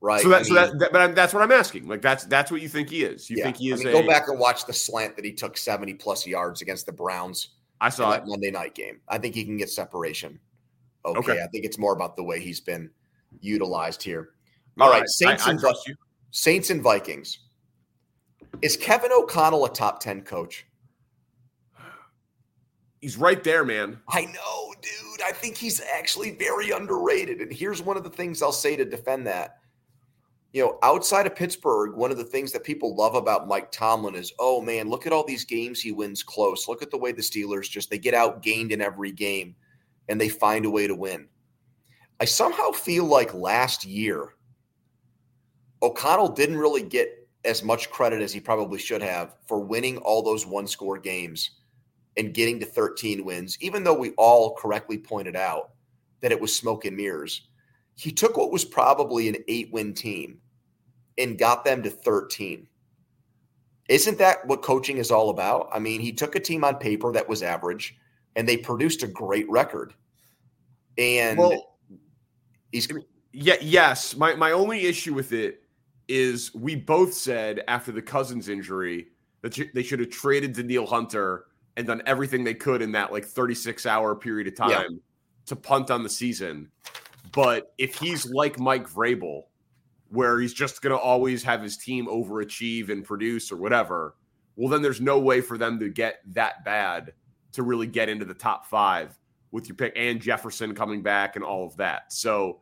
Right. 0.00 0.22
So, 0.22 0.30
that, 0.30 0.40
I 0.40 0.42
so 0.44 0.54
that, 0.54 0.78
that, 0.78 0.92
but 0.92 1.14
that's 1.14 1.34
what 1.34 1.42
I'm 1.42 1.52
asking. 1.52 1.86
Like 1.86 2.00
that's 2.00 2.24
that's 2.24 2.50
what 2.50 2.62
you 2.62 2.68
think 2.68 2.88
he 2.88 3.02
is. 3.02 3.28
You 3.28 3.36
yeah. 3.38 3.44
think 3.44 3.56
he 3.56 3.70
is 3.70 3.80
I 3.80 3.84
mean, 3.84 3.96
a? 3.96 4.00
go 4.00 4.06
back 4.06 4.28
and 4.28 4.38
watch 4.38 4.64
the 4.64 4.72
slant 4.72 5.16
that 5.16 5.24
he 5.24 5.32
took 5.32 5.58
70 5.58 5.94
plus 5.94 6.26
yards 6.26 6.62
against 6.62 6.86
the 6.86 6.92
Browns 6.92 7.48
I 7.80 7.90
saw 7.90 8.12
it. 8.12 8.20
that 8.20 8.26
Monday 8.26 8.50
night 8.50 8.74
game. 8.74 9.00
I 9.08 9.18
think 9.18 9.34
he 9.34 9.44
can 9.44 9.58
get 9.58 9.68
separation. 9.68 10.38
Okay. 11.04 11.18
Okay. 11.18 11.42
I 11.42 11.46
think 11.48 11.64
it's 11.64 11.78
more 11.78 11.92
about 11.92 12.16
the 12.16 12.22
way 12.22 12.40
he's 12.40 12.60
been 12.60 12.90
utilized 13.40 14.02
here. 14.02 14.30
All 14.80 14.90
right, 14.90 15.08
Saints 15.08 15.46
I, 15.46 15.48
I 15.48 15.50
and. 15.52 15.62
Saints 16.30 16.70
and 16.70 16.82
Vikings. 16.82 17.38
Is 18.62 18.76
Kevin 18.76 19.10
O'Connell 19.12 19.64
a 19.64 19.72
top 19.72 20.00
10 20.00 20.22
coach? 20.22 20.66
He's 23.00 23.16
right 23.16 23.42
there, 23.42 23.64
man. 23.64 23.98
I 24.08 24.26
know, 24.26 24.74
dude. 24.82 25.22
I 25.24 25.32
think 25.32 25.56
he's 25.56 25.80
actually 25.94 26.32
very 26.32 26.70
underrated. 26.70 27.40
And 27.40 27.52
here's 27.52 27.82
one 27.82 27.96
of 27.96 28.04
the 28.04 28.10
things 28.10 28.42
I'll 28.42 28.52
say 28.52 28.76
to 28.76 28.84
defend 28.84 29.26
that. 29.26 29.56
You 30.52 30.64
know, 30.64 30.78
outside 30.82 31.26
of 31.26 31.36
Pittsburgh, 31.36 31.94
one 31.94 32.10
of 32.10 32.18
the 32.18 32.24
things 32.24 32.52
that 32.52 32.64
people 32.64 32.94
love 32.96 33.14
about 33.14 33.48
Mike 33.48 33.70
Tomlin 33.70 34.16
is, 34.16 34.32
oh 34.38 34.60
man, 34.60 34.90
look 34.90 35.06
at 35.06 35.12
all 35.12 35.24
these 35.24 35.44
games 35.44 35.80
he 35.80 35.92
wins 35.92 36.22
close. 36.22 36.68
Look 36.68 36.82
at 36.82 36.90
the 36.90 36.98
way 36.98 37.12
the 37.12 37.22
Steelers 37.22 37.70
just 37.70 37.88
they 37.88 37.98
get 37.98 38.14
outgained 38.14 38.72
in 38.72 38.80
every 38.80 39.12
game 39.12 39.54
and 40.08 40.20
they 40.20 40.28
find 40.28 40.66
a 40.66 40.70
way 40.70 40.86
to 40.86 40.94
win. 40.94 41.28
I 42.20 42.26
somehow 42.26 42.70
feel 42.70 43.06
like 43.06 43.32
last 43.32 43.84
year 43.84 44.34
O'Connell 45.82 46.28
didn't 46.28 46.58
really 46.58 46.82
get 46.82 47.26
as 47.44 47.64
much 47.64 47.90
credit 47.90 48.20
as 48.20 48.32
he 48.32 48.40
probably 48.40 48.78
should 48.78 49.02
have 49.02 49.36
for 49.46 49.60
winning 49.60 49.96
all 49.98 50.22
those 50.22 50.46
one 50.46 50.66
score 50.66 50.98
games 50.98 51.52
and 52.18 52.34
getting 52.34 52.60
to 52.60 52.66
13 52.66 53.24
wins, 53.24 53.56
even 53.60 53.82
though 53.82 53.94
we 53.94 54.10
all 54.12 54.54
correctly 54.54 54.98
pointed 54.98 55.36
out 55.36 55.70
that 56.20 56.32
it 56.32 56.40
was 56.40 56.54
smoke 56.54 56.84
and 56.84 56.96
mirrors. 56.96 57.48
He 57.94 58.12
took 58.12 58.36
what 58.36 58.52
was 58.52 58.64
probably 58.64 59.28
an 59.28 59.36
eight 59.48 59.72
win 59.72 59.94
team 59.94 60.38
and 61.16 61.38
got 61.38 61.64
them 61.64 61.82
to 61.82 61.90
13. 61.90 62.66
Isn't 63.88 64.18
that 64.18 64.46
what 64.46 64.62
coaching 64.62 64.98
is 64.98 65.10
all 65.10 65.30
about? 65.30 65.70
I 65.72 65.78
mean, 65.78 66.00
he 66.00 66.12
took 66.12 66.34
a 66.34 66.40
team 66.40 66.64
on 66.64 66.76
paper 66.76 67.10
that 67.12 67.28
was 67.28 67.42
average 67.42 67.96
and 68.36 68.46
they 68.46 68.58
produced 68.58 69.02
a 69.02 69.08
great 69.08 69.48
record. 69.48 69.94
And 70.98 71.38
Well, 71.38 71.69
he's 72.72 72.88
Yeah, 73.32 73.56
yes. 73.60 74.16
My 74.16 74.34
my 74.34 74.52
only 74.52 74.86
issue 74.86 75.14
with 75.14 75.32
it 75.32 75.62
is 76.08 76.52
we 76.54 76.74
both 76.74 77.14
said 77.14 77.62
after 77.68 77.92
the 77.92 78.02
Cousins 78.02 78.48
injury 78.48 79.08
that 79.42 79.58
they 79.74 79.82
should 79.82 80.00
have 80.00 80.10
traded 80.10 80.54
Danielle 80.54 80.86
Hunter 80.86 81.46
and 81.76 81.86
done 81.86 82.02
everything 82.06 82.42
they 82.44 82.54
could 82.54 82.82
in 82.82 82.92
that 82.92 83.12
like 83.12 83.24
36 83.24 83.86
hour 83.86 84.14
period 84.16 84.48
of 84.48 84.56
time 84.56 84.70
Yeah. 84.70 84.98
to 85.46 85.56
punt 85.56 85.90
on 85.90 86.02
the 86.02 86.08
season. 86.08 86.70
But 87.32 87.72
if 87.78 87.94
he's 87.94 88.26
like 88.26 88.58
Mike 88.58 88.88
Vrabel, 88.88 89.44
where 90.08 90.40
he's 90.40 90.52
just 90.52 90.82
going 90.82 90.94
to 90.94 90.98
always 91.00 91.44
have 91.44 91.62
his 91.62 91.76
team 91.76 92.06
overachieve 92.06 92.88
and 92.90 93.04
produce 93.04 93.52
or 93.52 93.56
whatever, 93.56 94.16
well, 94.56 94.68
then 94.68 94.82
there's 94.82 95.00
no 95.00 95.18
way 95.20 95.40
for 95.40 95.56
them 95.56 95.78
to 95.78 95.88
get 95.88 96.20
that 96.34 96.64
bad 96.64 97.12
to 97.52 97.62
really 97.62 97.86
get 97.86 98.08
into 98.08 98.24
the 98.24 98.34
top 98.34 98.66
five 98.66 99.16
with 99.52 99.68
your 99.68 99.76
pick 99.76 99.92
and 99.96 100.20
Jefferson 100.20 100.74
coming 100.74 101.02
back 101.02 101.36
and 101.36 101.44
all 101.44 101.66
of 101.66 101.76
that. 101.76 102.12
So 102.12 102.60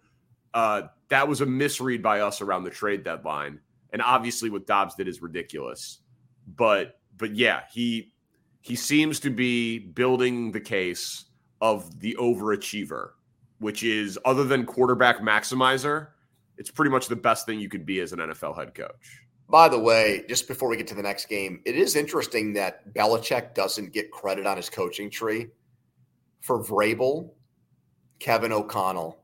uh, 0.54 0.82
that 1.08 1.26
was 1.28 1.40
a 1.40 1.46
misread 1.46 2.02
by 2.02 2.20
us 2.20 2.40
around 2.40 2.64
the 2.64 2.70
trade 2.70 3.04
deadline. 3.04 3.60
And 3.92 4.02
obviously, 4.02 4.50
what 4.50 4.66
Dobbs 4.66 4.94
did 4.94 5.08
is 5.08 5.22
ridiculous. 5.22 6.00
But 6.56 7.00
but 7.16 7.34
yeah, 7.34 7.62
he 7.72 8.12
he 8.60 8.76
seems 8.76 9.20
to 9.20 9.30
be 9.30 9.78
building 9.78 10.52
the 10.52 10.60
case 10.60 11.26
of 11.60 12.00
the 12.00 12.16
overachiever, 12.20 13.10
which 13.60 13.82
is 13.82 14.18
other 14.24 14.44
than 14.44 14.64
quarterback 14.64 15.18
maximizer, 15.18 16.08
it's 16.56 16.70
pretty 16.70 16.90
much 16.90 17.08
the 17.08 17.16
best 17.16 17.46
thing 17.46 17.60
you 17.60 17.68
could 17.68 17.86
be 17.86 18.00
as 18.00 18.12
an 18.12 18.18
NFL 18.18 18.56
head 18.56 18.74
coach. 18.74 19.22
By 19.48 19.68
the 19.68 19.78
way, 19.78 20.24
just 20.28 20.46
before 20.46 20.68
we 20.68 20.76
get 20.76 20.86
to 20.88 20.94
the 20.94 21.02
next 21.02 21.26
game, 21.26 21.62
it 21.64 21.74
is 21.74 21.96
interesting 21.96 22.52
that 22.54 22.92
Belichick 22.92 23.54
doesn't 23.54 23.92
get 23.92 24.10
credit 24.10 24.46
on 24.46 24.58
his 24.58 24.68
coaching 24.68 25.08
tree 25.08 25.46
for 26.40 26.62
Vrabel, 26.62 27.30
Kevin 28.18 28.52
O'Connell, 28.52 29.22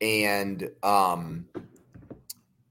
and 0.00 0.68
um, 0.82 1.46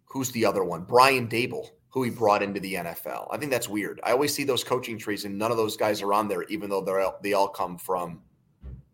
who's 0.05 0.31
the 0.31 0.45
other 0.45 0.63
one? 0.63 0.83
Brian 0.83 1.27
Daboll, 1.27 1.67
who 1.89 2.03
he 2.03 2.09
brought 2.09 2.43
into 2.43 2.59
the 2.59 2.75
NFL. 2.75 3.27
I 3.31 3.37
think 3.37 3.51
that's 3.51 3.67
weird. 3.67 3.99
I 4.03 4.11
always 4.11 4.33
see 4.33 4.43
those 4.43 4.63
coaching 4.63 4.97
trees, 4.97 5.25
and 5.25 5.37
none 5.37 5.51
of 5.51 5.57
those 5.57 5.77
guys 5.77 6.01
are 6.01 6.13
on 6.13 6.27
there, 6.27 6.43
even 6.43 6.69
though 6.69 6.81
they're 6.81 7.01
all, 7.01 7.17
they 7.21 7.33
all 7.33 7.47
come 7.47 7.77
from 7.77 8.21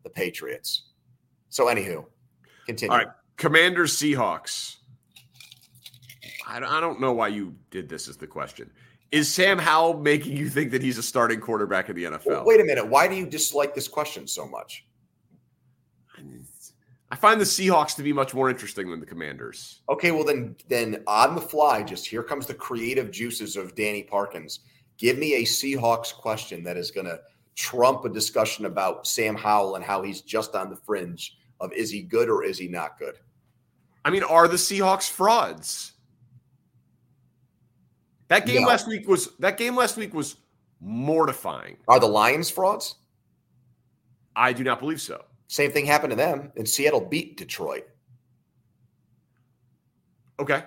the 0.04 0.10
Patriots. 0.10 0.89
So, 1.49 1.66
anywho, 1.66 2.06
continue. 2.66 2.91
All 2.91 2.97
right, 2.97 3.08
Commanders 3.38 3.95
Seahawks. 3.95 4.78
I 6.47 6.60
don't, 6.60 6.70
I 6.70 6.80
don't 6.80 6.99
know 6.99 7.14
why 7.14 7.30
you 7.30 7.56
did 7.72 7.88
this. 7.88 8.08
Is 8.08 8.18
the 8.18 8.28
question? 8.28 8.70
Is 9.14 9.32
Sam 9.32 9.59
Howell 9.59 9.99
making 9.99 10.36
you 10.36 10.49
think 10.49 10.72
that 10.72 10.82
he's 10.82 10.97
a 10.97 11.03
starting 11.03 11.39
quarterback 11.39 11.88
in 11.88 11.95
the 11.95 12.05
NFL? 12.05 12.26
Well, 12.26 12.45
wait 12.45 12.59
a 12.59 12.64
minute. 12.64 12.88
Why 12.88 13.07
do 13.07 13.14
you 13.14 13.28
dislike 13.28 13.76
this 13.76 13.88
question 13.88 14.28
so 14.28 14.47
much? 14.47 14.88
I 17.11 17.16
find 17.16 17.39
the 17.39 17.45
Seahawks 17.45 17.95
to 17.97 18.01
be 18.01 18.11
much 18.11 18.34
more 18.34 18.49
interesting 18.49 18.89
than 18.89 18.99
the 18.99 19.05
Commanders. 19.05 19.82
Okay, 19.88 20.09
well 20.09 20.24
then, 20.24 20.55
then 20.68 21.03
on 21.05 21.36
the 21.36 21.41
fly, 21.41 21.84
just 21.84 22.07
here 22.07 22.24
comes 22.24 22.47
the 22.47 22.55
creative 22.55 23.11
juices 23.11 23.55
of 23.55 23.76
Danny 23.76 24.01
Parkins. 24.01 24.61
Give 24.97 25.20
me 25.20 25.36
a 25.36 25.43
Seahawks 25.43 26.11
question 26.11 26.64
that 26.64 26.76
is 26.76 26.89
going 26.89 27.05
to 27.05 27.20
trump 27.53 28.05
a 28.05 28.09
discussion 28.09 28.66
about 28.66 29.05
Sam 29.05 29.36
Howell 29.36 29.76
and 29.76 29.86
how 29.86 30.01
he's 30.01 30.22
just 30.22 30.55
on 30.55 30.72
the 30.72 30.76
fringe 30.76 31.38
of 31.59 31.72
is 31.72 31.91
he 31.91 32.01
good 32.01 32.32
or 32.32 32.43
is 32.43 32.57
he 32.57 32.68
not 32.68 32.97
good? 32.97 33.20
I 34.03 34.09
mean, 34.09 34.24
are 34.24 34.47
the 34.47 34.57
Seahawks 34.57 35.07
frauds? 35.07 35.92
That 38.28 38.45
game 38.45 38.65
last 38.65 38.88
week 38.88 39.07
was 39.07 39.36
that 39.39 39.57
game 39.57 39.76
last 39.76 39.97
week 39.97 40.13
was 40.13 40.38
mortifying. 40.80 41.78
Are 41.88 41.99
the 41.99 42.07
Lions 42.07 42.49
frauds? 42.49 42.95
I 44.36 44.53
do 44.53 44.63
not 44.63 44.80
believe 44.80 45.01
so. 45.01 45.26
Same 45.47 45.71
thing 45.71 45.86
happened 45.86 46.11
to 46.11 46.15
them, 46.17 46.51
and 46.55 46.67
Seattle 46.67 47.01
beat 47.01 47.38
Detroit. 47.38 47.88
Okay. 50.39 50.63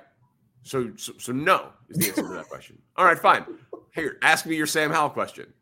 So 0.63 0.93
so, 0.97 1.13
so 1.19 1.33
no 1.33 1.71
is 1.89 1.99
the 1.99 2.09
answer 2.09 2.23
to 2.23 2.29
that 2.29 2.49
question. 2.49 2.81
All 2.97 3.05
right, 3.05 3.19
fine. 3.19 3.45
Here, 3.95 4.19
ask 4.23 4.47
me 4.47 4.57
your 4.57 4.67
Sam 4.67 4.91
Howell 4.91 5.11
question. 5.11 5.53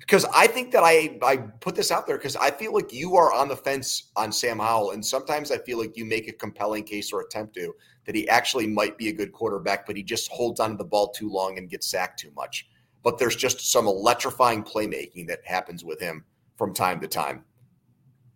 Because 0.00 0.24
I 0.34 0.46
think 0.46 0.72
that 0.72 0.82
I 0.82 1.18
I 1.22 1.36
put 1.36 1.76
this 1.76 1.92
out 1.92 2.06
there 2.06 2.16
because 2.16 2.34
I 2.34 2.50
feel 2.50 2.72
like 2.72 2.92
you 2.92 3.16
are 3.16 3.32
on 3.32 3.48
the 3.48 3.56
fence 3.56 4.10
on 4.16 4.32
Sam 4.32 4.58
Howell, 4.58 4.92
and 4.92 5.04
sometimes 5.04 5.50
I 5.52 5.58
feel 5.58 5.78
like 5.78 5.96
you 5.96 6.04
make 6.04 6.26
a 6.26 6.32
compelling 6.32 6.84
case 6.84 7.12
or 7.12 7.20
attempt 7.20 7.54
to 7.54 7.74
that 8.06 8.14
he 8.14 8.28
actually 8.28 8.66
might 8.66 8.96
be 8.98 9.08
a 9.08 9.12
good 9.12 9.30
quarterback, 9.32 9.86
but 9.86 9.96
he 9.96 10.02
just 10.02 10.30
holds 10.32 10.58
onto 10.58 10.76
the 10.76 10.84
ball 10.84 11.08
too 11.08 11.30
long 11.30 11.58
and 11.58 11.68
gets 11.70 11.86
sacked 11.88 12.18
too 12.18 12.32
much. 12.34 12.66
But 13.02 13.18
there's 13.18 13.36
just 13.36 13.70
some 13.70 13.86
electrifying 13.86 14.64
playmaking 14.64 15.28
that 15.28 15.40
happens 15.44 15.84
with 15.84 16.00
him 16.00 16.24
from 16.56 16.74
time 16.74 17.00
to 17.00 17.06
time. 17.06 17.44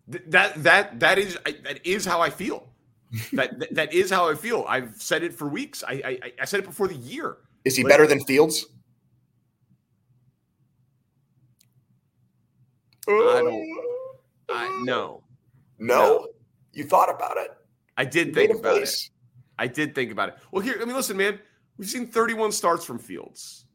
That 0.07 0.61
that 0.63 0.99
that 0.99 1.17
is 1.17 1.37
that 1.45 1.79
is 1.83 2.05
how 2.05 2.21
I 2.21 2.29
feel. 2.29 2.69
that, 3.33 3.73
that 3.73 3.93
is 3.93 4.11
how 4.11 4.29
I 4.29 4.35
feel. 4.35 4.65
I've 4.67 4.95
said 4.95 5.23
it 5.23 5.33
for 5.33 5.47
weeks. 5.47 5.83
I 5.87 6.19
I, 6.23 6.31
I 6.41 6.45
said 6.45 6.59
it 6.59 6.65
before 6.65 6.87
the 6.87 6.95
year. 6.95 7.37
Is 7.63 7.75
he 7.75 7.83
Like- 7.83 7.91
better 7.91 8.05
than 8.07 8.23
Fields? 8.23 8.67
I 13.07 13.41
don't- 13.41 13.85
I, 14.49 14.81
no, 14.83 15.23
No? 15.79 15.95
No. 15.97 16.27
You 16.73 16.83
thought 16.83 17.09
about 17.13 17.37
it? 17.37 17.51
I 17.97 18.05
did 18.05 18.27
You 18.27 18.33
think 18.33 18.59
about 18.59 18.77
it. 18.77 18.89
I 19.57 19.67
did 19.67 19.95
think 19.95 20.11
about 20.11 20.29
it. 20.29 20.35
Well, 20.51 20.61
here, 20.61 20.77
I 20.81 20.85
mean, 20.85 20.95
listen, 20.95 21.15
man, 21.17 21.39
we've 21.77 21.89
seen 21.89 22.07
31 22.07 22.51
starts 22.51 22.83
from 22.85 22.99
Fields. 22.99 23.65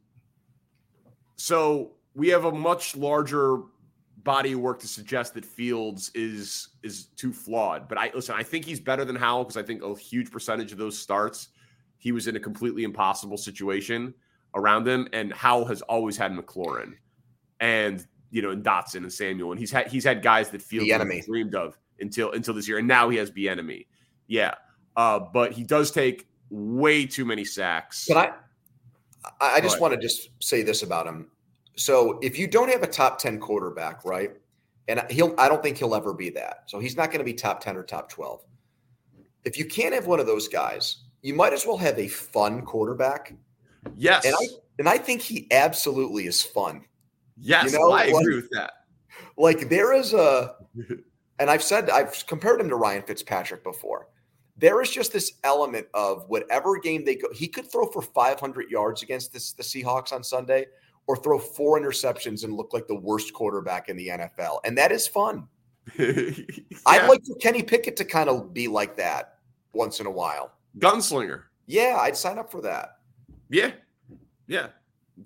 So 1.37 1.93
we 2.15 2.29
have 2.29 2.45
a 2.45 2.53
much 2.53 2.97
larger 2.97 3.63
body 4.19 4.53
of 4.53 4.61
work 4.61 4.79
to 4.81 4.89
suggest 4.89 5.33
that 5.35 5.45
Fields 5.47 6.11
is 6.15 6.69
is 6.83 7.07
too 7.17 7.33
flawed. 7.33 7.89
But 7.89 7.97
I 7.99 8.11
listen, 8.15 8.35
I 8.37 8.43
think 8.43 8.67
he's 8.67 8.81
better 8.81 9.05
than 9.05 9.17
Howell 9.17 9.45
because 9.45 9.57
I 9.57 9.63
think 9.63 9.83
a 9.83 9.95
huge 9.97 10.31
percentage 10.31 10.73
of 10.73 10.79
those 10.79 10.99
starts 10.99 11.49
he 11.99 12.13
was 12.13 12.27
in 12.29 12.37
a 12.37 12.41
completely 12.41 12.83
impossible 12.85 13.37
situation 13.37 14.13
around 14.55 14.87
him. 14.89 15.09
And 15.13 15.33
Howell 15.33 15.67
has 15.67 15.81
always 15.83 16.17
had 16.17 16.33
McLaurin 16.33 16.95
and 17.61 18.07
you 18.31 18.43
know, 18.43 18.51
and 18.51 18.65
Dotson 18.65 18.97
and 18.97 19.13
Samuel. 19.13 19.51
And 19.53 19.61
he's 19.61 19.71
had 19.71 19.89
he's 19.89 20.05
had 20.05 20.23
guys 20.23 20.51
that 20.51 20.65
never 20.73 20.93
enemy. 20.93 21.23
dreamed 21.27 21.55
of 21.55 21.79
until 22.01 22.33
until 22.33 22.55
this 22.55 22.69
year. 22.69 22.79
And 22.79 22.89
now 22.89 23.09
he 23.09 23.17
has 23.19 23.31
the 23.33 23.49
enemy. 23.49 23.87
Yeah. 24.27 24.55
Uh, 24.97 25.19
but 25.19 25.53
he 25.53 25.65
does 25.65 25.91
take 25.91 26.27
way 26.51 27.07
too 27.07 27.25
many 27.25 27.45
sacks. 27.45 28.07
But 28.09 28.17
I, 28.17 28.33
I 29.41 29.55
I 29.57 29.61
just 29.61 29.81
want 29.81 29.95
to 29.95 30.01
just 30.01 30.31
say 30.41 30.63
this 30.63 30.83
about 30.83 31.07
him. 31.07 31.31
So 31.77 32.19
if 32.23 32.39
you 32.39 32.47
don't 32.47 32.69
have 32.71 32.83
a 32.83 32.87
top 32.87 33.19
ten 33.19 33.39
quarterback, 33.39 34.05
right, 34.05 34.33
and 34.89 35.03
he'll, 35.11 35.35
I 35.39 35.49
don't 35.49 35.63
think 35.63 35.79
he'll 35.79 35.95
ever 35.95 36.13
be 36.13 36.31
that. 36.31 36.65
So 36.67 36.79
he's 36.79 36.97
not 36.97 37.07
going 37.11 37.21
to 37.21 37.25
be 37.25 37.33
top 37.33 37.61
ten 37.61 37.77
or 37.77 37.83
top 37.83 38.09
twelve. 38.09 38.45
If 39.45 39.59
you 39.59 39.65
can't 39.65 39.95
have 39.95 40.07
one 40.07 40.21
of 40.21 40.27
those 40.27 40.49
guys, 40.49 41.05
you 41.23 41.35
might 41.35 41.53
as 41.53 41.67
well 41.67 41.79
have 41.79 41.99
a 41.99 42.09
fun 42.09 42.63
quarterback. 42.63 43.33
yes. 43.97 44.25
And 44.25 44.35
I 44.35 44.47
and 44.79 44.89
I 44.89 44.99
think 44.99 45.23
he 45.23 45.47
absolutely 45.51 46.27
is 46.27 46.43
fun. 46.43 46.85
Yes, 47.41 47.73
you 47.73 47.79
know, 47.79 47.91
I 47.91 48.07
like- 48.07 48.15
agree 48.23 48.37
with 48.37 48.51
that. 48.51 48.73
Like 49.37 49.69
there 49.69 49.93
is 49.93 50.13
a, 50.15 50.55
and 51.39 51.51
I've 51.51 51.63
said 51.63 51.91
I've 51.91 52.25
compared 52.27 52.61
him 52.61 52.69
to 52.69 52.77
Ryan 52.77 53.03
Fitzpatrick 53.03 53.65
before. 53.65 54.09
There 54.57 54.83
is 54.83 54.91
just 54.91 55.13
this 55.13 55.33
element 55.43 55.87
of 55.95 56.29
whatever 56.29 56.79
game 56.79 57.05
they 57.05 57.17
go, 57.17 57.29
he 57.33 57.49
could 57.49 57.71
throw 57.71 57.87
for 57.87 58.03
500 58.03 58.71
yards 58.71 59.03
against 59.03 59.33
this, 59.33 59.53
the 59.53 59.63
Seahawks 59.63 60.13
on 60.13 60.23
Sunday, 60.23 60.67
or 61.07 61.17
throw 61.17 61.39
four 61.39 61.81
interceptions 61.81 62.45
and 62.45 62.53
look 62.53 62.73
like 62.75 62.87
the 62.87 62.95
worst 62.95 63.33
quarterback 63.33 63.89
in 63.89 63.97
the 63.97 64.09
NFL, 64.09 64.61
and 64.65 64.77
that 64.77 64.93
is 64.93 65.09
fun. 65.09 65.49
I'd 65.99 67.09
like 67.09 67.25
for 67.25 67.35
Kenny 67.41 67.63
Pickett 67.63 67.97
to 67.97 68.05
kind 68.05 68.29
of 68.29 68.53
be 68.53 68.69
like 68.69 68.97
that 68.97 69.39
once 69.73 69.99
in 70.01 70.07
a 70.07 70.11
while. 70.11 70.53
gunslinger. 70.79 71.45
Yeah, 71.67 71.97
I'd 72.01 72.17
sign 72.17 72.39
up 72.39 72.51
for 72.51 72.61
that. 72.63 72.99
Yeah. 73.49 73.73
Yeah. 74.47 74.69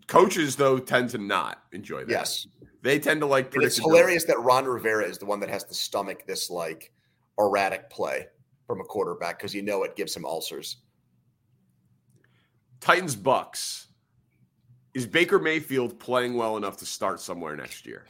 Coaches 0.06 0.56
though 0.56 0.78
tend 0.78 1.10
to 1.10 1.18
not 1.18 1.62
enjoy 1.72 2.04
that. 2.04 2.10
Yes, 2.10 2.46
They 2.82 2.98
tend 2.98 3.20
to 3.20 3.26
like 3.26 3.52
it's 3.54 3.76
hilarious 3.76 4.24
that 4.24 4.40
Ron 4.40 4.64
Rivera 4.64 5.04
is 5.04 5.18
the 5.18 5.26
one 5.26 5.40
that 5.40 5.48
has 5.48 5.64
to 5.64 5.74
stomach 5.74 6.26
this 6.26 6.50
like 6.50 6.92
erratic 7.38 7.90
play 7.90 8.26
from 8.66 8.80
a 8.80 8.84
quarterback 8.84 9.38
because 9.38 9.54
you 9.54 9.62
know 9.62 9.82
it 9.82 9.96
gives 9.96 10.16
him 10.16 10.24
ulcers. 10.24 10.78
Titans 12.80 13.16
Bucks. 13.16 13.88
Is 14.92 15.06
Baker 15.06 15.40
Mayfield 15.40 15.98
playing 15.98 16.34
well 16.34 16.56
enough 16.56 16.76
to 16.76 16.86
start 16.86 17.20
somewhere 17.20 17.56
next 17.56 17.84
year? 17.84 18.06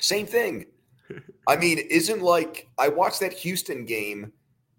Same 0.00 0.26
thing. 0.26 0.66
I 1.48 1.56
mean, 1.56 1.78
isn't 1.78 2.22
like 2.22 2.68
I 2.78 2.88
watched 2.88 3.20
that 3.20 3.32
Houston 3.34 3.84
game 3.84 4.32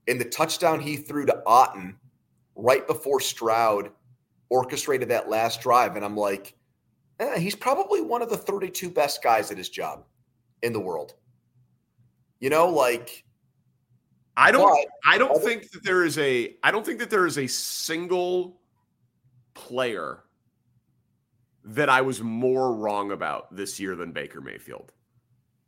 and 0.07 0.19
the 0.19 0.25
touchdown 0.25 0.79
he 0.79 0.97
threw 0.97 1.25
to 1.25 1.43
Otton 1.45 1.95
right 2.55 2.85
before 2.87 3.19
Stroud 3.19 3.91
orchestrated 4.49 5.09
that 5.09 5.29
last 5.29 5.61
drive, 5.61 5.95
and 5.95 6.05
I'm 6.05 6.15
like, 6.15 6.55
eh, 7.19 7.39
he's 7.39 7.55
probably 7.55 8.01
one 8.01 8.21
of 8.21 8.29
the 8.29 8.37
32 8.37 8.89
best 8.89 9.21
guys 9.23 9.51
at 9.51 9.57
his 9.57 9.69
job 9.69 10.05
in 10.61 10.73
the 10.73 10.79
world. 10.79 11.13
You 12.39 12.49
know, 12.49 12.67
like 12.69 13.23
I 14.37 14.51
don't 14.51 14.69
But- 14.69 14.91
I 15.05 15.17
don't 15.17 15.41
think 15.41 15.71
that 15.71 15.83
there 15.83 16.03
is 16.03 16.17
a 16.17 16.55
I 16.63 16.71
don't 16.71 16.85
think 16.85 16.99
that 16.99 17.09
there 17.09 17.25
is 17.25 17.37
a 17.37 17.47
single 17.47 18.59
player 19.53 20.23
that 21.63 21.89
I 21.89 22.01
was 22.01 22.21
more 22.21 22.75
wrong 22.75 23.11
about 23.11 23.55
this 23.55 23.79
year 23.79 23.95
than 23.95 24.11
Baker 24.11 24.39
Mayfield. 24.41 24.91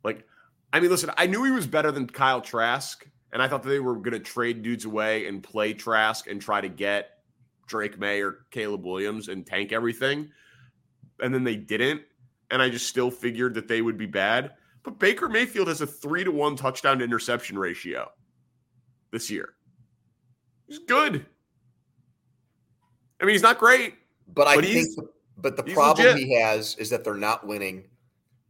Like, 0.04 0.24
I 0.72 0.78
mean, 0.78 0.90
listen, 0.90 1.10
I 1.16 1.26
knew 1.26 1.42
he 1.42 1.50
was 1.50 1.66
better 1.66 1.90
than 1.90 2.06
Kyle 2.06 2.40
Trask, 2.40 3.04
and 3.32 3.42
I 3.42 3.48
thought 3.48 3.62
that 3.62 3.68
they 3.68 3.80
were 3.80 3.96
going 3.96 4.12
to 4.12 4.20
trade 4.20 4.62
dudes 4.62 4.84
away 4.84 5.26
and 5.26 5.42
play 5.42 5.74
Trask 5.74 6.26
and 6.28 6.40
try 6.40 6.60
to 6.60 6.68
get 6.68 7.10
Drake 7.66 7.98
Maye 7.98 8.20
or 8.20 8.46
Caleb 8.50 8.84
Williams 8.86 9.28
and 9.28 9.46
tank 9.46 9.72
everything. 9.72 10.30
And 11.20 11.34
then 11.34 11.44
they 11.44 11.56
didn't. 11.56 12.02
And 12.50 12.62
I 12.62 12.70
just 12.70 12.86
still 12.86 13.10
figured 13.10 13.54
that 13.54 13.68
they 13.68 13.82
would 13.82 13.98
be 13.98 14.06
bad. 14.06 14.52
But 14.82 14.98
Baker 14.98 15.28
Mayfield 15.28 15.68
has 15.68 15.82
a 15.82 15.86
three 15.86 16.24
to 16.24 16.30
one 16.30 16.56
touchdown 16.56 16.98
to 16.98 17.04
interception 17.04 17.58
ratio 17.58 18.10
this 19.10 19.28
year. 19.30 19.54
He's 20.66 20.78
good. 20.78 21.26
I 23.20 23.24
mean, 23.24 23.34
he's 23.34 23.42
not 23.42 23.58
great. 23.58 23.94
But 24.34 24.46
I 24.46 24.54
But 24.56 24.64
think, 24.64 24.88
but 25.36 25.56
the 25.56 25.62
problem 25.62 26.06
legit. 26.06 26.22
he 26.22 26.34
has 26.40 26.76
is 26.76 26.88
that 26.90 27.04
they're 27.04 27.14
not 27.14 27.46
winning, 27.46 27.84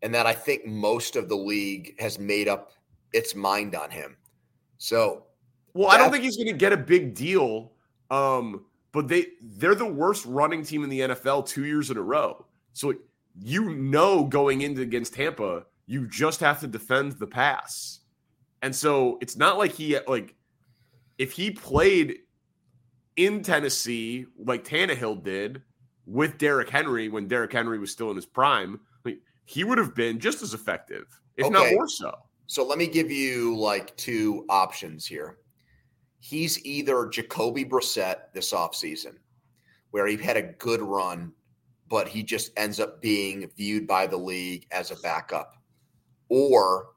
and 0.03 0.15
that 0.15 0.27
I 0.27 0.35
think 0.35 0.67
most 0.67 1.17
of 1.17 1.29
the 1.29 1.37
league 1.37 1.99
has 2.01 2.19
made 2.19 2.49
up 2.49 2.73
its 3.13 3.35
mind 3.35 3.75
on 3.75 3.91
him. 3.91 4.17
So 4.79 5.25
Well, 5.75 5.89
I 5.89 5.99
don't 5.99 6.11
think 6.11 6.25
he's 6.25 6.37
going 6.37 6.49
to 6.49 6.55
get 6.55 6.73
a 6.73 6.77
big 6.77 7.15
deal. 7.15 7.73
Um, 8.11 8.65
but 8.93 9.09
they 9.09 9.27
they're 9.43 9.75
the 9.75 9.87
worst 9.87 10.25
running 10.25 10.65
team 10.65 10.83
in 10.83 10.91
the 10.91 11.01
NFL 11.01 11.47
two 11.47 11.65
years 11.65 11.91
in 11.91 11.97
a 11.97 12.03
row. 12.03 12.45
So 12.73 12.95
you 13.41 13.75
know, 13.75 14.25
going 14.25 14.63
into 14.63 14.83
against 14.83 15.15
Tampa, 15.15 15.65
you 15.87 16.09
just 16.09 16.41
have 16.41 16.61
to 16.61 16.67
defend 16.67 17.13
the 17.13 17.27
pass, 17.27 18.01
and 18.63 18.75
so 18.75 19.19
it's 19.21 19.37
not 19.37 19.59
like 19.59 19.73
he 19.73 19.99
like 20.07 20.35
if 21.19 21.33
he 21.33 21.51
played 21.51 22.19
in 23.17 23.43
Tennessee 23.43 24.27
like 24.39 24.65
Tannehill 24.65 25.23
did 25.23 25.63
with 26.07 26.39
Derrick 26.39 26.71
Henry 26.71 27.09
when 27.09 27.29
Derrick 27.29 27.53
Henry 27.53 27.79
was 27.79 27.91
still 27.91 28.11
in 28.11 28.17
his 28.17 28.27
prime, 28.27 28.81
like, 29.05 29.19
he 29.45 29.65
would 29.65 29.79
have 29.79 29.95
been 29.95 30.19
just 30.19 30.43
as 30.43 30.55
effective, 30.55 31.21
if 31.37 31.51
not 31.51 31.71
more 31.73 31.89
so. 31.89 32.15
So 32.49 32.65
let 32.65 32.79
me 32.79 32.87
give 32.87 33.11
you 33.11 33.55
like 33.55 33.95
two 33.99 34.47
options 34.49 35.07
here. 35.07 35.37
He's 36.19 36.65
either 36.65 37.07
Jacoby 37.07 37.63
Brissett 37.63 38.33
this 38.33 38.53
offseason, 38.53 39.17
where 39.91 40.07
he 40.07 40.17
had 40.17 40.39
a 40.39 40.55
good 40.55 40.81
run, 40.81 41.33
but 41.89 42.09
he 42.09 42.23
just 42.23 42.51
ends 42.57 42.81
up 42.81 43.03
being 43.03 43.51
viewed 43.55 43.87
by 43.87 44.07
the 44.07 44.17
league 44.17 44.67
as 44.71 44.91
a 44.91 44.97
backup, 44.97 45.63
or 46.31 46.89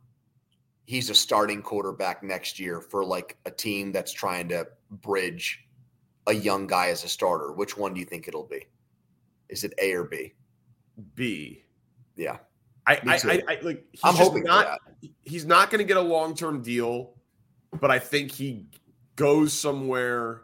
he's 0.85 1.09
a 1.09 1.15
starting 1.15 1.61
quarterback 1.61 2.23
next 2.23 2.57
year 2.57 2.79
for 2.79 3.03
like 3.03 3.37
a 3.45 3.51
team 3.51 3.91
that's 3.91 4.13
trying 4.13 4.47
to 4.49 4.65
bridge 4.89 5.65
a 6.27 6.33
young 6.33 6.65
guy 6.65 6.87
as 6.87 7.03
a 7.03 7.09
starter. 7.09 7.51
Which 7.51 7.77
one 7.77 7.93
do 7.93 7.99
you 7.99 8.05
think 8.05 8.29
it'll 8.29 8.47
be? 8.47 8.67
Is 9.49 9.65
it 9.65 9.73
A 9.81 9.91
or 9.91 10.05
B? 10.05 10.33
B. 11.13 11.65
Yeah. 12.15 12.37
I, 12.87 12.93
I. 12.93 13.19
I, 13.23 13.41
I 13.47 13.59
like. 13.61 13.85
He's 13.91 14.01
I'm 14.03 14.15
just 14.15 14.29
hoping 14.29 14.43
not. 14.43 14.79
He's 15.21 15.45
not 15.45 15.69
going 15.69 15.79
to 15.79 15.85
get 15.85 15.97
a 15.97 16.01
long 16.01 16.35
term 16.35 16.61
deal, 16.61 17.13
but 17.79 17.91
I 17.91 17.99
think 17.99 18.31
he 18.31 18.65
goes 19.15 19.53
somewhere 19.53 20.41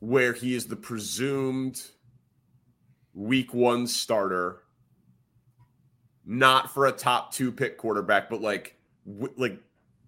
where 0.00 0.32
he 0.32 0.54
is 0.54 0.66
the 0.66 0.76
presumed 0.76 1.82
week 3.14 3.52
one 3.52 3.86
starter, 3.86 4.62
not 6.24 6.72
for 6.72 6.86
a 6.86 6.92
top 6.92 7.32
two 7.32 7.50
pick 7.50 7.76
quarterback, 7.76 8.30
but 8.30 8.40
like 8.40 8.76
wh- 9.04 9.36
like 9.36 9.60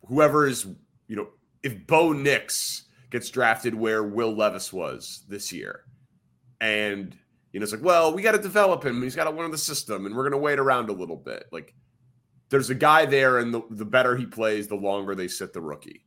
whoever 0.07 0.47
is 0.47 0.67
you 1.09 1.17
know 1.17 1.29
if 1.63 1.87
Bo 1.87 2.13
Nix 2.13 2.85
gets 3.11 3.29
drafted 3.29 3.75
where 3.75 4.05
Will 4.05 4.35
Levis 4.35 4.73
was 4.73 5.25
this 5.29 5.53
year, 5.53 5.85
and 6.61 7.17
you 7.53 7.61
know, 7.61 7.65
it's 7.65 7.73
like, 7.73 7.83
well, 7.83 8.15
we 8.15 8.23
got 8.23 8.33
to 8.33 8.39
develop 8.39 8.85
him. 8.85 9.03
He's 9.03 9.17
got 9.17 9.25
to 9.25 9.31
learn 9.31 9.51
the 9.51 9.59
system, 9.59 10.07
and 10.07 10.15
we're 10.15 10.23
going 10.23 10.33
to 10.33 10.39
wait 10.39 10.59
around 10.59 10.89
a 10.89 10.93
little 10.93 11.17
bit. 11.17 11.47
Like, 11.51 11.75
there's 12.49 12.71
a 12.71 12.75
guy 12.75 13.07
there, 13.07 13.39
and 13.39 13.53
the, 13.53 13.63
the 13.71 13.85
better 13.85 14.17
he 14.17 14.27
plays, 14.27 14.69
the 14.69 14.77
longer 14.77 15.15
they 15.15 15.29
sit 15.29 15.53
the 15.53 15.61
rookie. 15.61 16.05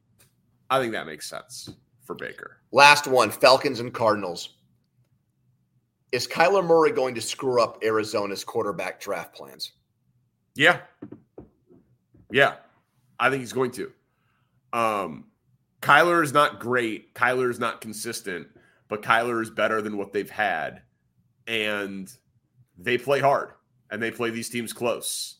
I 0.69 0.79
think 0.79 0.93
that 0.93 1.05
makes 1.05 1.29
sense 1.29 1.69
for 2.03 2.15
Baker. 2.15 2.57
Last 2.71 3.07
one 3.07 3.29
Falcons 3.31 3.79
and 3.79 3.93
Cardinals. 3.93 4.57
Is 6.11 6.27
Kyler 6.27 6.63
Murray 6.63 6.91
going 6.91 7.15
to 7.15 7.21
screw 7.21 7.61
up 7.61 7.83
Arizona's 7.83 8.43
quarterback 8.43 9.01
draft 9.01 9.35
plans? 9.35 9.71
Yeah. 10.55 10.79
Yeah. 12.31 12.55
I 13.19 13.29
think 13.29 13.41
he's 13.41 13.53
going 13.53 13.71
to. 13.71 13.91
Um, 14.73 15.25
Kyler 15.81 16.23
is 16.23 16.31
not 16.31 16.59
great. 16.59 17.13
Kyler 17.15 17.49
is 17.49 17.59
not 17.59 17.81
consistent, 17.81 18.47
but 18.89 19.01
Kyler 19.01 19.41
is 19.41 19.49
better 19.49 19.81
than 19.81 19.97
what 19.97 20.13
they've 20.13 20.29
had. 20.29 20.81
And 21.47 22.11
they 22.77 22.97
play 22.97 23.19
hard 23.19 23.49
and 23.91 24.01
they 24.01 24.11
play 24.11 24.29
these 24.29 24.49
teams 24.49 24.73
close. 24.73 25.37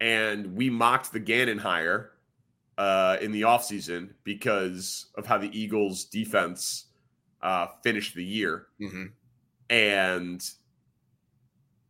And 0.00 0.56
we 0.56 0.70
mocked 0.70 1.12
the 1.12 1.20
Gannon 1.20 1.58
hire 1.58 2.12
uh, 2.78 3.16
in 3.20 3.32
the 3.32 3.42
offseason 3.42 4.10
because 4.24 5.06
of 5.16 5.26
how 5.26 5.38
the 5.38 5.50
Eagles 5.58 6.04
defense 6.04 6.86
uh, 7.42 7.66
finished 7.82 8.14
the 8.14 8.24
year. 8.24 8.66
Mm-hmm. 8.80 9.04
And 9.70 10.44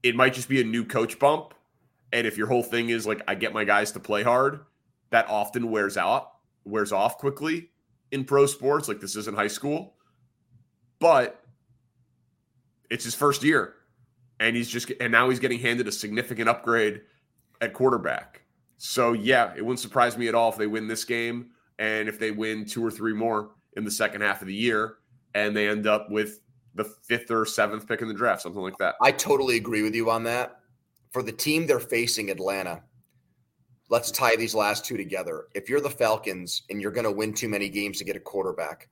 it 0.02 0.14
might 0.14 0.34
just 0.34 0.48
be 0.48 0.60
a 0.60 0.64
new 0.64 0.84
coach 0.84 1.18
bump 1.18 1.54
And 2.14 2.28
if 2.28 2.38
your 2.38 2.46
whole 2.46 2.62
thing 2.62 2.90
is 2.90 3.08
like, 3.08 3.22
I 3.26 3.34
get 3.34 3.52
my 3.52 3.64
guys 3.64 3.90
to 3.92 4.00
play 4.00 4.22
hard, 4.22 4.60
that 5.10 5.28
often 5.28 5.68
wears 5.72 5.96
out, 5.96 6.30
wears 6.64 6.92
off 6.92 7.18
quickly 7.18 7.70
in 8.12 8.24
pro 8.24 8.46
sports. 8.46 8.86
Like 8.86 9.00
this 9.00 9.16
isn't 9.16 9.36
high 9.36 9.48
school, 9.48 9.94
but 11.00 11.43
it's 12.94 13.02
his 13.02 13.14
first 13.14 13.42
year. 13.42 13.74
And 14.38 14.54
he's 14.54 14.68
just, 14.68 14.90
and 15.00 15.10
now 15.10 15.28
he's 15.28 15.40
getting 15.40 15.58
handed 15.58 15.88
a 15.88 15.92
significant 15.92 16.48
upgrade 16.48 17.02
at 17.60 17.72
quarterback. 17.72 18.42
So, 18.78 19.12
yeah, 19.14 19.52
it 19.56 19.62
wouldn't 19.62 19.80
surprise 19.80 20.16
me 20.16 20.28
at 20.28 20.34
all 20.34 20.50
if 20.50 20.56
they 20.56 20.68
win 20.68 20.86
this 20.86 21.04
game 21.04 21.50
and 21.80 22.08
if 22.08 22.20
they 22.20 22.30
win 22.30 22.64
two 22.64 22.84
or 22.84 22.92
three 22.92 23.12
more 23.12 23.50
in 23.76 23.84
the 23.84 23.90
second 23.90 24.20
half 24.20 24.42
of 24.42 24.46
the 24.46 24.54
year 24.54 24.98
and 25.34 25.56
they 25.56 25.68
end 25.68 25.88
up 25.88 26.08
with 26.08 26.40
the 26.76 26.84
fifth 26.84 27.32
or 27.32 27.44
seventh 27.44 27.88
pick 27.88 28.00
in 28.00 28.06
the 28.06 28.14
draft, 28.14 28.42
something 28.42 28.62
like 28.62 28.78
that. 28.78 28.94
I 29.02 29.10
totally 29.10 29.56
agree 29.56 29.82
with 29.82 29.94
you 29.94 30.08
on 30.08 30.22
that. 30.24 30.60
For 31.10 31.22
the 31.22 31.32
team 31.32 31.66
they're 31.66 31.80
facing, 31.80 32.30
Atlanta, 32.30 32.80
let's 33.88 34.12
tie 34.12 34.36
these 34.36 34.54
last 34.54 34.84
two 34.84 34.96
together. 34.96 35.46
If 35.54 35.68
you're 35.68 35.80
the 35.80 35.90
Falcons 35.90 36.62
and 36.70 36.80
you're 36.80 36.92
going 36.92 37.04
to 37.06 37.12
win 37.12 37.34
too 37.34 37.48
many 37.48 37.68
games 37.68 37.98
to 37.98 38.04
get 38.04 38.14
a 38.16 38.20
quarterback, 38.20 38.88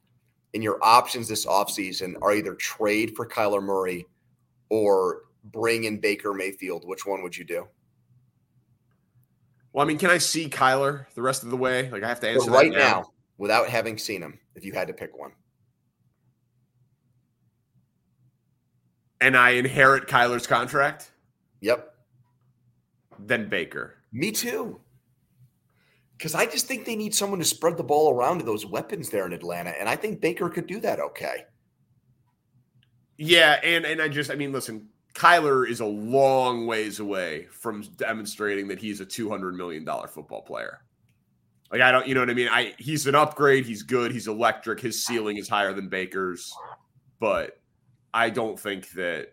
and 0.54 0.62
your 0.62 0.78
options 0.82 1.28
this 1.28 1.46
offseason 1.46 2.14
are 2.22 2.34
either 2.34 2.54
trade 2.54 3.14
for 3.16 3.26
Kyler 3.26 3.62
Murray 3.62 4.06
or 4.68 5.22
bring 5.44 5.84
in 5.84 5.98
Baker 5.98 6.32
Mayfield, 6.32 6.86
which 6.86 7.06
one 7.06 7.22
would 7.22 7.36
you 7.36 7.44
do? 7.44 7.66
Well, 9.72 9.84
I 9.84 9.88
mean, 9.88 9.98
can 9.98 10.10
I 10.10 10.18
see 10.18 10.48
Kyler 10.48 11.06
the 11.14 11.22
rest 11.22 11.42
of 11.42 11.50
the 11.50 11.56
way? 11.56 11.90
Like 11.90 12.02
I 12.02 12.08
have 12.08 12.20
to 12.20 12.28
answer 12.28 12.50
right 12.50 12.70
now. 12.70 12.78
now 12.78 13.04
without 13.38 13.68
having 13.68 13.96
seen 13.96 14.20
him, 14.20 14.38
if 14.54 14.64
you 14.64 14.72
had 14.72 14.88
to 14.88 14.94
pick 14.94 15.16
one. 15.18 15.32
And 19.20 19.36
I 19.36 19.50
inherit 19.50 20.08
Kyler's 20.08 20.46
contract? 20.46 21.10
Yep. 21.60 21.94
Then 23.20 23.48
Baker. 23.48 23.94
Me 24.12 24.32
too. 24.32 24.80
Because 26.22 26.36
I 26.36 26.46
just 26.46 26.68
think 26.68 26.84
they 26.84 26.94
need 26.94 27.16
someone 27.16 27.40
to 27.40 27.44
spread 27.44 27.76
the 27.76 27.82
ball 27.82 28.14
around 28.14 28.38
to 28.38 28.44
those 28.44 28.64
weapons 28.64 29.10
there 29.10 29.26
in 29.26 29.32
Atlanta. 29.32 29.70
And 29.70 29.88
I 29.88 29.96
think 29.96 30.20
Baker 30.20 30.48
could 30.48 30.68
do 30.68 30.78
that 30.78 31.00
okay. 31.00 31.46
Yeah, 33.18 33.58
and 33.64 33.84
and 33.84 34.00
I 34.00 34.06
just 34.06 34.30
I 34.30 34.36
mean, 34.36 34.52
listen, 34.52 34.88
Kyler 35.14 35.68
is 35.68 35.80
a 35.80 35.84
long 35.84 36.64
ways 36.68 37.00
away 37.00 37.48
from 37.50 37.82
demonstrating 37.96 38.68
that 38.68 38.78
he's 38.78 39.00
a 39.00 39.04
two 39.04 39.28
hundred 39.28 39.56
million 39.56 39.84
dollar 39.84 40.06
football 40.06 40.42
player. 40.42 40.84
Like 41.72 41.80
I 41.80 41.90
don't, 41.90 42.06
you 42.06 42.14
know 42.14 42.20
what 42.20 42.30
I 42.30 42.34
mean? 42.34 42.48
I 42.52 42.72
he's 42.78 43.08
an 43.08 43.16
upgrade. 43.16 43.66
He's 43.66 43.82
good. 43.82 44.12
He's 44.12 44.28
electric. 44.28 44.78
His 44.78 45.04
ceiling 45.04 45.38
is 45.38 45.48
higher 45.48 45.72
than 45.72 45.88
Baker's, 45.88 46.54
but 47.18 47.60
I 48.14 48.30
don't 48.30 48.60
think 48.60 48.92
that. 48.92 49.32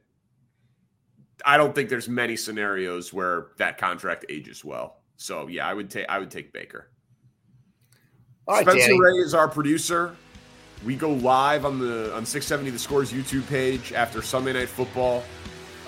I 1.46 1.56
don't 1.56 1.76
think 1.76 1.88
there's 1.90 2.10
many 2.10 2.36
scenarios 2.36 3.14
where 3.14 3.50
that 3.60 3.78
contract 3.78 4.26
ages 4.28 4.66
well. 4.66 4.99
So 5.20 5.48
yeah, 5.48 5.68
I 5.68 5.74
would 5.74 5.90
take 5.92 6.06
I 6.08 6.18
would 6.18 6.32
take 6.32 6.54
Baker. 6.54 6.88
All 8.48 8.56
right, 8.56 8.66
Spencer 8.66 8.88
Danny. 8.88 9.00
Ray 9.00 9.14
is 9.16 9.34
our 9.34 9.50
producer. 9.50 10.16
We 10.86 10.96
go 10.96 11.12
live 11.12 11.66
on 11.66 11.78
the 11.78 12.16
on 12.16 12.26
670 12.26 12.72
The 12.72 12.80
Scores 12.80 13.12
YouTube 13.12 13.48
page 13.48 13.92
after 13.92 14.22
Sunday 14.22 14.54
Night 14.54 14.70
Football. 14.70 15.24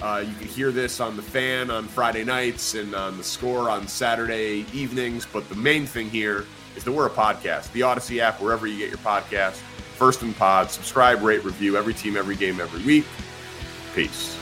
Uh, 0.02 0.24
you 0.28 0.34
can 0.36 0.48
hear 0.48 0.72
this 0.72 1.00
on 1.00 1.16
the 1.16 1.22
fan 1.22 1.72
on 1.72 1.88
Friday 1.88 2.26
nights 2.26 2.76
and 2.76 2.94
on 2.94 3.18
the 3.18 3.24
score 3.24 3.70
on 3.70 3.88
Saturday 3.88 4.66
evenings. 4.74 5.26
But 5.32 5.48
the 5.48 5.56
main 5.56 5.86
thing 5.86 6.10
here 6.10 6.46
is 6.76 6.84
that 6.84 6.92
we're 6.92 7.08
a 7.08 7.12
podcast. 7.12 7.72
The 7.72 7.82
Audacy 7.82 8.20
app, 8.20 8.42
wherever 8.42 8.68
you 8.68 8.78
get 8.78 8.90
your 8.90 8.98
podcast. 8.98 9.62
First 9.96 10.24
in 10.24 10.34
Pod. 10.34 10.72
Subscribe, 10.72 11.22
rate, 11.22 11.46
review 11.46 11.78
every 11.78 11.94
team, 11.94 12.18
every 12.18 12.36
game, 12.36 12.60
every 12.60 12.84
week. 12.84 13.06
Peace. 13.96 14.41